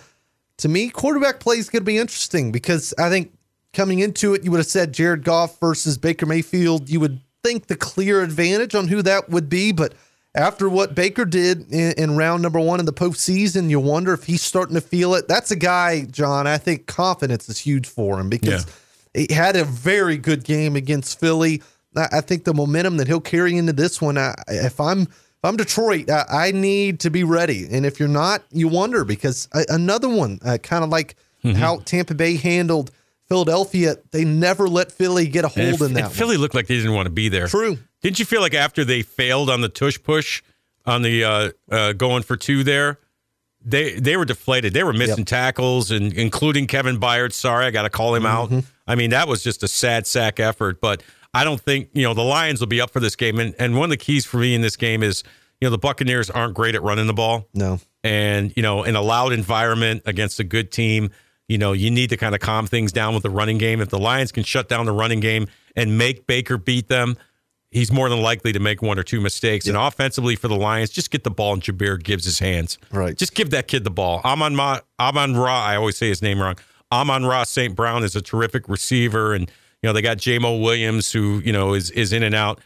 To 0.57 0.69
me, 0.69 0.89
quarterback 0.89 1.39
play 1.39 1.57
is 1.57 1.69
going 1.69 1.81
to 1.81 1.85
be 1.85 1.97
interesting 1.97 2.51
because 2.51 2.93
I 2.99 3.09
think 3.09 3.33
coming 3.73 3.99
into 3.99 4.35
it, 4.35 4.43
you 4.43 4.51
would 4.51 4.57
have 4.57 4.67
said 4.67 4.93
Jared 4.93 5.23
Goff 5.23 5.59
versus 5.59 5.97
Baker 5.97 6.27
Mayfield. 6.27 6.87
You 6.89 6.99
would 6.99 7.19
think 7.43 7.65
the 7.67 7.75
clear 7.75 8.21
advantage 8.21 8.75
on 8.75 8.87
who 8.89 9.01
that 9.01 9.29
would 9.29 9.49
be, 9.49 9.71
but 9.71 9.93
after 10.35 10.69
what 10.69 10.93
Baker 10.95 11.25
did 11.25 11.71
in, 11.71 11.93
in 11.93 12.15
round 12.15 12.41
number 12.43 12.59
one 12.59 12.79
in 12.79 12.85
the 12.85 12.93
postseason, 12.93 13.69
you 13.69 13.79
wonder 13.79 14.13
if 14.13 14.25
he's 14.25 14.41
starting 14.41 14.75
to 14.75 14.81
feel 14.81 15.15
it. 15.15 15.27
That's 15.27 15.51
a 15.51 15.55
guy, 15.55 16.05
Jon. 16.05 16.45
I 16.47 16.57
think 16.57 16.85
confidence 16.85 17.49
is 17.49 17.57
huge 17.57 17.87
for 17.87 18.19
him 18.19 18.29
because 18.29 18.65
he 19.13 19.27
had 19.33 19.55
a 19.55 19.63
very 19.65 20.17
good 20.17 20.43
game 20.43 20.75
against 20.75 21.19
Philly. 21.19 21.61
I 21.95 22.07
I 22.13 22.21
think 22.21 22.43
the 22.43 22.53
momentum 22.53 22.97
that 22.97 23.07
he'll 23.07 23.19
carry 23.21 23.57
into 23.57 23.73
this 23.73 23.99
one. 24.01 24.17
I, 24.17 24.35
if 24.47 24.79
I'm 24.79 25.01
if 25.03 25.45
I'm 25.45 25.57
Detroit, 25.57 26.09
I, 26.09 26.25
I 26.29 26.51
need 26.51 26.99
to 27.01 27.09
be 27.09 27.23
ready. 27.23 27.65
And 27.71 27.85
if 27.85 27.99
you're 27.99 28.07
not, 28.09 28.43
you 28.51 28.67
wonder 28.67 29.03
because 29.05 29.47
another 29.53 30.09
one, 30.09 30.39
uh, 30.45 30.57
kind 30.61 30.83
of 30.83 30.89
like 30.89 31.15
how 31.55 31.77
Tampa 31.79 32.13
Bay 32.13 32.35
handled 32.35 32.91
Philadelphia, 33.29 33.95
they 34.11 34.25
never 34.25 34.67
let 34.67 34.91
Philly 34.91 35.27
get 35.27 35.45
a 35.45 35.47
And 35.47 35.69
hold 35.69 35.81
if- 35.81 35.87
in 35.87 35.93
that. 35.93 36.03
and. 36.05 36.13
Philly 36.13 36.35
looked 36.37 36.53
like 36.55 36.67
they 36.67 36.75
didn't 36.75 36.93
want 36.93 37.05
to 37.05 37.11
be 37.11 37.29
there. 37.29 37.47
True. 37.47 37.77
Didn't 38.01 38.19
you 38.19 38.25
feel 38.25 38.41
like 38.41 38.53
after 38.53 38.85
they 38.85 39.01
failed 39.01 39.49
on 39.49 39.61
the 39.61 39.69
tush 39.69 39.97
push 40.01 40.41
on 40.85 41.01
the 41.01 41.23
uh, 41.23 41.51
uh, 41.71 41.93
going 41.93 42.23
for 42.23 42.37
two 42.37 42.63
there, 42.63 42.99
they 43.63 43.93
they 43.99 44.15
were 44.17 44.25
deflated. 44.25 44.73
They 44.73 44.83
were 44.83 44.93
missing 44.93 45.19
Yep. 45.19 45.27
tackles 45.27 45.91
and 45.91 46.13
including 46.13 46.67
Kevin 46.67 46.99
Byard. 46.99 47.33
Sorry, 47.33 47.65
I 47.65 47.71
got 47.71 47.83
to 47.83 47.89
call 47.89 48.15
him 48.15 48.23
Mm-hmm. 48.23 48.55
out. 48.57 48.63
I 48.87 48.95
mean, 48.95 49.09
that 49.11 49.27
was 49.27 49.43
just 49.43 49.63
a 49.63 49.67
sad 49.67 50.07
sack 50.07 50.39
effort. 50.39 50.79
But 50.81 51.03
I 51.33 51.43
don't 51.43 51.59
think 51.61 51.89
you 51.93 52.03
know 52.03 52.13
the 52.13 52.23
Lions 52.23 52.59
will 52.61 52.67
be 52.67 52.79
up 52.81 52.89
for 52.91 52.99
this 53.01 53.15
game. 53.15 53.39
And 53.39 53.53
and 53.59 53.75
one 53.75 53.85
of 53.85 53.89
the 53.91 53.97
keys 53.97 54.25
for 54.25 54.37
me 54.37 54.55
in 54.55 54.61
this 54.61 54.77
game 54.77 55.03
is 55.03 55.23
you 55.59 55.65
know 55.65 55.71
the 55.71 55.77
Buccaneers 55.77 56.29
aren't 56.29 56.53
great 56.53 56.73
at 56.75 56.81
running 56.81 57.07
the 57.07 57.13
ball. 57.13 57.47
No. 57.53 57.79
And, 58.01 58.53
you 58.55 58.63
know, 58.63 58.83
in 58.85 58.95
a 58.95 59.01
loud 59.01 59.33
environment 59.33 60.03
against 60.05 60.39
a 60.39 60.45
good 60.45 60.71
team, 60.71 61.09
you 61.49 61.57
know, 61.57 61.73
you 61.73 61.91
need 61.91 62.11
to 62.11 62.17
kind 62.17 62.33
of 62.33 62.39
calm 62.39 62.65
things 62.65 62.93
down 62.93 63.13
with 63.13 63.23
the 63.23 63.29
running 63.29 63.57
game. 63.57 63.81
If 63.81 63.89
the 63.89 63.99
Lions 63.99 64.31
can 64.31 64.43
shut 64.45 64.69
down 64.69 64.85
the 64.85 64.93
running 64.93 65.19
game 65.19 65.47
and 65.75 65.97
make 65.97 66.25
Baker 66.25 66.57
beat 66.57 66.87
them, 66.87 67.17
he's 67.71 67.91
more 67.91 68.09
than 68.09 68.21
likely 68.21 68.51
to 68.53 68.59
make 68.59 68.81
one 68.81 68.97
or 68.99 69.03
two 69.03 69.21
mistakes. 69.21 69.67
And 69.67 69.77
offensively 69.77 70.35
for 70.35 70.47
the 70.47 70.55
Lions, 70.55 70.89
just 70.89 71.11
get 71.11 71.23
the 71.23 71.31
ball 71.31 71.53
in 71.53 71.61
Jahmyr 71.61 72.01
Gibbs' 72.01 72.25
his 72.25 72.39
hands. 72.39 72.77
Right. 72.91 73.15
Just 73.15 73.35
give 73.35 73.49
that 73.51 73.67
kid 73.67 73.83
the 73.83 73.91
ball. 73.91 74.21
Amon 74.23 74.55
Ma, 74.55 74.79
Amon 74.99 75.35
Ra, 75.35 75.63
I 75.63 75.75
always 75.75 75.97
say 75.97 76.09
his 76.09 76.21
name 76.21 76.41
wrong. 76.41 76.55
Amon 76.91 77.25
Ra 77.25 77.43
St. 77.43 77.75
Brown 77.75 78.03
is 78.03 78.15
a 78.15 78.21
terrific 78.21 78.67
receiver. 78.67 79.33
And, 79.33 79.49
you 79.81 79.87
know, 79.87 79.93
they 79.93 80.01
got 80.01 80.17
Jamo 80.17 80.61
Williams 80.61 81.11
who, 81.11 81.39
you 81.45 81.53
know, 81.53 81.73
is 81.73 81.91
is 81.91 82.11
in 82.13 82.23
and 82.23 82.35
out 82.35 82.59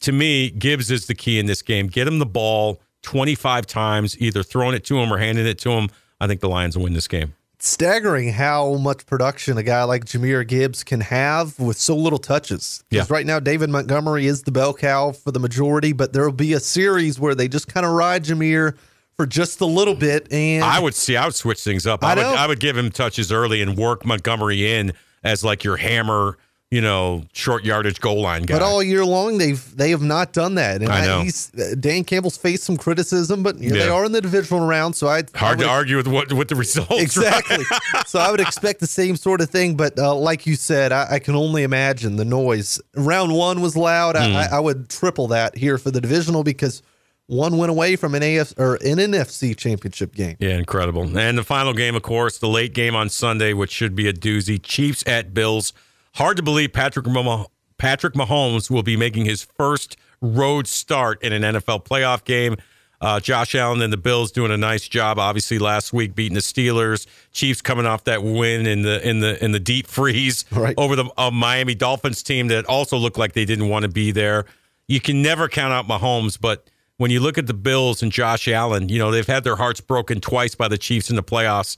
to 0.00 0.12
me, 0.12 0.50
Gibbs 0.50 0.90
is 0.90 1.06
the 1.06 1.14
key 1.14 1.38
in 1.38 1.46
this 1.46 1.62
game. 1.62 1.86
Get 1.86 2.06
him 2.06 2.18
the 2.18 2.26
ball 2.26 2.80
25 3.02 3.66
times, 3.66 4.18
either 4.20 4.42
throwing 4.42 4.74
it 4.74 4.84
to 4.84 4.98
him 4.98 5.12
or 5.12 5.18
handing 5.18 5.46
it 5.46 5.58
to 5.60 5.70
him. 5.70 5.88
I 6.20 6.26
think 6.26 6.40
the 6.40 6.48
Lions 6.48 6.76
will 6.76 6.84
win 6.84 6.94
this 6.94 7.08
game. 7.08 7.34
Staggering 7.58 8.32
how 8.32 8.74
much 8.74 9.06
production 9.06 9.56
a 9.56 9.62
guy 9.62 9.82
like 9.84 10.04
Jahmyr 10.04 10.46
Gibbs 10.46 10.84
can 10.84 11.00
have 11.00 11.58
with 11.58 11.78
so 11.78 11.96
little 11.96 12.18
touches. 12.18 12.84
Because 12.90 13.08
Yeah. 13.08 13.14
right 13.14 13.24
now, 13.24 13.40
David 13.40 13.70
Montgomery 13.70 14.26
is 14.26 14.42
the 14.42 14.52
bell 14.52 14.74
cow 14.74 15.12
for 15.12 15.32
the 15.32 15.40
majority, 15.40 15.92
but 15.94 16.12
there 16.12 16.24
will 16.24 16.32
be 16.32 16.52
a 16.52 16.60
series 16.60 17.18
where 17.18 17.34
they 17.34 17.48
just 17.48 17.66
kind 17.66 17.86
of 17.86 17.92
ride 17.92 18.24
Jahmyr 18.24 18.74
for 19.16 19.24
just 19.26 19.62
a 19.62 19.66
little 19.66 19.94
bit. 19.94 20.30
And 20.30 20.62
I 20.62 20.78
would 20.80 20.94
see. 20.94 21.16
I 21.16 21.24
would 21.24 21.34
switch 21.34 21.62
things 21.64 21.86
up. 21.86 22.04
I 22.04 22.12
I, 22.12 22.14
would. 22.14 22.22
know. 22.22 22.34
I 22.34 22.46
would 22.46 22.60
give 22.60 22.76
him 22.76 22.90
touches 22.90 23.32
early 23.32 23.62
and 23.62 23.74
work 23.76 24.04
Montgomery 24.04 24.70
in 24.74 24.92
as 25.24 25.42
like 25.42 25.64
your 25.64 25.78
hammer, 25.78 26.36
you 26.76 26.82
know, 26.82 27.24
short 27.32 27.64
yardage 27.64 28.00
goal 28.00 28.20
line 28.20 28.42
guy. 28.42 28.54
But 28.54 28.62
all 28.62 28.82
year 28.82 29.04
long, 29.04 29.38
they've 29.38 29.64
they 29.76 29.90
have 29.90 30.02
not 30.02 30.32
done 30.34 30.56
that. 30.56 30.82
And 30.82 30.90
I 30.92 31.06
know. 31.06 31.22
he's 31.22 31.50
uh, 31.54 31.74
Dan 31.80 32.04
Campbell's 32.04 32.36
faced 32.36 32.64
some 32.64 32.76
criticism, 32.76 33.42
but 33.42 33.56
here 33.58 33.70
they 33.72 33.86
Yeah. 33.86 33.92
are 33.92 34.04
in 34.04 34.12
the 34.12 34.20
divisional 34.20 34.66
round. 34.66 34.94
So 34.94 35.06
I 35.08 35.18
I 35.34 35.38
Hard 35.38 35.58
would- 35.58 35.64
to 35.64 35.70
argue 35.70 35.96
with 35.96 36.06
what 36.06 36.32
with 36.32 36.48
the 36.48 36.54
results. 36.56 36.90
right? 36.90 37.00
Exactly. 37.02 37.64
so 38.06 38.18
I 38.18 38.30
would 38.30 38.40
expect 38.40 38.80
the 38.80 38.86
same 38.86 39.16
sort 39.16 39.40
of 39.40 39.48
thing, 39.48 39.74
but 39.76 39.98
uh, 39.98 40.14
like 40.14 40.46
you 40.46 40.54
said, 40.54 40.92
I, 40.92 41.06
I 41.12 41.18
can 41.18 41.34
only 41.34 41.62
imagine 41.62 42.16
the 42.16 42.24
noise. 42.26 42.78
Round 42.94 43.32
one 43.32 43.62
was 43.62 43.74
loud. 43.76 44.14
I, 44.16 44.42
I, 44.42 44.46
I 44.56 44.60
would 44.60 44.90
triple 44.90 45.28
that 45.28 45.56
here 45.56 45.78
for 45.78 45.90
the 45.90 46.00
divisional 46.02 46.44
because 46.44 46.82
one 47.28 47.56
went 47.56 47.70
away 47.70 47.96
from 47.96 48.14
an 48.14 48.22
AF 48.22 48.52
or 48.58 48.74
an 48.76 48.98
NFC 48.98 49.56
championship 49.56 50.14
game. 50.14 50.36
Yeah, 50.38 50.58
incredible. 50.58 51.02
And 51.18 51.36
the 51.38 51.42
final 51.42 51.72
game, 51.72 51.96
of 51.96 52.02
course, 52.02 52.38
the 52.38 52.48
late 52.48 52.72
game 52.74 52.94
on 52.94 53.08
Sunday, 53.08 53.52
which 53.52 53.72
should 53.72 53.96
be 53.96 54.06
a 54.08 54.12
doozy. 54.12 54.60
Chiefs 54.62 55.02
at 55.08 55.34
Bills. 55.34 55.72
Hard 56.16 56.36
to 56.38 56.42
believe 56.42 56.72
Patrick 56.72 57.06
Mah- 57.06 57.46
Patrick 57.78 58.14
Mahomes 58.14 58.70
will 58.70 58.82
be 58.82 58.96
making 58.96 59.26
his 59.26 59.42
first 59.42 59.96
road 60.22 60.66
start 60.66 61.22
in 61.22 61.32
an 61.32 61.42
NFL 61.42 61.84
playoff 61.84 62.24
game. 62.24 62.56
Uh, 63.02 63.20
Josh 63.20 63.54
Allen 63.54 63.82
and 63.82 63.92
the 63.92 63.98
Bills 63.98 64.32
doing 64.32 64.50
a 64.50 64.56
nice 64.56 64.88
job. 64.88 65.18
Obviously, 65.18 65.58
last 65.58 65.92
week 65.92 66.14
beating 66.14 66.32
the 66.34 66.40
Steelers. 66.40 67.06
Chiefs 67.32 67.60
coming 67.60 67.84
off 67.84 68.04
that 68.04 68.22
win 68.22 68.66
in 68.66 68.80
the 68.80 69.06
in 69.06 69.20
the 69.20 69.42
in 69.44 69.52
the 69.52 69.60
deep 69.60 69.86
freeze 69.86 70.46
Right. 70.50 70.74
over 70.78 70.96
the 70.96 71.04
uh, 71.18 71.30
Miami 71.30 71.74
Dolphins 71.74 72.22
team 72.22 72.48
that 72.48 72.64
also 72.64 72.96
looked 72.96 73.18
like 73.18 73.34
they 73.34 73.44
didn't 73.44 73.68
want 73.68 73.82
to 73.82 73.90
be 73.90 74.10
there. 74.12 74.46
You 74.88 75.00
can 75.02 75.20
never 75.20 75.48
count 75.48 75.74
out 75.74 75.86
Mahomes, 75.86 76.40
but 76.40 76.70
when 76.96 77.10
you 77.10 77.20
look 77.20 77.36
at 77.36 77.46
the 77.46 77.52
Bills 77.54 78.02
and 78.02 78.10
Josh 78.10 78.48
Allen, 78.48 78.88
you 78.88 78.98
know, 78.98 79.10
they've 79.10 79.26
had 79.26 79.44
their 79.44 79.56
hearts 79.56 79.82
broken 79.82 80.22
twice 80.22 80.54
by 80.54 80.68
the 80.68 80.78
Chiefs 80.78 81.10
in 81.10 81.16
the 81.16 81.22
playoffs. 81.22 81.76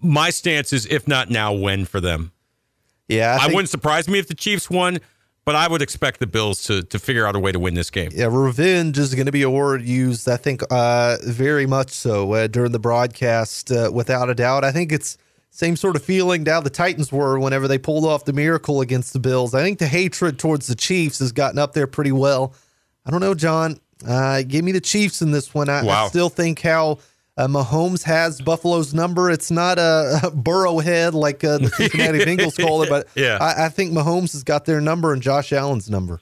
My 0.00 0.30
stance 0.30 0.72
is 0.72 0.86
if 0.86 1.06
not 1.06 1.28
now, 1.28 1.52
when 1.52 1.84
for 1.84 2.00
them. 2.00 2.32
Yeah, 3.08 3.36
I, 3.36 3.44
think- 3.44 3.54
wouldn't 3.54 3.70
surprise 3.70 4.08
me 4.08 4.18
if 4.18 4.28
the 4.28 4.34
Chiefs 4.34 4.68
won, 4.68 4.98
but 5.44 5.54
I 5.54 5.68
would 5.68 5.82
expect 5.82 6.18
the 6.20 6.26
Bills 6.26 6.64
to 6.64 6.82
to 6.82 6.98
figure 6.98 7.26
out 7.26 7.36
a 7.36 7.38
way 7.38 7.52
to 7.52 7.58
win 7.60 7.74
this 7.74 7.90
game. 7.90 8.10
Yeah, 8.12 8.28
revenge 8.30 8.98
is 8.98 9.14
going 9.14 9.26
to 9.26 9.32
be 9.32 9.42
a 9.42 9.50
word 9.50 9.82
used, 9.82 10.28
I 10.28 10.36
think, 10.36 10.62
uh, 10.70 11.16
very 11.24 11.66
much 11.66 11.90
so 11.90 12.32
uh, 12.32 12.46
during 12.48 12.72
the 12.72 12.80
broadcast, 12.80 13.70
uh, 13.70 13.90
without 13.92 14.28
a 14.28 14.34
doubt. 14.34 14.64
I 14.64 14.72
think 14.72 14.90
it's 14.92 15.16
same 15.50 15.76
sort 15.76 15.96
of 15.96 16.02
feeling 16.02 16.42
now 16.42 16.60
the 16.60 16.68
Titans 16.68 17.10
were 17.10 17.38
whenever 17.38 17.66
they 17.66 17.78
pulled 17.78 18.04
off 18.04 18.24
the 18.26 18.32
miracle 18.32 18.80
against 18.80 19.12
the 19.12 19.20
Bills. 19.20 19.54
I 19.54 19.62
think 19.62 19.78
the 19.78 19.86
hatred 19.86 20.38
towards 20.38 20.66
the 20.66 20.74
Chiefs 20.74 21.20
has 21.20 21.32
gotten 21.32 21.58
up 21.58 21.72
there 21.72 21.86
pretty 21.86 22.12
well. 22.12 22.52
I 23.06 23.10
don't 23.10 23.20
know, 23.20 23.34
Jon. 23.34 23.80
Uh, 24.06 24.42
give 24.42 24.64
me 24.64 24.72
the 24.72 24.80
Chiefs 24.80 25.22
in 25.22 25.30
this 25.30 25.54
one. 25.54 25.68
I, 25.70 25.86
I 25.86 26.08
still 26.08 26.28
think 26.28 26.60
how 26.60 26.98
uh, 27.36 27.46
Mahomes 27.46 28.02
has 28.04 28.40
Buffalo's 28.40 28.94
number. 28.94 29.30
It's 29.30 29.50
not 29.50 29.78
a, 29.78 30.20
a 30.24 30.30
Burrowhead 30.30 31.12
like 31.12 31.44
uh, 31.44 31.58
the 31.58 31.68
Cincinnati 31.70 32.18
Bengals 32.24 32.58
call 32.60 32.82
it, 32.82 32.88
but 32.88 33.08
Yeah. 33.14 33.38
I, 33.40 33.66
I 33.66 33.68
think 33.68 33.92
Mahomes 33.92 34.32
has 34.32 34.42
got 34.42 34.64
their 34.64 34.80
number 34.80 35.12
and 35.12 35.22
Josh 35.22 35.52
Allen's 35.52 35.90
number. 35.90 36.20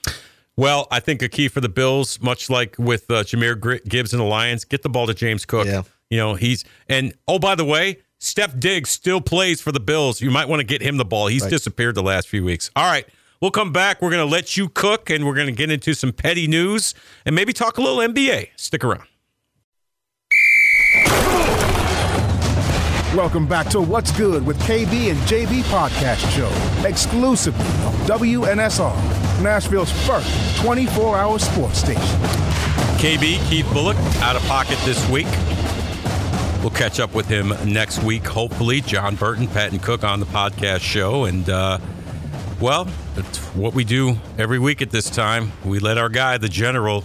Well, 0.57 0.87
I 0.91 1.01
think 1.01 1.21
a 1.23 1.29
key 1.29 1.49
for 1.49 1.61
the 1.61 1.69
Bills, 1.69 2.21
much 2.21 2.49
like 2.49 2.77
with 2.79 3.11
uh, 3.11 3.25
Jahmyr 3.25 3.85
Gibbs 3.89 4.12
and 4.12 4.21
the 4.21 4.25
Lions, 4.27 4.65
get 4.65 4.83
the 4.83 4.89
ball 4.89 5.07
to 5.07 5.15
James 5.15 5.45
Cook. 5.45 5.67
Yeah. 5.67 5.83
You 6.11 6.19
know, 6.19 6.35
he's 6.35 6.65
and 6.89 7.12
oh 7.27 7.39
by 7.41 7.55
the 7.57 7.65
way, 7.65 7.99
Steph 8.21 8.59
Diggs 8.59 8.91
still 8.91 9.21
plays 9.21 9.61
for 9.61 9.73
the 9.73 9.81
Bills. 9.81 10.21
You 10.21 10.31
might 10.31 10.49
want 10.49 10.61
to 10.61 10.65
get 10.65 10.81
him 10.81 10.97
the 10.97 11.05
ball. 11.05 11.27
He's 11.27 11.45
disappeared 11.45 11.95
the 11.97 12.03
last 12.03 12.29
few 12.29 12.45
weeks. 12.45 12.71
All 12.77 12.89
right. 12.91 13.07
We'll 13.41 13.51
come 13.51 13.73
back. 13.73 14.01
We're 14.01 14.11
going 14.11 14.27
to 14.27 14.31
let 14.33 14.57
you 14.57 14.69
cook, 14.71 15.11
and 15.11 15.27
we're 15.27 15.35
going 15.35 15.49
to 15.49 15.53
get 15.53 15.71
into 15.71 15.93
some 15.93 16.12
petty 16.12 16.47
news 16.47 16.95
and 17.27 17.35
maybe 17.35 17.53
talk 17.53 17.77
a 17.77 17.83
little 17.83 17.99
NBA. 17.99 18.51
Stick 18.57 18.83
around. 18.85 19.07
Welcome 23.15 23.47
back 23.47 23.69
to 23.69 23.81
What's 23.81 24.11
Good 24.11 24.45
with 24.45 24.61
KB 24.62 25.12
and 25.12 25.21
JB 25.21 25.62
podcast 25.71 26.29
show, 26.37 26.51
exclusively 26.85 27.65
on 27.85 27.95
WNSR, 28.09 29.41
Nashville's 29.41 29.93
first 30.05 30.57
24 30.61 31.17
hour 31.17 31.39
sports 31.39 31.79
station. 31.79 32.03
KB, 32.99 33.39
Keith 33.49 33.67
Bulluck, 33.67 33.95
out 34.21 34.35
of 34.35 34.43
pocket 34.47 34.81
this 34.85 35.09
week. 35.09 35.29
We'll 36.61 36.71
catch 36.71 36.99
up 36.99 37.15
with 37.15 37.29
him 37.29 37.53
next 37.73 38.03
week, 38.03 38.27
hopefully. 38.27 38.81
Jon 38.81 39.15
Burton, 39.15 39.47
Patton 39.47 39.79
Cook 39.79 40.03
on 40.03 40.19
the 40.19 40.27
podcast 40.27 40.81
show. 40.81 41.27
And, 41.27 41.49
uh, 41.49 41.79
well, 42.61 42.87
what 43.55 43.75
we 43.75 43.85
do 43.85 44.17
every 44.39 44.59
week 44.59 44.83
at 44.83 44.91
this 44.91 45.09
time. 45.09 45.53
We 45.65 45.79
let 45.79 45.99
our 45.99 46.09
guy, 46.09 46.37
the 46.39 46.49
general, 46.49 47.05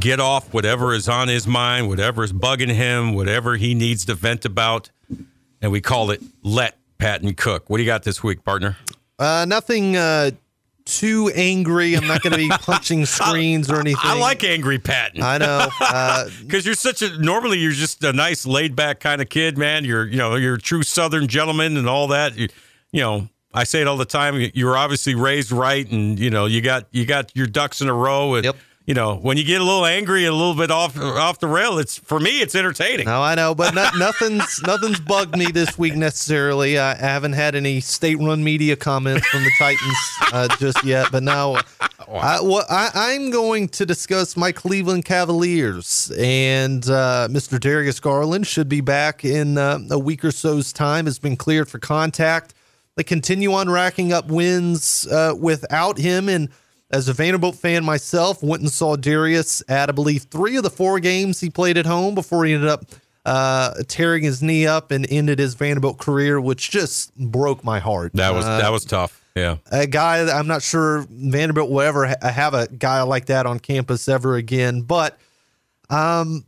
get 0.00 0.20
off 0.20 0.52
whatever 0.52 0.94
is 0.94 1.08
on 1.08 1.28
his 1.28 1.46
mind, 1.46 1.88
whatever 1.88 2.24
is 2.24 2.32
bugging 2.32 2.72
him, 2.72 3.14
whatever 3.14 3.56
he 3.56 3.74
needs 3.74 4.04
to 4.06 4.14
vent 4.14 4.44
about. 4.44 4.90
And 5.60 5.72
we 5.72 5.80
call 5.80 6.10
it 6.10 6.22
Let 6.42 6.76
Patton 6.98 7.34
Cook. 7.34 7.68
What 7.68 7.78
do 7.78 7.82
you 7.82 7.86
got 7.86 8.02
this 8.02 8.22
week, 8.22 8.44
partner? 8.44 8.76
Uh, 9.18 9.46
nothing 9.48 9.96
uh, 9.96 10.30
too 10.84 11.30
angry. 11.34 11.94
I'm 11.94 12.06
not 12.06 12.22
going 12.22 12.32
to 12.32 12.38
be 12.38 12.48
punching 12.60 13.06
screens 13.06 13.70
or 13.70 13.80
anything. 13.80 14.00
I 14.02 14.18
like 14.18 14.44
angry 14.44 14.78
Patton. 14.78 15.22
I 15.22 15.38
know. 15.38 15.68
Uh, 15.80 16.28
because 16.42 16.64
you're 16.66 16.74
such 16.74 17.02
a 17.02 17.18
normally 17.18 17.58
you're 17.58 17.72
just 17.72 18.02
a 18.04 18.12
nice 18.12 18.46
laid 18.46 18.76
back 18.76 19.00
kind 19.00 19.20
of 19.20 19.28
kid, 19.28 19.58
man. 19.58 19.84
You're 19.84 20.06
you 20.06 20.18
know 20.18 20.36
you're 20.36 20.54
a 20.54 20.60
true 20.60 20.82
Southern 20.82 21.26
gentleman 21.26 21.76
and 21.76 21.88
all 21.88 22.08
that. 22.08 22.36
You, 22.36 22.48
you 22.92 23.00
know 23.00 23.28
I 23.56 23.64
say 23.64 23.80
it 23.80 23.88
all 23.88 23.96
the 23.96 24.04
time. 24.04 24.50
You 24.54 24.66
were 24.66 24.76
obviously 24.76 25.14
raised 25.14 25.50
right, 25.50 25.90
and 25.90 26.18
you 26.18 26.30
know 26.30 26.44
you 26.44 26.60
got 26.60 26.86
you 26.92 27.06
got 27.06 27.34
your 27.34 27.46
ducks 27.46 27.80
in 27.80 27.88
a 27.88 27.94
row. 27.94 28.34
And, 28.34 28.44
Yep. 28.44 28.56
You 28.86 28.94
know 28.94 29.16
when 29.16 29.36
you 29.36 29.42
get 29.42 29.60
a 29.60 29.64
little 29.64 29.84
angry 29.84 30.26
and 30.26 30.32
a 30.32 30.36
little 30.36 30.54
bit 30.54 30.70
off 30.70 30.96
off 30.96 31.40
the 31.40 31.48
rail, 31.48 31.78
it's 31.80 31.98
for 31.98 32.20
me 32.20 32.40
it's 32.40 32.54
entertaining. 32.54 33.06
no, 33.06 33.20
I 33.20 33.34
know, 33.34 33.52
but 33.52 33.74
no, 33.74 33.88
nothing's 33.98 34.62
nothing's 34.62 35.00
bugged 35.00 35.36
me 35.36 35.46
this 35.46 35.76
week 35.76 35.96
necessarily. 35.96 36.78
I, 36.78 36.92
I 36.92 36.94
haven't 36.94 37.32
had 37.32 37.56
any 37.56 37.80
state-run 37.80 38.44
media 38.44 38.76
comments 38.76 39.26
from 39.26 39.42
the 39.42 39.50
Titans 39.58 39.98
uh, 40.32 40.48
just 40.58 40.84
yet, 40.84 41.08
but 41.10 41.24
now 41.24 41.56
I, 42.08 42.40
what 42.40 42.66
I, 42.70 42.90
I'm 42.94 43.32
going 43.32 43.68
to 43.70 43.84
discuss 43.84 44.36
my 44.36 44.52
Cleveland 44.52 45.04
Cavaliers 45.04 46.12
and 46.16 46.88
uh, 46.88 47.26
Mr. 47.28 47.58
Darius 47.58 47.98
Garland 47.98 48.46
should 48.46 48.68
be 48.68 48.80
back 48.80 49.24
in 49.24 49.58
uh, 49.58 49.80
a 49.90 49.98
week 49.98 50.24
or 50.24 50.30
so's 50.30 50.72
time. 50.72 51.06
Has 51.06 51.18
been 51.18 51.36
cleared 51.36 51.68
for 51.68 51.80
contact. 51.80 52.54
They 52.94 53.02
continue 53.02 53.52
on 53.52 53.68
racking 53.68 54.12
up 54.12 54.28
wins 54.28 55.08
uh, 55.08 55.34
without 55.36 55.98
him. 55.98 56.28
And 56.28 56.50
as 56.90 57.08
a 57.08 57.12
Vanderbilt 57.12 57.56
fan 57.56 57.84
myself, 57.84 58.42
went 58.42 58.62
and 58.62 58.70
saw 58.70 58.96
Darius 58.96 59.62
at 59.68 59.88
I 59.88 59.92
believe 59.92 60.22
three 60.24 60.56
of 60.56 60.62
the 60.62 60.70
four 60.70 61.00
games 61.00 61.40
he 61.40 61.50
played 61.50 61.76
at 61.76 61.86
home 61.86 62.14
before 62.14 62.44
he 62.44 62.54
ended 62.54 62.68
up 62.68 62.84
uh, 63.24 63.74
tearing 63.88 64.22
his 64.22 64.40
knee 64.42 64.66
up 64.66 64.92
and 64.92 65.04
ended 65.10 65.38
his 65.40 65.54
Vanderbilt 65.54 65.98
career, 65.98 66.40
which 66.40 66.70
just 66.70 67.12
broke 67.16 67.64
my 67.64 67.80
heart. 67.80 68.12
That 68.14 68.32
was 68.34 68.44
Uh, 68.44 68.58
that 68.58 68.70
was 68.70 68.84
tough. 68.84 69.20
Yeah. 69.34 69.56
a 69.70 69.86
guy 69.86 70.24
that 70.24 70.34
I'm 70.34 70.46
not 70.46 70.62
sure 70.62 71.04
Vanderbilt 71.10 71.68
will 71.68 71.82
ever 71.82 72.06
ha- 72.06 72.30
have 72.30 72.54
a 72.54 72.68
guy 72.68 73.02
like 73.02 73.26
that 73.26 73.44
on 73.44 73.58
campus 73.58 74.08
ever 74.08 74.36
again. 74.36 74.80
But 74.80 75.18
um, 75.90 76.46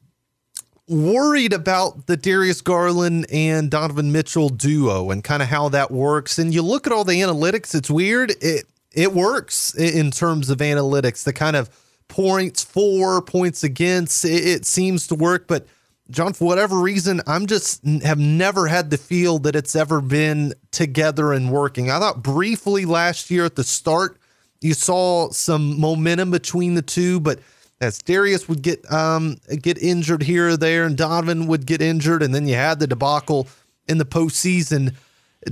worried 0.88 1.52
about 1.52 2.06
the 2.06 2.16
Darius 2.16 2.60
Garland 2.62 3.26
and 3.30 3.70
Donovan 3.70 4.10
Mitchell 4.12 4.48
duo 4.48 5.10
and 5.10 5.22
kind 5.22 5.42
of 5.42 5.48
how 5.48 5.68
that 5.70 5.90
works. 5.90 6.38
And 6.38 6.54
you 6.54 6.62
look 6.62 6.86
at 6.86 6.92
all 6.92 7.04
the 7.04 7.20
analytics; 7.20 7.74
it's 7.74 7.90
weird. 7.90 8.32
It 8.40 8.64
it 8.98 9.12
works 9.12 9.74
in 9.76 10.10
terms 10.10 10.50
of 10.50 10.58
analytics. 10.58 11.22
The 11.22 11.32
kind 11.32 11.54
of 11.54 11.70
points 12.08 12.64
for, 12.64 13.22
points 13.22 13.62
against, 13.62 14.24
it, 14.24 14.44
it 14.46 14.66
seems 14.66 15.06
to 15.08 15.14
work, 15.14 15.46
but. 15.46 15.66
Jon, 16.10 16.32
for 16.32 16.46
whatever 16.46 16.78
reason, 16.78 17.20
I'm 17.26 17.44
just 17.44 17.84
have 18.02 18.18
never 18.18 18.66
had 18.66 18.88
the 18.88 18.96
feel 18.96 19.38
that 19.40 19.54
it's 19.54 19.76
ever 19.76 20.00
been 20.00 20.54
together 20.70 21.34
and 21.34 21.52
working. 21.52 21.90
I 21.90 21.98
thought 21.98 22.22
briefly 22.22 22.86
last 22.86 23.30
year 23.30 23.44
at 23.44 23.56
the 23.56 23.62
start, 23.62 24.16
you 24.62 24.72
saw 24.72 25.28
some 25.32 25.78
momentum 25.78 26.30
between 26.30 26.72
the 26.76 26.80
two, 26.80 27.20
but 27.20 27.40
as 27.82 27.98
Darius 27.98 28.48
would 28.48 28.62
get 28.62 28.90
um 28.90 29.36
get 29.60 29.76
injured 29.76 30.22
here 30.22 30.48
or 30.48 30.56
there, 30.56 30.84
and 30.84 30.96
Donovan 30.96 31.46
would 31.46 31.66
get 31.66 31.82
injured, 31.82 32.22
and 32.22 32.34
then 32.34 32.48
you 32.48 32.54
had 32.54 32.80
the 32.80 32.86
debacle 32.86 33.46
in 33.86 33.98
the 33.98 34.06
postseason. 34.06 34.94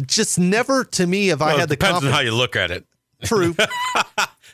Just 0.07 0.38
never 0.38 0.84
to 0.84 1.07
me 1.07 1.26
have 1.26 1.42
I 1.42 1.53
had 1.53 1.68
the 1.68 1.76
depends 1.76 2.03
on 2.03 2.11
how 2.11 2.20
you 2.20 2.34
look 2.34 2.57
at 2.57 2.70
it. 2.70 2.86
True. 3.24 3.54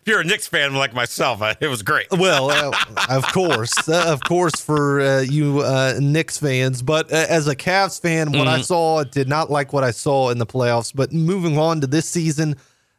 If 0.04 0.08
you're 0.08 0.20
a 0.20 0.24
Knicks 0.24 0.48
fan 0.48 0.74
like 0.74 0.92
myself, 0.94 1.42
I- 1.42 1.54
it 1.60 1.68
was 1.68 1.84
great. 1.84 2.08
Well, 2.10 2.50
uh, 2.50 2.72
of 3.08 3.24
course, 3.28 3.88
uh, 3.88 4.06
of 4.08 4.20
course, 4.24 4.60
for 4.60 5.00
uh, 5.00 5.20
you 5.20 5.60
uh, 5.60 5.94
Knicks 6.00 6.38
fans, 6.38 6.82
but 6.82 7.12
uh, 7.12 7.26
as 7.28 7.46
a 7.46 7.54
Cavs 7.54 8.00
fan, 8.00 8.32
what 8.32 8.48
I 8.48 8.62
saw 8.62 9.04
did 9.04 9.28
not 9.28 9.48
like 9.48 9.72
what 9.72 9.84
I 9.84 9.92
saw 9.92 10.30
in 10.30 10.38
the 10.38 10.46
playoffs. 10.46 10.92
But 10.92 11.12
moving 11.12 11.56
on 11.56 11.80
to 11.82 11.86
this 11.86 12.08
season, 12.08 12.56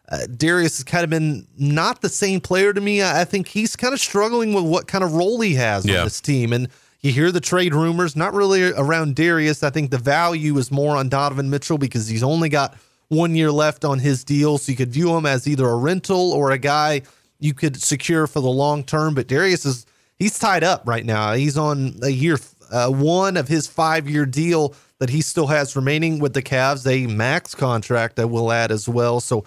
uh, 0.09 0.28
Darius 0.38 0.78
has 0.78 0.86
kind 0.86 1.03
of 1.03 1.09
been 1.09 1.45
not 1.57 1.99
the 2.01 2.07
same 2.07 2.39
player 2.39 2.72
to 2.72 2.80
me. 2.80 3.01
I 3.01 3.22
I 3.22 3.26
think 3.26 3.49
he's 3.49 3.76
kind 3.76 3.93
of 3.93 3.99
struggling 3.99 4.53
with 4.53 4.64
what 4.64 4.88
kind 4.88 5.03
of 5.03 5.11
role 5.14 5.41
he 5.41 5.55
has 5.55 5.86
Yeah. 5.86 5.99
on 5.99 6.05
this 6.05 6.22
team, 6.22 6.53
and 6.53 6.70
you 7.01 7.11
hear 7.11 7.34
the 7.34 7.41
trade 7.41 7.76
rumors, 7.76 8.16
not 8.16 8.34
really 8.34 8.72
around 8.72 9.16
Darius. 9.18 9.61
I 9.61 9.72
think 9.72 9.91
the 9.91 9.97
value 9.97 10.57
is 10.57 10.72
more 10.72 10.95
on 10.95 11.09
Donovan 11.09 11.49
Mitchell 11.49 11.78
because 11.78 12.07
he's 12.07 12.24
only 12.24 12.47
got 12.47 12.78
one 13.14 13.36
year 13.36 13.51
left 13.51 13.86
on 13.86 13.99
his 13.99 14.24
deal, 14.24 14.57
so 14.57 14.72
you 14.72 14.76
could 14.76 14.91
view 14.91 15.16
him 15.16 15.26
as 15.26 15.47
either 15.47 15.68
a 15.68 15.76
rental 15.76 16.32
or 16.34 16.51
a 16.51 16.57
guy 16.57 17.01
you 17.39 17.53
could 17.53 17.82
secure 17.82 18.28
for 18.28 18.39
the 18.39 18.49
long 18.49 18.84
term. 18.84 19.14
But 19.14 19.28
Darius 19.28 19.66
is 19.66 19.86
he's 20.18 20.38
tied 20.39 20.64
up 20.64 20.84
right 20.86 21.05
now. 21.05 21.34
He's 21.34 21.57
on 21.57 21.99
a 22.01 22.09
year 22.09 22.38
uh, 22.72 22.89
one 22.89 23.38
of 23.38 23.47
his 23.47 23.68
five 23.68 24.09
year 24.09 24.26
deal 24.26 24.74
that 24.99 25.09
he 25.09 25.22
still 25.22 25.47
has 25.47 25.76
remaining 25.76 26.20
with 26.20 26.34
the 26.34 26.41
Cavs, 26.41 26.88
a 26.88 27.07
max 27.07 27.53
contract 27.53 28.20
I 28.20 28.26
will 28.26 28.51
add 28.51 28.72
as 28.72 28.88
well. 28.89 29.20
So, 29.20 29.45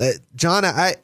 uh, 0.00 0.12
Jon, 0.34 0.64
I. 0.64 0.96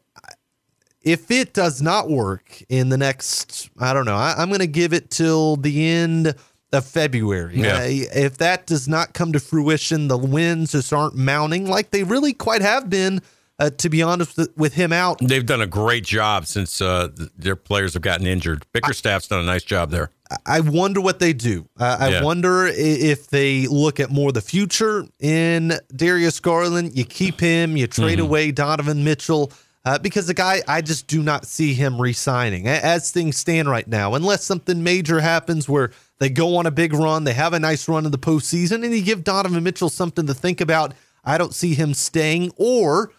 If 1.00 1.30
it 1.30 1.54
does 1.54 1.80
not 1.80 2.10
work 2.10 2.60
in 2.68 2.88
the 2.88 2.98
next, 2.98 3.70
I 3.78 3.94
don't 3.94 4.04
know, 4.04 4.16
I, 4.16 4.34
I'm 4.36 4.48
going 4.48 4.60
to 4.60 4.66
give 4.66 4.92
it 4.92 5.10
till 5.10 5.56
the 5.56 5.86
end 5.86 6.34
of 6.72 6.84
February. 6.84 7.56
Yeah. 7.60 7.76
Uh, 7.78 7.86
if 7.86 8.38
that 8.38 8.66
does 8.66 8.88
not 8.88 9.14
come 9.14 9.32
to 9.32 9.40
fruition, 9.40 10.08
the 10.08 10.18
wins 10.18 10.72
just 10.72 10.92
aren't 10.92 11.14
mounting 11.16 11.66
like 11.66 11.90
they 11.90 12.02
really 12.04 12.32
quite 12.32 12.62
have 12.62 12.88
been. 12.90 13.20
Uh, 13.60 13.70
to 13.70 13.88
be 13.88 14.00
honest 14.02 14.38
with, 14.56 14.74
him 14.74 14.92
out, 14.92 15.18
They've 15.20 15.44
done 15.44 15.60
a 15.60 15.66
great 15.66 16.04
job 16.04 16.46
since 16.46 16.80
uh, 16.80 17.08
their 17.36 17.56
players 17.56 17.94
have 17.94 18.02
gotten 18.02 18.24
injured. 18.24 18.64
Bickerstaff's 18.72 19.26
done 19.26 19.40
a 19.40 19.46
nice 19.46 19.64
job 19.64 19.90
there. 19.90 20.12
I 20.46 20.60
wonder 20.60 21.00
what 21.00 21.18
they 21.18 21.32
do. 21.32 21.68
Uh, 21.76 21.96
I 21.98 22.08
Yeah. 22.10 22.22
wonder 22.22 22.68
if 22.68 23.26
they 23.30 23.66
look 23.66 23.98
at 23.98 24.10
more 24.12 24.30
the 24.30 24.42
future 24.42 25.06
in 25.18 25.72
Darius 25.96 26.38
Garland. 26.38 26.96
You 26.96 27.04
keep 27.04 27.40
him, 27.40 27.76
you 27.76 27.88
trade 27.88 28.20
away 28.20 28.52
Donovan 28.52 29.02
Mitchell. 29.02 29.50
Uh, 29.84 29.98
because 29.98 30.26
the 30.28 30.34
guy, 30.34 30.60
I 30.68 30.80
just 30.80 31.08
do 31.08 31.20
not 31.22 31.44
see 31.46 31.72
him 31.74 32.00
re-signing 32.00 32.68
as 32.68 33.10
things 33.10 33.38
stand 33.38 33.68
right 33.68 33.88
now, 33.88 34.14
unless 34.14 34.44
something 34.44 34.82
major 34.84 35.18
happens 35.18 35.68
where 35.68 35.90
they 36.18 36.28
go 36.28 36.56
on 36.56 36.66
a 36.66 36.70
big 36.70 36.92
run, 36.92 37.24
they 37.24 37.34
have 37.34 37.52
a 37.52 37.60
nice 37.60 37.88
run 37.88 38.04
in 38.04 38.10
the 38.10 38.18
postseason, 38.18 38.84
and 38.84 38.94
you 38.94 39.02
give 39.02 39.24
Donovan 39.24 39.62
Mitchell 39.62 39.88
something 39.88 40.26
to 40.26 40.34
think 40.34 40.60
about. 40.60 40.94
I 41.24 41.38
don't 41.38 41.54
see 41.54 41.74
him 41.74 41.94
staying, 41.94 42.52
or 42.56 43.12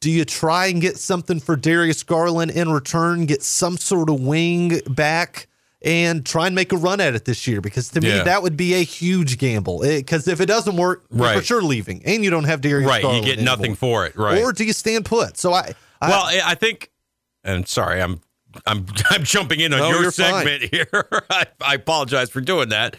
do 0.00 0.10
you 0.10 0.24
try 0.24 0.66
and 0.66 0.80
get 0.80 0.98
something 0.98 1.40
for 1.40 1.56
Darius 1.56 2.02
Garland 2.02 2.50
in 2.50 2.70
return, 2.70 3.26
get 3.26 3.42
some 3.42 3.76
sort 3.76 4.10
of 4.10 4.20
wing 4.20 4.80
back, 4.88 5.46
and 5.82 6.24
try 6.24 6.46
and 6.46 6.54
make 6.54 6.72
a 6.72 6.76
run 6.76 7.00
at 7.00 7.14
it 7.14 7.24
this 7.24 7.46
year? 7.46 7.60
Because 7.60 7.90
to 7.90 8.00
me, 8.00 8.08
that 8.08 8.42
would 8.42 8.56
be 8.56 8.74
a 8.74 8.82
huge 8.82 9.38
gamble. 9.38 9.80
Because 9.80 10.26
if 10.28 10.40
it 10.40 10.46
doesn't 10.46 10.76
work, 10.76 11.04
you're 11.10 11.34
for 11.34 11.42
sure 11.42 11.62
leaving, 11.62 12.04
and 12.04 12.24
you 12.24 12.30
don't 12.30 12.44
have 12.44 12.60
Darius 12.60 12.88
Right, 12.88 13.02
you 13.02 13.08
Garland 13.08 13.26
get 13.26 13.40
nothing 13.40 13.74
for 13.74 14.06
it. 14.06 14.16
Right. 14.16 14.42
Or 14.42 14.52
do 14.52 14.64
you 14.64 14.72
stand 14.72 15.04
put? 15.04 15.36
So 15.36 15.52
I, 15.52 15.74
I 16.00 16.08
well, 16.08 16.24
I 16.24 16.40
I 16.44 16.54
think, 16.54 16.90
and 17.44 17.68
sorry, 17.68 18.00
I'm 18.00 18.20
I'm 18.66 18.86
I'm 19.10 19.24
jumping 19.24 19.60
in 19.60 19.72
on 19.72 19.80
No, 19.80 19.90
your 19.90 20.02
you're 20.02 20.10
fine. 20.12 20.44
segment 20.46 20.62
here. 20.74 21.08
I, 21.30 21.46
I 21.60 21.74
apologize 21.74 22.30
for 22.30 22.40
doing 22.40 22.68
that, 22.70 22.96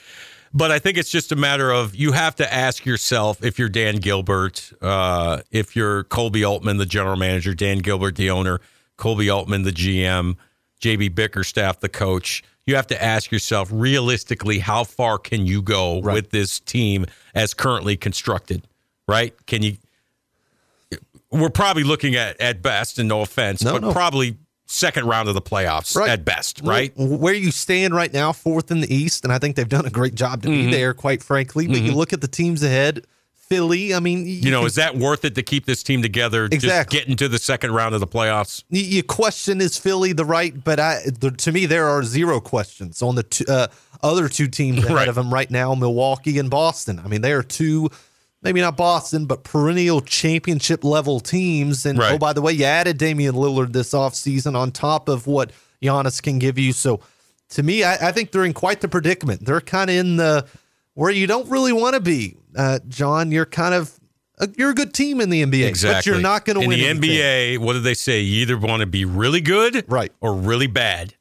but 0.53 0.71
I 0.71 0.79
think 0.79 0.97
it's 0.97 1.09
just 1.09 1.31
a 1.31 1.35
matter 1.35 1.71
of 1.71 1.95
you 1.95 2.11
have 2.13 2.35
to 2.35 2.53
ask 2.53 2.85
yourself 2.85 3.43
if 3.43 3.57
you're 3.59 3.69
Dan 3.69 3.97
Gilbert, 3.97 4.71
uh, 4.81 5.41
if 5.51 5.75
you're 5.75 6.03
Koby 6.05 6.47
Altman, 6.47 6.77
the 6.77 6.85
general 6.85 7.15
manager, 7.17 7.53
Dan 7.53 7.79
Gilbert, 7.79 8.15
the 8.15 8.29
owner, 8.29 8.59
Koby 8.97 9.33
Altman, 9.33 9.63
the 9.63 9.71
GM, 9.71 10.35
JB 10.81 11.13
Bickerstaff, 11.15 11.79
the 11.79 11.89
coach. 11.89 12.43
You 12.67 12.75
have 12.75 12.87
to 12.87 13.03
ask 13.03 13.31
yourself 13.31 13.69
realistically, 13.71 14.57
how 14.59 14.83
far 14.85 15.19
can 15.19 15.45
you 15.45 15.61
go 15.61 15.99
with 15.99 16.31
this 16.31 16.59
team 16.59 17.05
as 17.35 17.53
currently 17.53 17.95
constructed? 17.95 18.67
Right? 19.07 19.35
Can 19.45 19.61
you? 19.61 19.77
We're 21.31 21.49
probably 21.49 21.83
looking 21.83 22.15
at 22.15 22.39
at 22.39 22.61
best, 22.61 22.97
and 22.97 23.09
no 23.09 23.21
offense, 23.21 23.63
No, 23.63 23.73
but 23.73 23.81
no. 23.81 23.91
probably 23.91 24.37
second 24.65 25.05
round 25.07 25.27
of 25.29 25.35
the 25.35 25.41
playoffs 25.41 25.95
Right. 25.95 26.09
at 26.09 26.25
best, 26.25 26.61
right? 26.63 26.91
Where 26.97 27.33
you 27.33 27.51
stand 27.51 27.93
right 27.93 28.11
now, 28.11 28.31
fourth 28.33 28.71
in 28.71 28.81
the 28.81 28.93
East, 28.93 29.23
and 29.23 29.31
I 29.31 29.37
think 29.39 29.55
they've 29.55 29.69
done 29.69 29.85
a 29.85 29.89
great 29.91 30.15
job 30.15 30.41
to 30.43 30.47
Mm-hmm. 30.49 30.65
be 30.69 30.75
there, 30.75 30.93
quite 30.93 31.21
frankly. 31.21 31.67
But 31.67 31.81
you 31.81 31.93
look 31.93 32.13
at 32.13 32.21
the 32.21 32.27
teams 32.27 32.63
ahead: 32.63 33.05
Philly. 33.35 33.93
I 33.93 33.99
mean, 33.99 34.25
You 34.25 34.49
know, 34.49 34.65
is 34.65 34.75
that 34.75 34.97
worth 34.97 35.23
it 35.23 35.35
to 35.35 35.43
keep 35.43 35.65
this 35.65 35.83
team 35.83 36.01
together? 36.01 36.45
Exactly. 36.45 36.69
Just 36.69 36.89
get 37.05 37.07
into 37.11 37.27
the 37.27 37.37
second 37.37 37.73
round 37.73 37.93
of 37.93 38.01
the 38.01 38.07
playoffs. 38.07 38.63
you, 38.69 38.81
you 38.81 39.03
question 39.03 39.61
is 39.61 39.77
Philly 39.77 40.13
the 40.13 40.25
right? 40.25 40.63
But 40.63 40.79
I, 40.79 41.01
the, 41.19 41.29
to 41.31 41.51
me, 41.51 41.65
there 41.67 41.87
are 41.87 42.01
zero 42.03 42.39
questions 42.39 43.01
on 43.03 43.13
the 43.15 43.23
two, 43.23 43.45
uh, 43.47 43.67
other 44.01 44.27
two 44.29 44.47
teams 44.47 44.79
ahead 44.83 44.95
Right. 44.95 45.07
of 45.07 45.13
them 45.15 45.31
right 45.33 45.49
now, 45.51 45.75
Milwaukee 45.75 46.39
and 46.39 46.49
Boston. 46.49 46.99
I 47.03 47.07
mean, 47.07 47.21
they 47.21 47.33
are 47.33 47.43
two, 47.43 47.89
maybe 48.45 48.61
not 48.61 48.77
Boston, 48.77 49.25
but 49.25 49.43
perennial 49.43 49.99
championship 49.99 50.85
level 50.85 51.19
teams. 51.19 51.85
And 51.85 51.99
Right. 51.99 52.13
oh, 52.13 52.17
by 52.17 52.31
the 52.31 52.41
way, 52.41 52.53
you 52.53 52.63
added 52.63 52.97
Damian 52.97 53.35
Lillard 53.35 53.73
this 53.73 53.91
offseason 53.91 54.55
on 54.55 54.71
top 54.71 55.09
of 55.09 55.27
what 55.27 55.51
Giannis 55.83 56.21
can 56.21 56.39
give 56.39 56.57
you. 56.57 56.71
So 56.71 57.01
to 57.49 57.63
me, 57.63 57.83
I, 57.83 58.09
I 58.09 58.11
think 58.13 58.31
they're 58.31 58.45
in 58.45 58.53
quite 58.53 58.79
the 58.81 58.87
predicament. 58.87 59.45
They're 59.45 59.59
kind 59.61 59.89
of 59.89 59.95
in 59.97 60.15
the 60.15 60.45
where 60.93 61.11
you 61.11 61.27
don't 61.27 61.49
really 61.49 61.73
want 61.73 61.95
to 61.95 61.99
be, 61.99 62.37
uh, 62.55 62.79
Jon. 62.87 63.31
You're 63.31 63.45
kind 63.45 63.73
of 63.73 63.99
uh, 64.39 64.47
you're 64.57 64.69
a 64.69 64.73
good 64.75 64.93
team 64.93 65.19
in 65.21 65.29
the 65.29 65.41
NBA, 65.43 65.65
Exactly. 65.67 65.97
but 65.97 66.05
you're 66.05 66.21
not 66.21 66.45
going 66.45 66.55
to 66.57 66.61
in 66.63 66.69
win 66.69 66.79
the 66.79 66.87
anything. 66.87 67.09
NBA. 67.11 67.57
What 67.59 67.73
do 67.73 67.79
they 67.81 67.93
say? 67.93 68.19
You 68.21 68.41
either 68.43 68.57
want 68.57 68.81
to 68.81 68.85
be 68.85 69.03
really 69.05 69.41
good, 69.41 69.83
Right. 69.87 70.11
or 70.21 70.33
really 70.33 70.67
bad, 70.67 71.13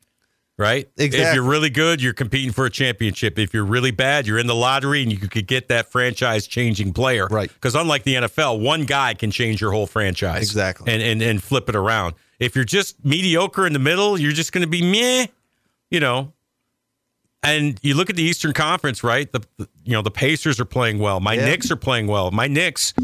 right? 0.59 0.89
Exactly. 0.97 1.29
If 1.29 1.35
you're 1.35 1.45
really 1.45 1.71
good, 1.71 2.01
you're 2.03 2.13
competing 2.13 2.53
for 2.53 2.65
a 2.67 2.71
championship. 2.71 3.39
If 3.39 3.53
you're 3.55 3.65
really 3.65 3.91
bad, 3.91 4.27
you're 4.27 4.39
in 4.39 4.47
the 4.47 4.55
lottery, 4.55 5.03
and 5.03 5.11
you 5.11 5.19
could 5.19 5.47
get 5.47 5.69
that 5.69 5.91
franchise-changing 5.91 6.93
player, 6.93 7.27
Right. 7.31 7.53
Because 7.53 7.75
unlike 7.75 8.05
the 8.05 8.15
NFL, 8.15 8.61
one 8.61 8.85
guy 8.85 9.15
can 9.15 9.31
change 9.31 9.61
your 9.61 9.73
whole 9.73 9.87
franchise, 9.87 10.43
Exactly. 10.43 10.93
and 10.93 11.03
and 11.03 11.23
and 11.23 11.43
flip 11.43 11.69
it 11.69 11.75
around. 11.77 12.15
If 12.39 12.55
you're 12.57 12.65
just 12.65 13.05
mediocre 13.05 13.67
in 13.67 13.73
the 13.73 13.79
middle, 13.79 14.19
you're 14.19 14.33
just 14.33 14.53
going 14.53 14.63
to 14.63 14.69
be 14.69 14.83
meh, 14.83 15.27
you 15.91 16.01
know. 16.01 16.33
And 17.43 17.79
you 17.83 17.95
look 17.95 18.09
at 18.09 18.17
the 18.17 18.23
Eastern 18.23 18.55
Conference, 18.55 19.05
right? 19.05 19.31
The, 19.31 19.41
the- 19.59 19.69
you 19.85 19.93
know 19.93 20.01
the 20.03 20.11
Pacers 20.11 20.59
are 20.61 20.65
playing 20.65 20.99
well. 20.99 21.21
My 21.21 21.35
Yeah. 21.35 21.45
Knicks 21.45 21.71
are 21.71 21.77
playing 21.77 22.07
well. 22.07 22.31
My 22.31 22.47
Knicks, 22.47 22.95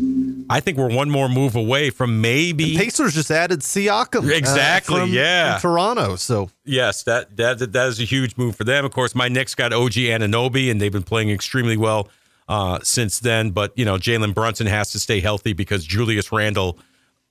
I 0.51 0.61
think 0.61 0.77
we're 0.77 0.93
one 0.95 1.11
more 1.11 1.29
move 1.29 1.55
away 1.57 1.91
from 1.91 2.21
maybe. 2.21 2.77
Pacers 2.77 3.15
just 3.15 3.31
added 3.31 3.61
Siakam. 3.61 4.29
uh, 4.29 4.35
Exactly, 4.35 5.01
from- 5.01 5.11
yeah. 5.11 5.59
from 5.59 5.71
Toronto. 5.71 6.17
So 6.17 6.51
yes, 6.65 7.03
that 7.05 7.37
that 7.37 7.73
that 7.73 7.89
is 7.89 8.01
a 8.01 8.05
huge 8.05 8.37
move 8.37 8.57
for 8.57 8.65
them. 8.65 8.85
Of 8.85 8.93
course, 8.93 9.15
my 9.15 9.29
Knicks 9.29 9.55
got 9.55 9.73
OG 9.73 9.93
Anunoby, 9.93 10.71
and 10.71 10.81
they've 10.81 10.93
been 10.93 11.03
playing 11.05 11.31
extremely 11.31 11.77
well 11.77 12.09
uh, 12.49 12.81
since 12.83 13.21
then. 13.21 13.51
But 13.51 13.73
you 13.79 13.85
know, 13.85 13.95
Jalen 13.97 14.35
Brunson 14.35 14.67
has 14.67 14.91
to 14.93 14.99
stay 14.99 15.21
healthy 15.21 15.53
because 15.53 15.85
Julius 15.85 16.33
Randle 16.33 16.79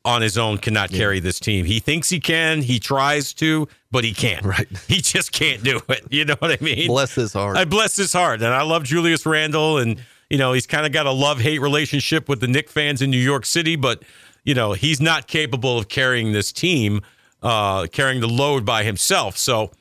on 0.05 0.22
his 0.22 0.38
own 0.38 0.57
cannot 0.57 0.89
carry 0.89 1.20
this 1.20 1.41
team. 1.41 1.65
He 1.65 1.80
thinks 1.82 2.09
he 2.09 2.22
can, 2.22 2.61
he 2.61 2.80
tries 2.80 3.34
to, 3.34 3.67
but 3.91 4.05
he 4.05 4.13
can't. 4.13 4.45
Right. 4.45 4.65
He 4.88 5.01
just 5.01 5.34
can't 5.34 5.61
do 5.61 5.82
it. 5.89 6.05
You 6.09 6.24
know 6.24 6.36
what 6.39 6.51
I 6.51 6.57
mean? 6.63 6.88
bless 6.88 7.15
his 7.15 7.34
heart. 7.34 7.57
I 7.57 7.65
bless 7.65 7.97
his 7.97 8.13
heart, 8.13 8.41
and 8.41 8.53
I 8.53 8.61
love 8.61 8.86
Julius 8.86 9.26
Randle, 9.26 9.78
and 9.78 10.01
you 10.30 10.38
know 10.38 10.53
he's 10.53 10.67
kind 10.67 10.86
of 10.86 10.91
got 10.91 11.05
a 11.05 11.11
love 11.11 11.39
hate 11.39 11.59
relationship 11.59 12.30
with 12.30 12.39
the 12.39 12.47
Knick 12.47 12.69
fans 12.69 13.01
in 13.01 13.09
New 13.09 13.17
York 13.17 13.45
City, 13.45 13.75
but 13.75 14.03
you 14.43 14.53
know 14.53 14.73
he's 14.73 15.01
not 15.01 15.27
capable 15.27 15.77
of 15.77 15.89
carrying 15.89 16.32
this 16.32 16.51
team, 16.51 17.01
uh, 17.41 17.88
carrying 17.88 18.21
the 18.21 18.27
load 18.27 18.65
by 18.65 18.84
himself. 18.84 19.38
So 19.38 19.71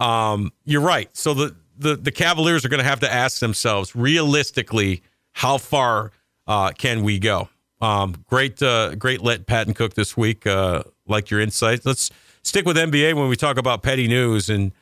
um, 0.00 0.52
you're 0.64 0.80
right. 0.80 1.14
So 1.16 1.34
the 1.34 1.56
the 1.78 1.96
the 1.96 2.12
Cavaliers 2.12 2.64
are 2.64 2.68
going 2.68 2.82
to 2.82 2.88
have 2.88 3.00
to 3.00 3.12
ask 3.12 3.40
themselves 3.40 3.94
realistically, 3.94 5.02
how 5.32 5.58
far 5.58 6.12
uh, 6.46 6.72
can 6.72 7.02
we 7.02 7.18
go? 7.18 7.48
Um, 7.80 8.24
great, 8.28 8.62
uh, 8.62 8.94
great. 8.94 9.20
Let 9.20 9.46
Patton 9.46 9.74
Cook 9.74 9.94
this 9.94 10.16
week. 10.16 10.46
Uh, 10.46 10.84
like 11.06 11.30
your 11.30 11.40
insights. 11.40 11.84
Let's 11.84 12.10
stick 12.42 12.66
with 12.66 12.76
NBA 12.76 13.14
when 13.14 13.28
we 13.28 13.36
talk 13.36 13.56
about 13.56 13.82
petty 13.82 14.08
news 14.08 14.48
and 14.48 14.72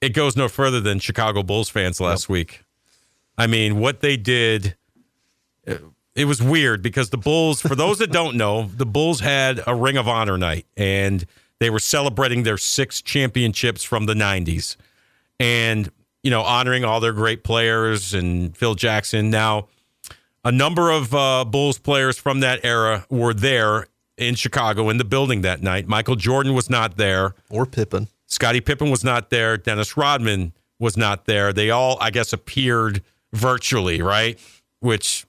it 0.00 0.10
goes 0.10 0.36
no 0.36 0.48
further 0.48 0.80
than 0.80 0.98
Chicago 0.98 1.42
Bulls 1.42 1.68
fans 1.68 2.00
last 2.00 2.28
week. 2.28 2.62
I 3.40 3.46
mean, 3.46 3.80
what 3.80 4.00
they 4.00 4.18
did, 4.18 4.76
it, 6.14 6.26
was 6.26 6.42
weird 6.42 6.82
because 6.82 7.08
the 7.08 7.16
Bulls, 7.16 7.62
for 7.62 7.74
those 7.74 7.96
that 8.00 8.12
don't 8.12 8.36
know, 8.36 8.64
the 8.64 8.84
Bulls 8.84 9.20
had 9.20 9.62
a 9.66 9.74
Ring 9.74 9.96
of 9.96 10.06
Honor 10.06 10.36
night 10.36 10.66
and 10.76 11.24
they 11.58 11.70
were 11.70 11.78
celebrating 11.78 12.42
their 12.42 12.58
six 12.58 13.00
championships 13.00 13.82
from 13.82 14.04
the 14.04 14.12
90s 14.12 14.76
and, 15.38 15.90
you 16.22 16.30
know, 16.30 16.42
honoring 16.42 16.84
all 16.84 17.00
their 17.00 17.14
great 17.14 17.42
players 17.42 18.12
and 18.12 18.54
Phil 18.54 18.74
Jackson. 18.74 19.30
Now, 19.30 19.68
a 20.44 20.52
number 20.52 20.90
of 20.90 21.14
uh, 21.14 21.46
Bulls 21.46 21.78
players 21.78 22.18
from 22.18 22.40
that 22.40 22.62
era 22.62 23.06
were 23.08 23.32
there 23.32 23.86
in 24.18 24.34
Chicago 24.34 24.90
in 24.90 24.98
the 24.98 25.04
building 25.04 25.40
that 25.40 25.62
night. 25.62 25.88
Michael 25.88 26.16
Jordan 26.16 26.52
was 26.52 26.68
not 26.68 26.98
there. 26.98 27.34
or 27.48 27.64
Pippen. 27.64 28.08
Scottie 28.26 28.60
Pippen 28.60 28.90
was 28.90 29.02
not 29.02 29.30
there. 29.30 29.56
Dennis 29.56 29.96
Rodman 29.96 30.52
was 30.78 30.98
not 30.98 31.24
there. 31.24 31.54
They 31.54 31.70
all, 31.70 31.96
I 32.02 32.10
guess, 32.10 32.34
appeared 32.34 33.02
virtually, 33.32 34.02
right? 34.02 34.38
Which 34.80 35.26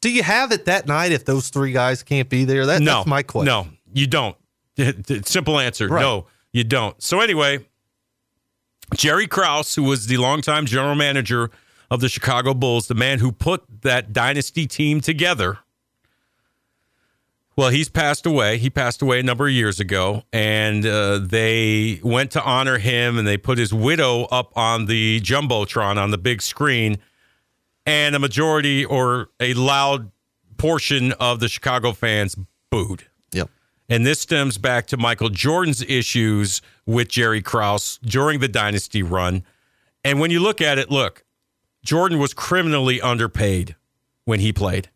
Do 0.00 0.10
you 0.10 0.22
have 0.22 0.52
it 0.52 0.66
that 0.66 0.86
night 0.86 1.12
if 1.12 1.24
those 1.24 1.48
three 1.48 1.72
guys 1.72 2.02
can't 2.02 2.28
be 2.28 2.44
there? 2.44 2.66
That, 2.66 2.80
no, 2.80 2.96
that's 2.96 3.06
my 3.06 3.22
question. 3.22 3.46
No, 3.46 3.68
you 3.92 4.06
don't. 4.06 4.36
Simple 5.26 5.58
answer. 5.58 5.88
Right. 5.88 6.00
No, 6.02 6.26
you 6.52 6.64
don't. 6.64 7.00
So 7.02 7.20
anyway, 7.20 7.64
Jerry 8.94 9.26
Krause, 9.26 9.74
who 9.74 9.82
was 9.82 10.06
the 10.06 10.16
longtime 10.18 10.66
general 10.66 10.94
manager 10.94 11.50
of 11.90 12.00
the 12.00 12.08
Chicago 12.08 12.54
Bulls, 12.54 12.86
the 12.86 12.94
man 12.94 13.18
who 13.18 13.32
put 13.32 13.64
that 13.82 14.12
dynasty 14.12 14.66
team 14.66 15.00
together. 15.00 15.58
Well, 17.58 17.70
he's 17.70 17.88
passed 17.88 18.24
away. 18.24 18.58
He 18.58 18.70
passed 18.70 19.02
away 19.02 19.18
a 19.18 19.22
number 19.24 19.48
of 19.48 19.52
years 19.52 19.80
ago, 19.80 20.22
and 20.32 20.86
uh, 20.86 21.18
they 21.18 21.98
went 22.04 22.30
to 22.30 22.44
honor 22.44 22.78
him, 22.78 23.18
and 23.18 23.26
they 23.26 23.36
put 23.36 23.58
his 23.58 23.74
widow 23.74 24.26
up 24.26 24.56
on 24.56 24.86
the 24.86 25.20
jumbotron 25.22 26.00
on 26.00 26.12
the 26.12 26.18
big 26.18 26.40
screen, 26.40 26.98
and 27.84 28.14
a 28.14 28.20
majority 28.20 28.84
or 28.84 29.30
a 29.40 29.54
loud 29.54 30.12
portion 30.56 31.10
of 31.14 31.40
the 31.40 31.48
Chicago 31.48 31.90
fans 31.90 32.36
booed. 32.70 33.08
Yep. 33.32 33.50
And 33.88 34.06
this 34.06 34.20
stems 34.20 34.56
back 34.56 34.86
to 34.86 34.96
Michael 34.96 35.28
Jordan's 35.28 35.82
issues 35.82 36.62
with 36.86 37.08
Jerry 37.08 37.42
Krause 37.42 37.98
during 38.04 38.38
the 38.38 38.46
dynasty 38.46 39.02
run. 39.02 39.42
And 40.04 40.20
when 40.20 40.30
you 40.30 40.38
look 40.38 40.60
at 40.60 40.78
it, 40.78 40.92
look, 40.92 41.24
Jordan 41.84 42.20
was 42.20 42.34
criminally 42.34 43.00
underpaid 43.00 43.74
when 44.26 44.38
he 44.38 44.52
played. 44.52 44.90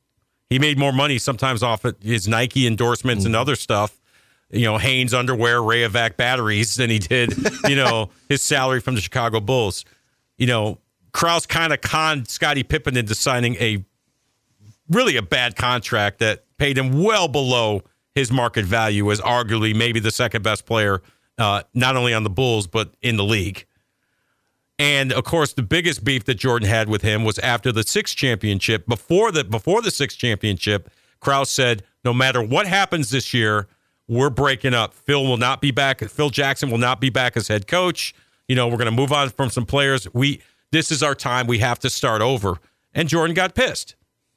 He 0.52 0.58
made 0.58 0.78
more 0.78 0.92
money 0.92 1.16
sometimes 1.16 1.62
off 1.62 1.86
of 1.86 1.96
his 2.02 2.28
Nike 2.28 2.66
endorsements 2.66 3.24
and 3.24 3.34
other 3.34 3.56
stuff, 3.56 3.98
you 4.50 4.66
know, 4.66 4.76
Hanes 4.76 5.14
underwear, 5.14 5.60
Rayovac 5.60 6.18
batteries 6.18 6.74
than 6.74 6.90
he 6.90 6.98
did, 6.98 7.32
you 7.68 7.74
know, 7.74 8.10
his 8.28 8.42
salary 8.42 8.80
from 8.80 8.94
the 8.94 9.00
Chicago 9.00 9.40
Bulls. 9.40 9.86
You 10.36 10.46
know, 10.46 10.78
Krause 11.12 11.46
kind 11.46 11.72
of 11.72 11.80
conned 11.80 12.28
Scottie 12.28 12.64
Pippen 12.64 12.98
into 12.98 13.14
signing 13.14 13.54
a 13.54 13.82
really 14.90 15.16
a 15.16 15.22
bad 15.22 15.56
contract 15.56 16.18
that 16.18 16.44
paid 16.58 16.76
him 16.76 17.02
well 17.02 17.28
below 17.28 17.80
his 18.14 18.30
market 18.30 18.66
value 18.66 19.10
as 19.10 19.22
arguably 19.22 19.74
maybe 19.74 20.00
the 20.00 20.10
second 20.10 20.42
best 20.42 20.66
player, 20.66 21.00
uh, 21.38 21.62
not 21.72 21.96
only 21.96 22.12
on 22.12 22.24
the 22.24 22.30
Bulls, 22.30 22.66
but 22.66 22.92
in 23.00 23.16
the 23.16 23.24
league. 23.24 23.64
And 24.82 25.12
of 25.12 25.22
course, 25.22 25.52
the 25.52 25.62
biggest 25.62 26.02
beef 26.02 26.24
that 26.24 26.34
Jordan 26.34 26.68
had 26.68 26.88
with 26.88 27.02
him 27.02 27.22
was 27.22 27.38
after 27.38 27.70
the 27.70 27.84
sixth 27.84 28.16
championship. 28.16 28.84
Before 28.88 29.30
the 29.30 29.44
before 29.44 29.80
the 29.80 29.92
sixth 29.92 30.18
championship, 30.18 30.90
Krause 31.20 31.50
said, 31.50 31.84
"No 32.04 32.12
matter 32.12 32.42
what 32.42 32.66
happens 32.66 33.10
this 33.10 33.32
year, 33.32 33.68
we're 34.08 34.28
breaking 34.28 34.74
up. 34.74 34.92
Phil 34.92 35.22
will 35.24 35.36
not 35.36 35.60
be 35.60 35.70
back. 35.70 36.00
Phil 36.00 36.30
Jackson 36.30 36.68
will 36.68 36.78
not 36.78 37.00
be 37.00 37.10
back 37.10 37.36
as 37.36 37.46
head 37.46 37.68
coach. 37.68 38.12
You 38.48 38.56
know, 38.56 38.66
we're 38.66 38.76
going 38.76 38.86
to 38.86 38.90
move 38.90 39.12
on 39.12 39.30
from 39.30 39.50
some 39.50 39.66
players. 39.66 40.12
We 40.12 40.42
this 40.72 40.90
is 40.90 41.00
our 41.00 41.14
time. 41.14 41.46
We 41.46 41.60
have 41.60 41.78
to 41.78 41.88
start 41.88 42.20
over." 42.20 42.58
And 42.92 43.08
Jordan 43.08 43.34
got 43.34 43.54
pissed. 43.54 43.94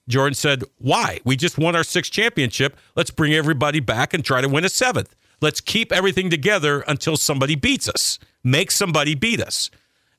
Jordan 0.08 0.36
said, 0.36 0.64
Why? 0.78 1.22
We 1.26 1.36
just 1.36 1.58
won 1.58 1.76
our 1.76 1.84
sixth 1.84 2.12
championship. 2.12 2.78
Let's 2.96 3.10
bring 3.10 3.34
everybody 3.34 3.80
back 3.80 4.14
and 4.14 4.24
try 4.24 4.42
to 4.42 4.48
win 4.48 4.64
a 4.64 4.70
seventh. 4.70 5.16
Let's 5.42 5.60
keep 5.60 5.92
everything 5.92 6.30
together 6.30 6.82
until 6.82 7.18
somebody 7.18 7.56
beats 7.56 7.90
us. 7.90 8.20
Make 8.44 8.70
somebody 8.70 9.16
beat 9.16 9.42
us. 9.42 9.72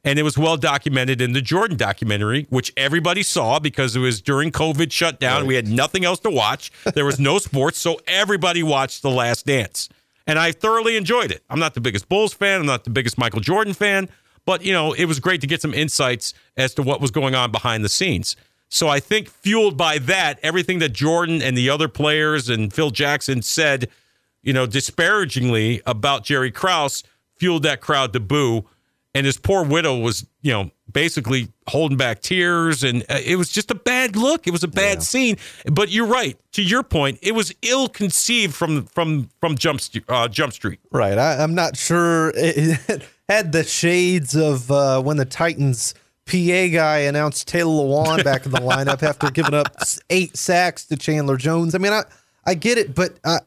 And 0.07 0.21
it 0.21 0.23
was 0.23 0.39
well 0.39 0.57
documented 0.57 1.21
in 1.21 1.33
the 1.33 1.43
Jordan 1.43 1.77
documentary, 1.77 2.47
which 2.49 2.73
everybody 2.77 3.25
saw 3.25 3.59
because 3.59 3.97
it 3.97 3.99
was 3.99 4.23
during 4.23 4.53
COVID 4.53 4.93
shutdown. 4.93 5.47
We 5.47 5.57
had 5.57 5.67
nothing 5.67 6.05
else 6.05 6.21
to 6.21 6.31
watch. 6.31 6.71
There 6.95 7.05
was 7.05 7.19
no 7.19 7.39
sports, 7.41 7.79
so 7.79 7.99
everybody 8.07 8.63
watched 8.63 9.03
The 9.03 9.11
Last 9.11 9.47
Dance. 9.47 9.89
And 10.25 10.39
I 10.39 10.53
thoroughly 10.53 10.97
enjoyed 10.97 11.33
it. 11.33 11.43
I'm 11.51 11.59
not 11.59 11.75
the 11.75 11.81
biggest 11.81 12.09
Bulls 12.09 12.33
fan, 12.33 12.61
I'm 12.61 12.67
not 12.67 12.85
the 12.85 12.91
biggest 12.91 13.19
Michael 13.19 13.41
Jordan 13.41 13.75
fan, 13.75 14.09
but 14.45 14.65
you 14.65 14.73
know, 14.73 14.93
it 14.93 15.07
was 15.07 15.19
great 15.19 15.41
to 15.41 15.47
get 15.49 15.61
some 15.61 15.75
insights 15.75 16.35
as 16.57 16.73
to 16.75 16.83
what 16.83 17.01
was 17.01 17.11
going 17.11 17.35
on 17.35 17.51
behind 17.51 17.85
the 17.85 17.89
scenes. 17.89 18.37
So 18.69 18.89
I 18.89 19.01
think 19.01 19.29
fueled 19.29 19.77
by 19.77 19.99
that, 19.99 20.39
everything 20.43 20.79
that 20.79 20.93
Jordan 20.93 21.43
and 21.43 21.59
the 21.59 21.69
other 21.69 21.89
players 21.89 22.49
and 22.49 22.73
Phil 22.73 22.91
Jackson 22.91 23.43
said, 23.43 23.89
you 24.43 24.53
know, 24.53 24.67
disparagingly 24.67 25.83
about 25.85 26.25
Jerry 26.25 26.53
Krause 26.53 27.03
fueled 27.35 27.65
that 27.65 27.81
crowd 27.81 28.13
to 28.13 28.21
boo. 28.21 28.67
And 29.17 29.25
his 29.25 29.39
poor 29.39 29.65
widow 29.65 29.97
was, 29.99 30.27
you 30.43 30.53
know, 30.53 30.71
basically 30.93 31.49
holding 31.69 31.97
back 31.97 32.21
tears. 32.21 32.85
And 32.85 33.03
uh, 33.09 33.19
it 33.25 33.37
was 33.37 33.51
just 33.51 33.71
a 33.71 33.75
bad 33.75 34.15
look. 34.15 34.47
It 34.47 34.51
was 34.51 34.63
a 34.63 34.69
bad 34.69 35.03
scene. 35.03 35.37
But 35.65 35.91
you're 35.91 36.07
right. 36.07 36.39
To 36.53 36.63
your 36.63 36.83
point, 36.83 37.19
it 37.23 37.33
was 37.33 37.55
ill 37.63 37.89
conceived 37.89 38.55
from 38.55 38.85
from 38.87 39.31
from 39.41 39.57
Jump, 39.57 39.81
uh, 40.09 40.29
Jump 40.29 40.53
Street. 40.53 40.81
Right. 40.91 41.17
I, 41.17 41.43
I'm 41.43 41.55
not 41.55 41.77
sure 41.77 42.29
it, 42.37 42.79
it 42.89 43.03
had 43.29 43.53
the 43.53 43.65
shades 43.65 44.37
of 44.37 44.71
uh, 44.71 45.01
when 45.01 45.17
the 45.17 45.25
Titans 45.25 45.95
PA 46.27 46.67
guy 46.69 46.99
announced 46.99 47.49
Taylor 47.49 47.85
Lewan 47.85 48.23
back 48.23 48.45
in 48.45 48.53
the 48.53 48.59
lineup 48.61 49.03
after 49.03 49.31
giving 49.31 49.55
up 49.55 49.69
eight 50.11 50.37
sacks 50.37 50.85
to 50.87 50.97
Chandler 50.97 51.37
Jones. 51.37 51.75
I 51.75 51.79
mean, 51.79 51.93
I 51.93 52.03
I 52.45 52.55
get 52.55 52.79
it, 52.79 52.95
but 52.95 53.19
I 53.25 53.39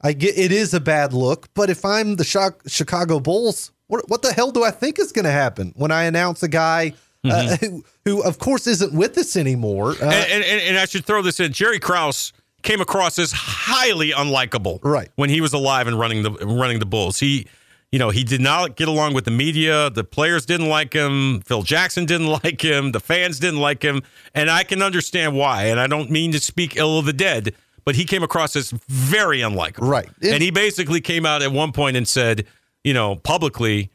I 0.00 0.12
get 0.12 0.38
it 0.38 0.52
is 0.52 0.72
a 0.72 0.80
bad 0.80 1.12
look. 1.12 1.52
But 1.54 1.68
if 1.68 1.84
I'm 1.84 2.16
the 2.16 2.60
Chicago 2.66 3.20
Bulls, 3.20 3.72
what 3.88 4.08
what 4.08 4.22
the 4.22 4.32
hell 4.32 4.50
do 4.50 4.64
I 4.64 4.70
think 4.70 4.98
is 4.98 5.12
going 5.12 5.24
to 5.24 5.30
happen 5.30 5.72
when 5.76 5.90
I 5.90 6.04
announce 6.04 6.42
a 6.42 6.48
guy? 6.48 6.94
Uh, 7.24 7.28
mm-hmm. 7.28 7.52
Uh, 7.52 7.56
who, 7.68 7.84
who, 8.04 8.22
of 8.22 8.38
course, 8.38 8.66
isn't 8.66 8.92
with 8.92 9.18
us 9.18 9.36
anymore. 9.36 9.90
Uh, 10.00 10.04
and, 10.04 10.44
and, 10.44 10.62
and 10.62 10.78
I 10.78 10.84
should 10.84 11.04
throw 11.04 11.20
this 11.20 11.40
in: 11.40 11.52
Jerry 11.52 11.80
Krause 11.80 12.32
came 12.62 12.80
across 12.80 13.18
as 13.18 13.32
highly 13.32 14.12
unlikable, 14.12 14.78
right, 14.82 15.10
when 15.16 15.30
he 15.30 15.40
was 15.40 15.52
alive 15.52 15.86
and 15.86 15.98
running 15.98 16.22
the 16.22 16.30
running 16.30 16.78
the 16.78 16.86
Bulls. 16.86 17.18
He 17.18 17.46
you 17.90 17.98
know, 17.98 18.10
he 18.10 18.22
did 18.22 18.40
not 18.40 18.76
get 18.76 18.88
along 18.88 19.14
with 19.14 19.24
the 19.24 19.30
media. 19.30 19.88
The 19.88 20.04
players 20.04 20.44
didn't 20.44 20.68
like 20.68 20.92
him. 20.92 21.40
Phil 21.40 21.62
Jackson 21.62 22.04
didn't 22.04 22.26
like 22.44 22.60
him. 22.60 22.92
The 22.92 23.00
fans 23.00 23.38
didn't 23.38 23.60
like 23.60 23.82
him. 23.82 24.02
And 24.34 24.50
I 24.50 24.64
can 24.64 24.82
understand 24.82 25.34
why. 25.34 25.64
And 25.64 25.80
I 25.80 25.86
don't 25.86 26.10
mean 26.10 26.32
to 26.32 26.40
speak 26.40 26.76
ill 26.76 26.98
of 26.98 27.06
the 27.06 27.12
dead, 27.12 27.54
but 27.84 27.96
he 27.96 28.04
came 28.04 28.22
across 28.22 28.56
as 28.56 28.70
very 28.88 29.38
unlikable. 29.40 29.88
Right. 29.88 30.08
and 30.22 30.42
he 30.42 30.50
basically 30.50 31.00
came 31.00 31.24
out 31.24 31.42
at 31.42 31.50
one 31.50 31.72
point 31.72 31.96
and 31.96 32.06
said, 32.06 32.46
you 32.88 32.94
know, 32.94 33.16
publicly, 33.16 33.90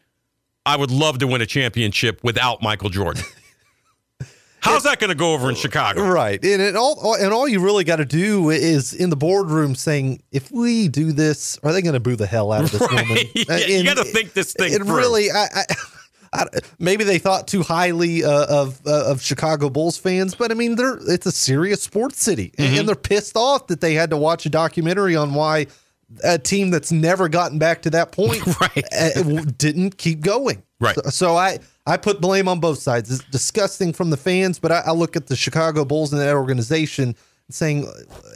I 0.67 0.77
would 0.77 0.91
love 0.91 1.17
to 1.17 1.25
win 1.25 1.41
a 1.41 1.47
championship 1.47 2.23
without 2.23 2.61
Michael 2.61 2.89
Jordan. 2.91 3.23
How's 4.59 4.83
that 4.83 4.99
going 4.99 5.09
to 5.09 5.15
go 5.15 5.33
over 5.33 5.49
in 5.49 5.55
Chicago? 5.55 6.07
Right, 6.07 6.39
and 6.45 6.61
it 6.61 6.75
all 6.75 7.15
and 7.15 7.33
all 7.33 7.47
you 7.47 7.59
really 7.59 7.83
got 7.83 7.95
to 7.95 8.05
do 8.05 8.51
is 8.51 8.93
in 8.93 9.09
the 9.09 9.15
boardroom 9.15 9.73
saying, 9.73 10.21
if 10.31 10.51
we 10.51 10.89
do 10.89 11.11
this, 11.11 11.57
are 11.63 11.73
they 11.73 11.81
going 11.81 11.95
to 11.95 11.99
boo 11.99 12.15
the 12.15 12.27
hell 12.27 12.51
out 12.51 12.65
of 12.65 12.71
this 12.71 12.81
right. 12.81 13.09
woman? 13.09 13.23
yeah, 13.33 13.45
and, 13.49 13.69
you 13.69 13.83
got 13.83 13.97
to 13.97 14.03
think 14.03 14.33
this 14.33 14.53
thing. 14.53 14.71
It 14.71 14.83
really, 14.83 15.31
I, 15.31 15.47
I, 15.53 15.65
I, 16.33 16.45
maybe 16.77 17.03
they 17.03 17.17
thought 17.17 17.47
too 17.47 17.63
highly 17.63 18.23
uh, 18.23 18.45
of 18.47 18.79
uh, 18.85 19.05
of 19.07 19.23
Chicago 19.23 19.71
Bulls 19.71 19.97
fans, 19.97 20.35
but 20.35 20.51
I 20.51 20.53
mean, 20.53 20.75
they're 20.75 20.99
it's 21.07 21.25
a 21.25 21.31
serious 21.31 21.81
sports 21.81 22.21
city, 22.21 22.53
mm-hmm. 22.55 22.77
and 22.77 22.87
they're 22.87 22.95
pissed 22.95 23.35
off 23.35 23.65
that 23.67 23.81
they 23.81 23.95
had 23.95 24.11
to 24.11 24.17
watch 24.17 24.45
a 24.45 24.49
documentary 24.49 25.15
on 25.15 25.33
why 25.33 25.65
a 26.23 26.37
team 26.37 26.69
that's 26.69 26.91
never 26.91 27.29
gotten 27.29 27.59
back 27.59 27.81
to 27.83 27.89
that 27.91 28.11
point 28.11 28.45
right. 28.61 28.83
Uh, 28.91 29.41
didn't 29.57 29.97
keep 29.97 30.21
going. 30.21 30.63
Right. 30.79 30.95
So, 30.95 31.09
so 31.09 31.35
I 31.37 31.59
I 31.85 31.97
put 31.97 32.21
blame 32.21 32.47
on 32.47 32.59
both 32.59 32.79
sides. 32.79 33.11
It's 33.11 33.23
disgusting 33.25 33.93
from 33.93 34.09
the 34.09 34.17
fans, 34.17 34.59
but 34.59 34.71
I, 34.71 34.79
I 34.87 34.91
look 34.91 35.15
at 35.15 35.27
the 35.27 35.35
Chicago 35.35 35.85
Bulls 35.85 36.13
and 36.13 36.21
that 36.21 36.35
organization 36.35 37.15
saying, 37.49 37.87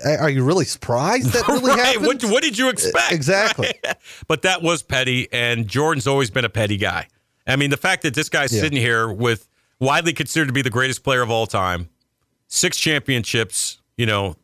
"Are 0.06 0.30
you 0.30 0.44
really 0.44 0.66
surprised 0.66 1.32
that 1.34 1.48
really 1.48 1.72
right. 1.72 1.80
happened? 1.80 2.06
What, 2.06 2.24
what, 2.26 2.44
did 2.44 2.58
you 2.58 2.70
expect?" 2.70 3.12
Exactly. 3.12 3.74
Right? 3.84 3.96
But 4.28 4.42
that 4.42 4.62
was 4.62 4.84
petty, 4.84 5.28
and 5.32 5.68
Jordan's 5.68 6.08
always 6.08 6.30
been 6.30 6.46
a 6.46 6.50
petty 6.50 6.78
guy. 6.78 7.08
I 7.46 7.56
mean, 7.56 7.70
the 7.70 7.78
fact 7.78 8.04
that 8.04 8.14
this 8.14 8.30
guy's 8.30 8.52
yeah. 8.52 8.62
sitting 8.62 8.80
here 8.80 9.10
with 9.10 9.48
widely 9.80 10.14
considered 10.14 10.48
to 10.48 10.54
be 10.54 10.62
the 10.62 10.70
greatest 10.70 11.04
player 11.04 11.22
of 11.22 11.30
all 11.30 11.48
time, 11.48 11.90
six 12.48 12.78
championships, 12.78 13.80
you 13.96 14.06
know, 14.06 14.36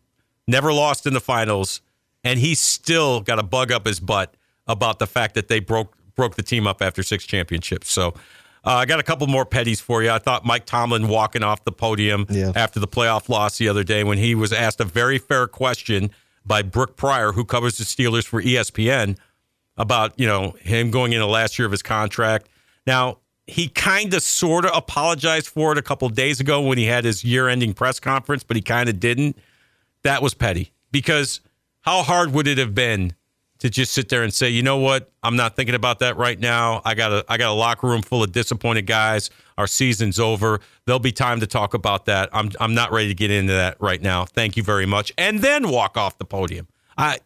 never 0.48 0.72
lost 0.72 1.06
in 1.06 1.14
the 1.14 1.20
finals, 1.20 1.82
and 2.24 2.40
he's 2.40 2.60
still 2.60 3.22
got 3.22 3.40
a 3.40 3.44
bug 3.44 3.72
up 3.72 3.86
his 3.86 4.00
butt 4.00 4.36
about 4.68 5.00
the 5.00 5.08
fact 5.08 5.36
that 5.36 5.48
they 5.48 5.60
broke 5.60 5.96
broke 6.16 6.36
the 6.36 6.44
team 6.44 6.68
up 6.68 6.82
after 6.82 7.04
six 7.04 7.26
championships. 7.26 7.92
So 7.92 8.10
uh, 8.66 8.76
I 8.76 8.86
got 8.86 9.00
a 9.00 9.04
couple 9.04 9.28
more 9.28 9.46
petties 9.46 9.82
for 9.82 10.04
you. 10.04 10.12
I 10.12 10.20
thought 10.20 10.46
Mike 10.46 10.66
Tomlin 10.66 11.08
walking 11.08 11.44
off 11.44 11.64
the 11.64 11.72
podium 11.72 12.26
yeah. 12.30 12.52
after 12.56 12.80
the 12.80 12.88
playoff 12.88 13.30
loss 13.30 13.58
the 13.58 13.68
other 13.68 13.84
day 13.84 14.04
when 14.04 14.18
he 14.18 14.36
was 14.36 14.54
asked 14.54 14.80
a 14.80 14.86
very 14.86 15.18
fair 15.18 15.48
question 15.48 16.12
by 16.46 16.62
Brooke 16.62 16.96
Pryor, 16.96 17.32
who 17.32 17.46
covers 17.46 17.78
the 17.78 17.84
Steelers 17.84 18.26
for 18.26 18.42
ESPN, 18.42 19.18
about 19.76 20.18
you 20.20 20.28
know 20.28 20.52
him 20.62 20.92
going 20.92 21.14
into 21.14 21.26
last 21.26 21.58
year 21.58 21.66
of 21.66 21.72
his 21.72 21.82
contract. 21.82 22.48
Now 22.86 23.18
he 23.48 23.68
kind 23.68 24.14
of 24.14 24.22
sort 24.24 24.66
of 24.66 24.72
apologized 24.74 25.48
for 25.48 25.74
it 25.74 25.78
a 25.78 25.82
couple 25.82 26.08
days 26.10 26.40
ago 26.40 26.62
when 26.62 26.78
he 26.78 26.86
had 26.86 27.04
his 27.04 27.26
year-ending 27.26 27.74
press 27.74 28.00
conference, 28.00 28.44
but 28.44 28.56
he 28.56 28.62
kind 28.62 28.88
of 28.88 29.00
didn't. 29.00 29.38
That 30.04 30.22
was 30.22 30.34
petty 30.34 30.72
because 30.92 31.42
how 31.84 32.02
hard 32.02 32.34
would 32.34 32.48
it 32.48 32.58
have 32.58 32.74
been 32.74 33.14
to 33.60 33.70
just 33.70 33.94
sit 33.94 34.10
there 34.10 34.24
and 34.24 34.34
say, 34.34 34.50
you 34.50 34.62
know 34.62 34.78
what, 34.78 35.12
I'm 35.22 35.38
not 35.38 35.56
thinking 35.56 35.76
about 35.76 36.00
that 36.00 36.18
right 36.18 36.38
now. 36.38 36.82
I 36.84 36.96
got 36.96 37.14
a 37.14 37.26
I 37.30 37.38
got 37.38 37.50
a 37.50 37.54
locker 37.54 37.88
room 37.88 38.02
full 38.02 38.24
of 38.24 38.32
disappointed 38.32 38.88
guys. 38.88 39.30
Our 39.58 39.68
season's 39.68 40.20
over. 40.20 40.60
There'll 40.86 41.00
be 41.00 41.12
time 41.14 41.40
to 41.40 41.48
talk 41.48 41.74
about 41.74 42.06
that. 42.06 42.30
I'm 42.34 42.52
I'm 42.60 42.74
not 42.74 42.92
ready 42.92 43.10
to 43.10 43.16
get 43.16 43.32
into 43.32 43.54
that 43.54 43.78
right 43.80 44.02
now. 44.02 44.26
Thank 44.26 44.58
you 44.58 44.64
very 44.64 44.86
much. 44.86 45.14
And 45.18 45.40
then 45.40 45.70
walk 45.70 45.96
off 45.98 46.18
the 46.18 46.26
podium. 46.26 46.68
I 46.98 47.20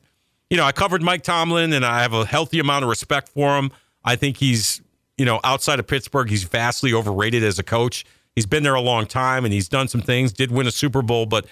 you 0.50 0.58
know, 0.58 0.64
I 0.64 0.72
covered 0.72 1.02
Mike 1.02 1.24
Tomlin 1.24 1.74
and 1.74 1.86
I 1.86 2.02
have 2.02 2.14
a 2.14 2.26
healthy 2.26 2.60
amount 2.60 2.84
of 2.84 2.90
respect 2.90 3.30
for 3.30 3.58
him. 3.58 3.72
I 4.04 4.16
think 4.16 4.38
he's, 4.38 4.82
you 5.18 5.26
know, 5.26 5.40
outside 5.44 5.80
of 5.80 5.88
Pittsburgh, 5.88 6.30
he's 6.30 6.44
vastly 6.44 6.94
overrated 6.94 7.44
as 7.44 7.60
a 7.60 7.64
coach. 7.64 8.06
He's 8.36 8.46
been 8.46 8.64
there 8.64 8.76
a 8.76 8.82
long 8.82 9.08
time 9.08 9.44
and 9.44 9.54
he's 9.54 9.68
done 9.68 9.88
some 9.88 10.02
things, 10.02 10.32
did 10.32 10.52
win 10.52 10.68
a 10.68 10.72
Super 10.72 11.02
Bowl, 11.02 11.26
but 11.26 11.48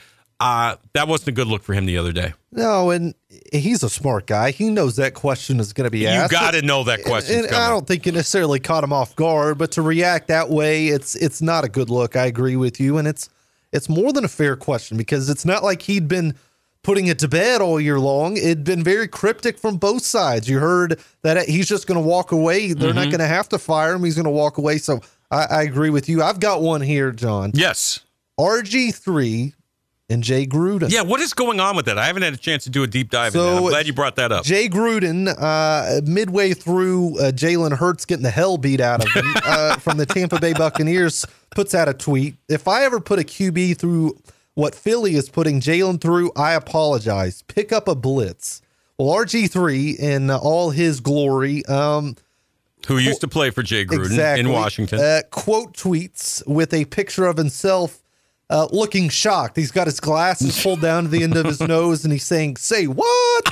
uh, 0.46 0.76
that 0.94 1.08
wasn't 1.08 1.30
a 1.30 1.32
good 1.32 1.48
look 1.48 1.64
for 1.64 1.74
him 1.74 1.88
the 1.88 1.98
other 1.98 2.12
day. 2.12 2.34
No, 2.52 2.92
and 2.92 3.16
he's 3.52 3.82
a 3.82 3.90
smart 3.90 4.28
guy. 4.28 4.52
He 4.52 4.70
knows 4.70 4.96
that 4.98 5.16
question 5.16 5.60
is 5.60 5.74
going 5.74 5.86
to 5.86 5.92
be 5.92 6.06
asked. 6.08 6.32
You 6.32 6.38
got 6.38 6.52
to 6.52 6.62
know 6.62 6.84
that 6.84 7.04
question. 7.04 7.46
I 7.46 7.68
don't 7.68 7.88
think 7.88 8.06
it 8.06 8.14
necessarily 8.14 8.60
caught 8.60 8.84
him 8.84 8.94
off 8.94 9.16
guard, 9.16 9.58
but 9.58 9.72
to 9.72 9.82
react 9.82 10.28
that 10.28 10.52
way, 10.52 10.88
it's 10.88 11.16
it's 11.16 11.42
not 11.42 11.64
a 11.64 11.68
good 11.68 11.90
look. 11.90 12.16
I 12.16 12.26
agree 12.26 12.56
with 12.58 12.80
you, 12.80 13.00
and 13.00 13.08
it's 13.08 13.28
it's 13.72 13.90
more 13.90 14.14
than 14.14 14.24
a 14.24 14.28
fair 14.28 14.56
question 14.56 14.98
because 14.98 15.30
it's 15.30 15.46
not 15.46 15.64
like 15.64 15.82
he'd 15.82 16.08
been 16.08 16.36
putting 16.84 17.08
it 17.08 17.18
to 17.20 17.28
bed 17.28 17.62
all 17.62 17.82
year 17.82 18.00
long. 18.00 18.38
It'd 18.38 18.64
been 18.64 18.84
very 18.84 19.08
cryptic 19.08 19.58
from 19.58 19.78
both 19.78 20.04
sides. 20.04 20.48
You 20.48 20.60
heard 20.60 21.00
that 21.24 21.50
he's 21.50 21.68
just 21.68 21.88
going 21.88 22.00
to 22.00 22.08
walk 22.08 22.32
away. 22.32 22.74
They're 22.74 22.90
mm-hmm. 22.90 23.00
not 23.00 23.06
going 23.06 23.20
to 23.20 23.28
have 23.28 23.50
to 23.50 23.58
fire 23.58 23.94
him. 23.94 24.04
He's 24.04 24.14
going 24.14 24.26
to 24.26 24.30
walk 24.30 24.60
away. 24.60 24.78
So 24.78 25.02
I, 25.32 25.46
I 25.46 25.64
agree 25.64 25.90
with 25.90 26.08
you. 26.08 26.22
I've 26.22 26.40
got 26.40 26.62
one 26.62 26.82
here, 26.82 27.12
Jon. 27.12 27.52
Yes. 27.56 28.02
RG 28.40 28.94
three 28.94 29.56
and 30.10 30.24
Jay 30.24 30.46
Gruden. 30.46 30.92
Yeah, 30.92 31.02
what 31.02 31.20
is 31.20 31.34
going 31.34 31.60
on 31.60 31.76
with 31.76 31.86
that? 31.86 31.98
I 31.98 32.06
haven't 32.06 32.24
had 32.24 32.34
a 32.34 32.38
chance 32.38 32.64
to 32.66 32.70
do 32.70 32.84
a 32.84 32.88
deep 32.88 33.10
dive 33.10 33.34
so, 33.34 33.40
in 33.40 33.46
that. 33.46 33.62
I'm 33.64 33.70
glad 33.70 33.88
you 33.88 33.94
brought 33.94 34.16
that 34.18 34.32
up. 34.32 34.44
Jay 34.44 34.70
Gruden, 34.70 35.34
uh, 35.38 36.02
midway 36.06 36.54
through 36.54 37.20
uh, 37.20 37.32
Jalen 37.32 37.78
Hurts 37.78 38.06
getting 38.06 38.24
the 38.24 38.30
hell 38.30 38.58
beat 38.58 38.82
out 38.82 39.04
of 39.04 39.12
him 39.12 39.26
uh, 39.44 39.78
from 39.78 39.98
the 39.98 40.06
Tampa 40.06 40.40
Bay 40.40 40.54
Buccaneers, 40.54 41.26
puts 41.52 41.74
out 41.74 41.90
a 41.90 41.94
tweet. 41.94 42.36
If 42.48 42.68
I 42.68 42.84
ever 42.84 43.00
put 43.00 43.20
a 43.20 43.24
QB 43.24 43.78
through 43.78 44.18
what 44.54 44.76
Philly 44.76 45.16
is 45.16 45.30
putting 45.30 45.60
Jalen 45.60 46.00
through, 46.02 46.32
I 46.36 46.54
apologize. 46.54 47.42
Pick 47.44 47.72
up 47.72 47.88
a 47.88 47.96
blitz. 47.96 48.62
Well, 48.98 49.10
RG3 49.10 50.00
in 50.00 50.32
all 50.32 50.70
his 50.70 51.02
glory. 51.02 51.66
Um, 51.66 52.16
who 52.88 52.98
used 52.98 53.22
to 53.22 53.28
play 53.28 53.50
for 53.50 53.64
Jay 53.64 53.84
Gruden 53.84 54.06
exactly, 54.06 54.42
in 54.42 54.52
Washington. 54.52 55.00
Uh, 55.00 55.22
quote 55.32 55.74
tweets 55.74 56.46
with 56.48 56.72
a 56.74 56.86
picture 56.86 57.26
of 57.26 57.36
himself 57.36 58.04
uh, 58.50 58.68
looking 58.72 59.10
shocked. 59.10 59.58
He's 59.58 59.72
got 59.72 59.88
his 59.88 60.00
glasses 60.00 60.62
pulled 60.64 60.82
down 60.82 61.04
to 61.04 61.10
the 61.10 61.24
end 61.24 61.36
of 61.36 61.46
his 61.46 61.60
nose, 61.62 62.04
and 62.04 62.14
he's 62.14 62.26
saying, 62.26 62.58
"Say 62.58 62.86
what?" 62.86 63.52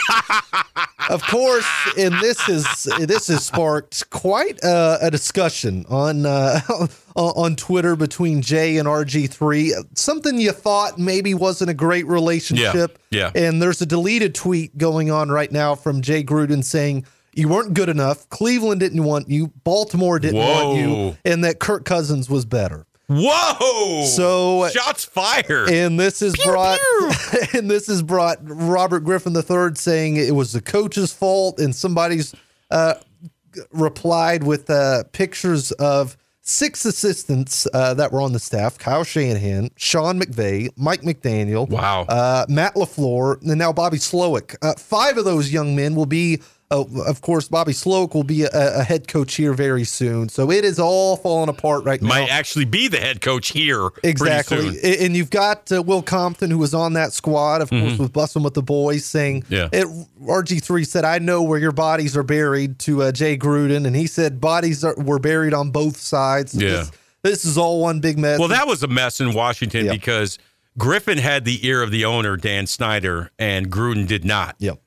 of 1.09 1.23
course, 1.23 1.67
and 1.97 2.13
this 2.15 2.47
is 2.47 2.83
this 2.99 3.27
has 3.27 3.45
sparked 3.45 4.09
quite 4.09 4.63
uh, 4.63 4.99
a 5.01 5.09
discussion 5.09 5.85
on 5.89 6.25
uh, 6.25 6.59
on 7.15 7.55
Twitter 7.55 7.95
between 7.95 8.41
Jay 8.41 8.77
and 8.77 8.87
RG3. 8.87 9.97
Something 9.97 10.37
you 10.39 10.51
thought 10.51 10.99
maybe 10.99 11.33
wasn't 11.33 11.69
a 11.69 11.75
great 11.75 12.05
relationship. 12.05 12.99
Yeah. 13.09 13.31
yeah. 13.35 13.47
And 13.47 13.61
there's 13.61 13.81
a 13.81 13.85
deleted 13.85 14.35
tweet 14.35 14.77
going 14.77 15.09
on 15.09 15.29
right 15.29 15.51
now 15.51 15.75
from 15.75 16.01
Jay 16.01 16.23
Gruden 16.23 16.63
saying. 16.63 17.05
You 17.35 17.47
weren't 17.47 17.73
good 17.73 17.89
enough. 17.89 18.29
Cleveland 18.29 18.79
didn't 18.79 19.03
want 19.03 19.27
you. 19.27 19.47
Baltimore 19.63 20.19
didn't 20.19 20.37
Whoa. 20.37 20.67
want 20.67 20.77
you. 20.77 21.17
And 21.25 21.43
that 21.43 21.57
Kirk 21.57 21.83
Cousins 21.83 22.29
was 22.29 22.45
better. 22.45 22.85
Whoa! 23.16 24.05
So 24.05 24.70
shots 24.70 25.05
fired, 25.05 25.70
and 25.70 25.99
this 25.99 26.22
is 26.22 26.36
pew, 26.36 26.45
brought, 26.45 26.80
pew. 26.80 27.11
and 27.53 27.70
this 27.70 27.89
is 27.89 28.01
brought 28.01 28.38
Robert 28.41 29.01
Griffin 29.01 29.36
III 29.36 29.76
saying 29.76 30.18
it 30.18 30.34
was 30.34 30.53
the 30.53 30.61
coach's 30.61 31.14
fault, 31.14 31.59
and 31.59 31.76
somebody's 31.76 32.34
uh, 32.72 32.95
replied 33.72 34.43
with 34.43 34.70
uh, 34.70 35.03
pictures 35.11 35.72
of 35.74 36.18
six 36.41 36.86
assistants 36.86 37.68
uh, 37.74 37.93
that 37.93 38.11
were 38.11 38.22
on 38.22 38.34
the 38.34 38.39
staff: 38.39 38.78
Kyle 38.78 39.03
Shanahan, 39.03 39.70
Sean 39.76 40.20
McVay, 40.20 40.70
Mike 40.76 41.01
McDaniel, 41.01 41.70
wow, 41.70 42.05
uh, 42.09 42.45
Matt 42.49 42.76
LaFleur, 42.76 43.41
and 43.41 43.57
now 43.57 43.72
Bobby 43.72 43.97
Slowik. 43.97 44.55
Uh, 44.61 44.74
five 44.74 45.18
of 45.18 45.26
those 45.26 45.51
young 45.51 45.76
men 45.76 45.93
will 45.93 46.05
be 46.07 46.41
uh, 46.74 46.86
of 47.05 47.21
course, 47.21 47.47
Bobby 47.47 47.71
Slowik 47.71 48.13
will 48.13 48.24
be 48.24 48.43
a, 48.43 48.49
a, 48.51 48.84
head 48.84 49.07
coach 49.07 49.36
here 49.36 49.53
very 49.53 49.84
soon. 49.84 50.28
So 50.28 50.49
it 50.49 50.65
is 50.65 50.80
all 50.80 51.15
falling 51.17 51.49
apart 51.49 51.84
right 51.86 52.01
now. 52.01 52.09
Might 52.09 52.32
actually 52.32 52.65
be 52.65 52.88
the 52.88 52.97
head 52.97 53.21
coach 53.21 53.49
here. 53.49 53.89
Exactly. 54.03 54.80
And 54.99 55.15
you've 55.15 55.30
got 55.30 55.71
uh, 55.71 55.84
Will 55.84 56.01
Compton, 56.01 56.49
who 56.49 56.57
was 56.57 56.74
on 56.74 56.93
that 56.93 57.13
squad, 57.13 57.61
of 57.61 57.69
mm-hmm. 57.69 57.88
course, 57.88 57.99
with 57.99 58.13
Bussin' 58.13 58.43
with 58.43 58.55
the 58.55 58.63
Boys, 58.63 59.05
saying, 59.05 59.43
yeah. 59.49 59.69
It, 59.71 59.88
RG3 60.21 60.88
said, 60.88 61.05
I 61.05 61.19
know 61.19 61.43
where 61.43 61.59
your 61.59 61.71
bodies 61.71 62.17
are 62.17 62.24
buried 62.24 62.80
to 62.80 63.03
uh, 63.03 63.11
Jay 63.11 63.38
Gruden. 63.38 63.86
And 63.86 63.95
he 63.95 64.07
said, 64.07 64.41
bodies 64.41 64.84
are, 64.84 64.95
were 64.95 65.19
buried 65.19 65.53
on 65.53 65.69
both 65.69 65.97
sides. 65.97 66.55
Yeah. 66.55 66.69
This, 66.69 66.91
this, 67.21 67.45
is 67.45 67.57
all 67.57 67.82
one 67.82 67.99
big 67.99 68.17
mess. 68.17 68.39
Well, 68.39 68.49
that 68.49 68.67
was 68.67 68.82
a 68.84 68.88
mess 68.88 69.21
in 69.21 69.34
Washington 69.34 69.86
yeah. 69.86 69.91
because 69.91 70.39
Griffin 70.78 71.19
had 71.19 71.45
the 71.45 71.65
ear 71.67 71.84
of 71.84 71.91
the 71.91 72.05
owner, 72.05 72.36
Dan 72.36 72.65
Snyder, 72.67 73.32
and 73.38 73.69
Gruden 73.69 74.07
did 74.07 74.26
not. 74.26 74.55
Yep 74.59 74.82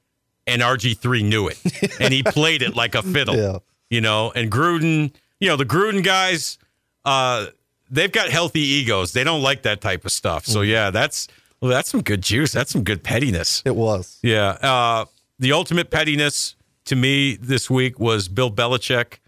and 0.46 0.62
RG3 0.62 1.24
knew 1.24 1.48
it. 1.48 1.58
and 2.00 2.12
he 2.12 2.22
played 2.22 2.62
it 2.62 2.74
like 2.76 2.94
a 2.94 3.02
fiddle. 3.02 3.36
Yeah. 3.36 3.58
You 3.90 4.00
know, 4.00 4.32
and 4.34 4.50
Gruden, 4.50 5.12
you 5.40 5.48
know, 5.48 5.56
the 5.56 5.64
Gruden 5.64 6.02
guys, 6.04 6.58
uh, 7.04 7.46
they've 7.90 8.10
got 8.12 8.28
healthy 8.30 8.60
egos. 8.60 9.12
They 9.12 9.24
don't 9.24 9.42
like 9.42 9.62
that 9.62 9.80
type 9.80 10.04
of 10.04 10.12
stuff. 10.12 10.44
So 10.46 10.60
Mm. 10.60 10.68
yeah, 10.68 10.90
that's 10.90 11.28
well, 11.60 11.70
that's 11.70 11.88
some 11.88 12.02
good 12.02 12.22
juice. 12.22 12.52
That's 12.52 12.70
some 12.70 12.82
good 12.84 13.02
pettiness. 13.02 13.62
It 13.64 13.74
was. 13.76 14.18
Yeah. 14.22 14.48
Uh, 14.62 15.04
the 15.38 15.52
ultimate 15.52 15.90
pettiness 15.90 16.54
to 16.86 16.96
me 16.96 17.36
this 17.36 17.70
week 17.70 17.98
was 17.98 18.28
Bill 18.28 18.50
Belichick 18.50 19.18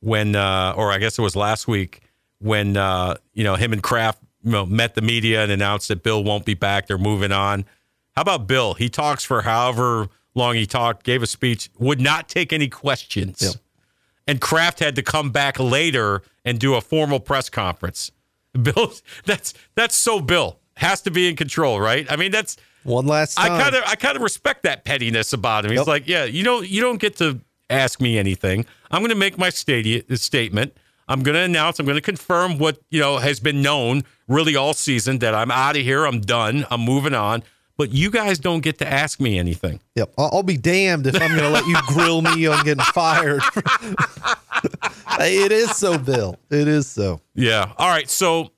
when, 0.00 0.34
uh, 0.36 0.74
or 0.76 0.90
I 0.92 0.98
guess 0.98 1.18
it 1.18 1.22
was 1.22 1.36
last 1.36 1.68
week 1.68 2.00
when, 2.38 2.76
uh, 2.76 3.16
you 3.34 3.44
know, 3.44 3.54
him 3.56 3.72
and 3.72 3.82
Kraft 3.82 4.20
you 4.42 4.50
know, 4.52 4.66
met 4.66 4.94
the 4.94 5.00
media 5.02 5.42
and 5.42 5.50
announced 5.50 5.88
that 5.88 6.02
Bill 6.02 6.22
won't 6.22 6.44
be 6.44 6.54
back. 6.54 6.86
They're 6.86 6.98
moving 6.98 7.32
on. 7.32 7.64
How 8.14 8.22
about 8.22 8.46
Bill? 8.46 8.74
He 8.74 8.88
talks 8.88 9.24
for 9.24 9.42
however 9.42 10.08
long 10.34 10.54
he 10.54 10.66
talked, 10.66 11.04
gave 11.04 11.22
a 11.22 11.26
speech, 11.26 11.68
would 11.78 12.00
not 12.00 12.28
take 12.28 12.52
any 12.52 12.68
questions. 12.68 13.40
Yep. 13.42 13.54
And 14.26 14.40
Kraft 14.40 14.80
had 14.80 14.96
to 14.96 15.02
come 15.02 15.30
back 15.30 15.58
later 15.60 16.22
and 16.44 16.58
do 16.58 16.74
a 16.74 16.80
formal 16.80 17.20
press 17.20 17.50
conference. 17.50 18.10
Bill, 18.62 18.92
that's 19.26 19.52
that's 19.74 19.94
so 19.96 20.20
Bill 20.20 20.58
has 20.76 21.00
to 21.02 21.10
be 21.10 21.28
in 21.28 21.36
control, 21.36 21.80
right? 21.80 22.06
I 22.10 22.16
mean, 22.16 22.30
that's 22.30 22.56
One 22.84 23.06
last 23.06 23.38
I 23.38 23.48
kind 23.48 23.74
of 23.74 23.82
I 23.86 23.94
kind 23.96 24.16
of 24.16 24.22
respect 24.22 24.62
that 24.62 24.84
pettiness 24.84 25.32
about 25.32 25.64
him. 25.64 25.72
He's 25.72 25.78
Yep. 25.80 25.86
like, 25.86 26.08
yeah, 26.08 26.24
you 26.24 26.42
don't 26.44 26.68
you 26.68 26.80
don't 26.80 26.98
get 27.00 27.16
to 27.16 27.40
ask 27.70 28.00
me 28.00 28.18
anything. 28.18 28.64
I'm 28.90 29.00
going 29.00 29.10
to 29.10 29.14
make 29.16 29.36
my 29.38 29.48
stadi- 29.48 30.04
statement. 30.18 30.76
I'm 31.08 31.22
going 31.22 31.34
to 31.34 31.40
announce. 31.42 31.78
I'm 31.78 31.84
going 31.86 31.96
to 31.96 32.02
confirm 32.02 32.58
what 32.58 32.78
you 32.90 33.00
know 33.00 33.18
has 33.18 33.40
been 33.40 33.60
known 33.60 34.04
really 34.28 34.56
all 34.56 34.72
season 34.72 35.18
that 35.18 35.34
I'm 35.34 35.50
out 35.50 35.76
of 35.76 35.82
here. 35.82 36.06
I'm 36.06 36.20
done. 36.20 36.64
I'm 36.70 36.80
moving 36.80 37.12
on. 37.14 37.42
But 37.76 37.92
you 37.92 38.10
guys 38.10 38.38
don't 38.38 38.60
get 38.60 38.78
to 38.78 38.86
ask 38.86 39.18
me 39.20 39.38
anything. 39.38 39.80
Yep. 39.96 40.14
I'll, 40.16 40.30
I'll 40.32 40.42
be 40.42 40.56
damned 40.56 41.06
if 41.06 41.14
I'm 41.20 41.30
going 41.30 41.42
to 41.42 41.50
let 41.50 41.66
you 41.66 41.76
grill 41.88 42.22
me 42.22 42.46
on 42.46 42.64
getting 42.64 42.84
fired. 42.84 43.42
it 45.20 45.52
is 45.52 45.74
so, 45.76 45.98
Bill. 45.98 46.36
It 46.50 46.68
is 46.68 46.86
so. 46.86 47.20
Yeah. 47.34 47.72
All 47.76 47.88
right. 47.88 48.08
So, 48.08 48.50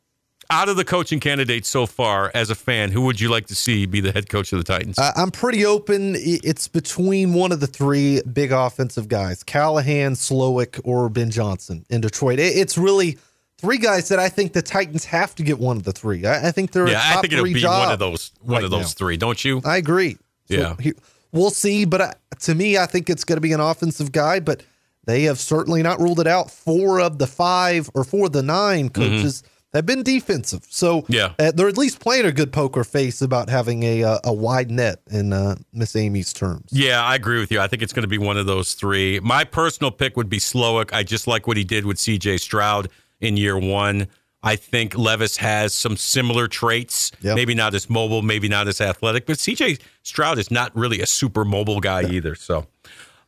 out 0.50 0.68
of 0.68 0.76
the 0.76 0.84
coaching 0.84 1.18
candidates 1.18 1.68
so 1.68 1.86
far, 1.86 2.30
as 2.34 2.50
a 2.50 2.54
fan, 2.54 2.92
who 2.92 3.02
would 3.02 3.20
you 3.20 3.28
like 3.28 3.46
to 3.46 3.54
see 3.54 3.84
be 3.86 4.00
the 4.00 4.12
head 4.12 4.28
coach 4.28 4.52
of 4.52 4.58
the 4.58 4.64
Titans? 4.64 4.98
I- 4.98 5.12
I'm 5.16 5.30
pretty 5.30 5.64
open. 5.64 6.14
It's 6.18 6.68
between 6.68 7.32
one 7.34 7.52
of 7.52 7.60
the 7.60 7.66
three 7.66 8.20
big 8.32 8.52
offensive 8.52 9.08
guys 9.08 9.42
Callahan, 9.42 10.12
Slowik, 10.12 10.80
or 10.84 11.08
Ben 11.08 11.30
Johnson 11.30 11.84
in 11.90 12.00
Detroit. 12.00 12.38
It's 12.38 12.78
really 12.78 13.18
three 13.66 13.78
guys 13.78 14.08
that 14.08 14.18
I 14.18 14.28
think 14.28 14.52
the 14.52 14.62
Titans 14.62 15.04
have 15.06 15.34
to 15.34 15.42
get 15.42 15.58
one 15.58 15.76
of 15.76 15.82
the 15.84 15.92
three. 15.92 16.24
I, 16.24 16.48
I 16.48 16.50
think 16.52 16.70
they're 16.72 16.86
a 16.86 16.90
yeah, 16.90 17.02
I 17.16 17.20
think 17.20 17.32
it'll 17.32 17.44
be 17.44 17.62
one 17.64 17.90
of 17.92 17.98
those 17.98 18.32
one 18.40 18.56
right 18.56 18.64
of 18.64 18.70
those 18.70 18.80
now. 18.94 18.98
three. 18.98 19.16
Don't 19.16 19.44
you? 19.44 19.60
I 19.64 19.76
agree. 19.78 20.16
So 20.48 20.54
Yeah. 20.56 20.76
he- 20.80 20.94
we'll 21.32 21.50
see. 21.50 21.84
But 21.84 22.00
I, 22.02 22.14
to 22.40 22.54
me, 22.54 22.78
I 22.78 22.86
think 22.86 23.10
it's 23.10 23.24
going 23.24 23.36
to 23.36 23.40
be 23.40 23.52
an 23.52 23.60
offensive 23.60 24.12
guy. 24.12 24.40
But 24.40 24.62
they 25.04 25.22
have 25.24 25.38
certainly 25.38 25.82
not 25.82 26.00
ruled 26.00 26.20
it 26.20 26.26
out. 26.26 26.50
Four 26.50 27.00
of 27.00 27.18
the 27.18 27.26
five 27.26 27.90
or 27.94 28.04
four 28.04 28.26
of 28.26 28.32
the 28.32 28.42
nine 28.42 28.88
coaches 28.88 29.42
have 29.74 29.84
been 29.86 30.02
defensive. 30.02 30.64
So 30.70 31.02
Mm-hmm. 31.02 31.12
Yeah. 31.12 31.32
uh, 31.38 31.52
they're 31.54 31.68
at 31.68 31.76
least 31.76 32.00
playing 32.00 32.24
a 32.26 32.32
good 32.32 32.52
poker 32.52 32.82
face 32.84 33.20
about 33.20 33.48
having 33.50 33.82
a 33.82 34.02
uh, 34.04 34.18
a 34.24 34.32
wide 34.32 34.70
net 34.70 35.00
in 35.10 35.32
uh, 35.32 35.56
Miss 35.72 35.94
Amy's 35.96 36.32
terms. 36.32 36.70
Yeah, 36.72 37.02
I 37.02 37.14
agree 37.16 37.38
with 37.40 37.52
you. 37.52 37.60
I 37.60 37.66
think 37.68 37.82
it's 37.82 37.92
going 37.92 38.02
to 38.04 38.08
be 38.08 38.18
one 38.18 38.36
of 38.38 38.46
those 38.46 38.74
three. 38.74 39.20
My 39.20 39.44
personal 39.44 39.90
pick 39.90 40.16
would 40.16 40.28
be 40.30 40.38
Slowik. 40.38 40.92
I 40.92 41.02
just 41.02 41.26
like 41.26 41.46
what 41.46 41.56
he 41.56 41.64
did 41.64 41.84
with 41.84 41.98
CJ 41.98 42.40
Stroud 42.40 42.88
in 43.20 43.36
year 43.36 43.58
one. 43.58 44.08
I 44.42 44.54
think 44.54 44.96
Levis 44.96 45.38
has 45.38 45.74
some 45.74 45.96
similar 45.96 46.46
traits. 46.46 47.10
Yep. 47.20 47.34
Maybe 47.34 47.54
not 47.54 47.74
as 47.74 47.90
mobile, 47.90 48.22
maybe 48.22 48.48
not 48.48 48.68
as 48.68 48.80
athletic, 48.80 49.26
but 49.26 49.38
CJ 49.38 49.80
Stroud 50.02 50.38
is 50.38 50.50
not 50.50 50.74
really 50.76 51.00
a 51.00 51.06
super 51.06 51.44
mobile 51.44 51.80
guy 51.80 52.04
either. 52.08 52.36
So, 52.36 52.66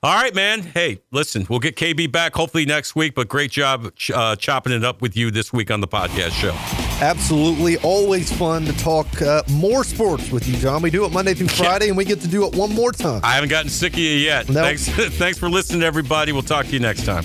all 0.01 0.15
right, 0.15 0.33
man. 0.33 0.63
Hey, 0.63 1.01
listen, 1.11 1.45
we'll 1.51 1.59
get 1.59 1.75
KB 1.75 2.13
back 2.13 2.37
hopefully 2.37 2.67
next 2.67 2.95
week, 2.95 3.17
but 3.17 3.27
great 3.27 3.51
job 3.51 3.93
uh, 4.15 4.37
chopping 4.37 4.73
it 4.73 4.85
up 4.85 5.03
with 5.03 5.17
you 5.17 5.33
this 5.33 5.53
week 5.53 5.73
on 5.73 5.81
the 5.81 5.89
podcast 5.89 6.31
show. 6.31 6.53
Absolutely, 7.05 7.79
always 7.79 8.33
fun 8.33 8.65
to 8.67 8.73
talk 8.79 9.21
uh, 9.21 9.43
more 9.51 9.83
sports 9.83 10.31
with 10.31 10.47
you, 10.47 10.57
Jon. 10.59 10.83
We 10.83 10.91
do 10.91 11.05
it 11.05 11.11
Monday 11.11 11.35
through 11.35 11.49
Friday, 11.49 11.89
and 11.89 11.97
we 11.97 12.05
get 12.05 12.21
to 12.21 12.29
do 12.29 12.47
it 12.47 12.55
one 12.55 12.73
more 12.73 12.93
time. 12.93 13.23
I 13.25 13.33
haven't 13.35 13.49
gotten 13.51 13.71
sick 13.71 13.95
of 13.95 13.99
you 13.99 14.11
yet. 14.11 14.49
No. 14.49 14.63
Thanks, 14.63 14.89
thanks 15.19 15.37
for 15.37 15.51
listening, 15.51 15.83
everybody. 15.83 16.31
We'll 16.31 16.43
talk 16.43 16.67
to 16.67 16.73
you 16.73 16.81
next 16.81 17.05
time. 17.05 17.25